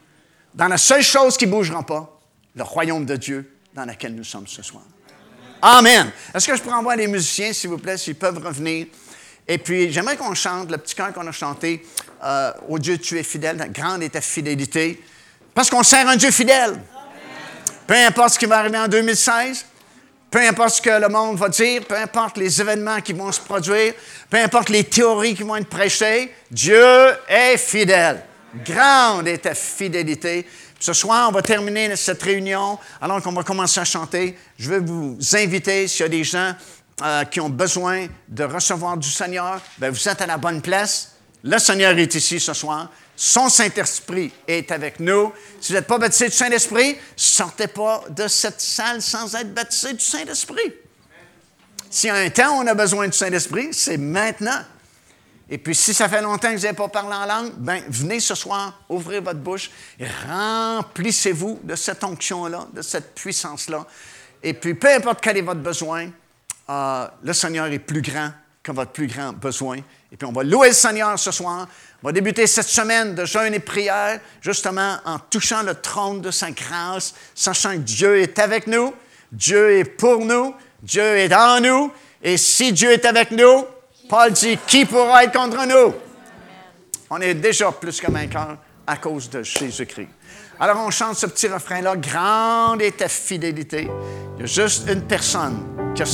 dans 0.53 0.67
la 0.67 0.77
seule 0.77 1.03
chose 1.03 1.37
qui 1.37 1.45
ne 1.45 1.51
bougera 1.51 1.85
pas, 1.85 2.19
le 2.55 2.63
royaume 2.63 3.05
de 3.05 3.15
Dieu 3.15 3.57
dans 3.73 3.85
lequel 3.85 4.15
nous 4.15 4.23
sommes 4.23 4.47
ce 4.47 4.61
soir. 4.61 4.83
Amen. 5.61 6.11
Est-ce 6.33 6.47
que 6.47 6.55
je 6.55 6.61
pourrais 6.61 6.75
envoyer 6.75 7.01
les 7.01 7.07
musiciens, 7.07 7.53
s'il 7.53 7.69
vous 7.69 7.77
plaît, 7.77 7.97
s'ils 7.97 8.15
peuvent 8.15 8.43
revenir? 8.43 8.87
Et 9.47 9.57
puis, 9.57 9.91
j'aimerais 9.91 10.15
qu'on 10.15 10.33
chante 10.33 10.71
le 10.71 10.77
petit 10.77 10.95
chœur 10.95 11.13
qu'on 11.13 11.27
a 11.27 11.31
chanté, 11.31 11.85
euh, 12.23 12.51
Ô 12.67 12.79
Dieu, 12.79 12.97
tu 12.97 13.17
es 13.17 13.23
fidèle, 13.23 13.69
grande 13.71 14.03
est 14.03 14.09
ta 14.09 14.21
fidélité, 14.21 15.03
parce 15.53 15.69
qu'on 15.69 15.83
sert 15.83 16.07
un 16.07 16.15
Dieu 16.15 16.31
fidèle. 16.31 16.79
Peu 17.87 17.95
importe 17.95 18.35
ce 18.35 18.39
qui 18.39 18.45
va 18.45 18.59
arriver 18.59 18.77
en 18.77 18.87
2016, 18.87 19.65
peu 20.31 20.39
importe 20.47 20.75
ce 20.75 20.81
que 20.81 21.01
le 21.01 21.07
monde 21.09 21.37
va 21.37 21.49
dire, 21.49 21.83
peu 21.85 21.97
importe 21.97 22.37
les 22.37 22.61
événements 22.61 23.01
qui 23.01 23.13
vont 23.13 23.31
se 23.31 23.41
produire, 23.41 23.93
peu 24.29 24.37
importe 24.37 24.69
les 24.69 24.83
théories 24.83 25.33
qui 25.33 25.43
vont 25.43 25.55
être 25.55 25.69
prêchées, 25.69 26.33
Dieu 26.51 26.85
est 27.27 27.57
fidèle. 27.57 28.23
Grande 28.63 29.27
est 29.27 29.39
ta 29.39 29.55
fidélité. 29.55 30.45
Ce 30.79 30.93
soir, 30.93 31.29
on 31.29 31.31
va 31.31 31.41
terminer 31.41 31.95
cette 31.95 32.21
réunion 32.23 32.79
alors 33.01 33.21
qu'on 33.21 33.33
va 33.33 33.43
commencer 33.43 33.79
à 33.79 33.85
chanter. 33.85 34.37
Je 34.57 34.69
vais 34.69 34.79
vous 34.79 35.17
inviter, 35.33 35.87
s'il 35.87 36.01
y 36.01 36.05
a 36.05 36.09
des 36.09 36.23
gens 36.23 36.53
euh, 37.03 37.25
qui 37.25 37.39
ont 37.39 37.49
besoin 37.49 38.07
de 38.27 38.43
recevoir 38.43 38.97
du 38.97 39.09
Seigneur, 39.09 39.59
bien, 39.77 39.89
vous 39.89 40.09
êtes 40.09 40.21
à 40.21 40.27
la 40.27 40.37
bonne 40.37 40.61
place. 40.61 41.15
Le 41.43 41.57
Seigneur 41.57 41.97
est 41.97 42.15
ici 42.15 42.39
ce 42.39 42.53
soir. 42.53 42.89
Son 43.21 43.49
Saint-Esprit 43.49 44.31
est 44.47 44.71
avec 44.71 45.01
nous. 45.01 45.33
Si 45.59 45.73
vous 45.73 45.77
n'êtes 45.77 45.87
pas 45.87 45.97
baptisé 45.97 46.27
du 46.27 46.31
Saint-Esprit, 46.31 46.97
sortez 47.17 47.67
pas 47.67 48.05
de 48.09 48.29
cette 48.29 48.61
salle 48.61 49.01
sans 49.01 49.35
être 49.35 49.53
baptisé 49.53 49.91
du 49.91 49.99
Saint-Esprit. 49.99 50.73
A 52.05 52.13
un 52.13 52.29
temps 52.29 52.61
on 52.61 52.65
a 52.65 52.73
besoin 52.73 53.09
du 53.09 53.17
Saint-Esprit, 53.17 53.73
c'est 53.73 53.97
maintenant. 53.97 54.61
Et 55.49 55.57
puis, 55.57 55.75
si 55.75 55.93
ça 55.93 56.07
fait 56.07 56.21
longtemps 56.21 56.49
que 56.49 56.55
vous 56.55 56.63
n'avez 56.63 56.77
pas 56.77 56.87
parlé 56.87 57.13
en 57.13 57.25
langue, 57.25 57.51
ben, 57.57 57.83
venez 57.89 58.21
ce 58.21 58.35
soir, 58.35 58.85
ouvrez 58.87 59.19
votre 59.19 59.39
bouche 59.39 59.69
remplissez-vous 60.29 61.59
de 61.61 61.75
cette 61.75 62.01
onction-là, 62.01 62.67
de 62.71 62.81
cette 62.81 63.15
puissance-là. 63.15 63.85
Et 64.41 64.53
puis, 64.53 64.75
peu 64.75 64.95
importe 64.95 65.19
quel 65.21 65.35
est 65.35 65.41
votre 65.41 65.59
besoin, 65.59 66.09
euh, 66.69 67.07
le 67.21 67.33
Seigneur 67.33 67.65
est 67.65 67.79
plus 67.79 68.01
grand 68.01 68.31
que 68.63 68.71
votre 68.71 68.91
plus 68.91 69.07
grand 69.07 69.33
besoin. 69.33 69.79
Et 70.11 70.17
puis, 70.17 70.27
on 70.27 70.31
va 70.31 70.43
louer 70.43 70.69
le 70.69 70.73
Seigneur 70.73 71.17
ce 71.19 71.31
soir. 71.31 71.67
On 72.01 72.07
va 72.07 72.11
débuter 72.11 72.47
cette 72.47 72.67
semaine 72.67 73.13
de 73.13 73.25
jeûne 73.25 73.53
et 73.53 73.59
prière, 73.59 74.19
justement 74.41 74.97
en 75.05 75.19
touchant 75.19 75.63
le 75.63 75.75
trône 75.75 76.21
de 76.21 76.31
sa 76.31 76.49
grâce, 76.51 77.13
sachant 77.35 77.73
que 77.73 77.77
Dieu 77.77 78.19
est 78.19 78.39
avec 78.39 78.67
nous, 78.67 78.93
Dieu 79.31 79.77
est 79.77 79.83
pour 79.83 80.25
nous, 80.25 80.55
Dieu 80.81 81.03
est 81.17 81.33
en 81.33 81.59
nous. 81.59 81.91
Et 82.23 82.37
si 82.37 82.71
Dieu 82.73 82.91
est 82.91 83.05
avec 83.05 83.31
nous, 83.31 83.65
Paul 84.07 84.31
dit, 84.31 84.57
qui 84.65 84.85
pourra 84.85 85.23
être 85.23 85.33
contre 85.33 85.65
nous? 85.65 85.93
On 87.09 87.19
est 87.21 87.33
déjà 87.33 87.71
plus 87.71 87.99
que 87.99 88.11
vainqueurs 88.11 88.57
à 88.87 88.97
cause 88.97 89.29
de 89.29 89.43
Jésus-Christ. 89.43 90.09
Alors 90.59 90.77
on 90.85 90.89
chante 90.89 91.15
ce 91.15 91.25
petit 91.25 91.47
refrain-là, 91.47 91.95
grande 91.95 92.81
est 92.81 92.97
ta 92.97 93.07
fidélité. 93.07 93.89
Il 94.35 94.41
y 94.41 94.43
a 94.43 94.45
juste 94.45 94.89
une 94.89 95.03
personne 95.03 95.93
qui 95.95 96.01
a 96.01 96.05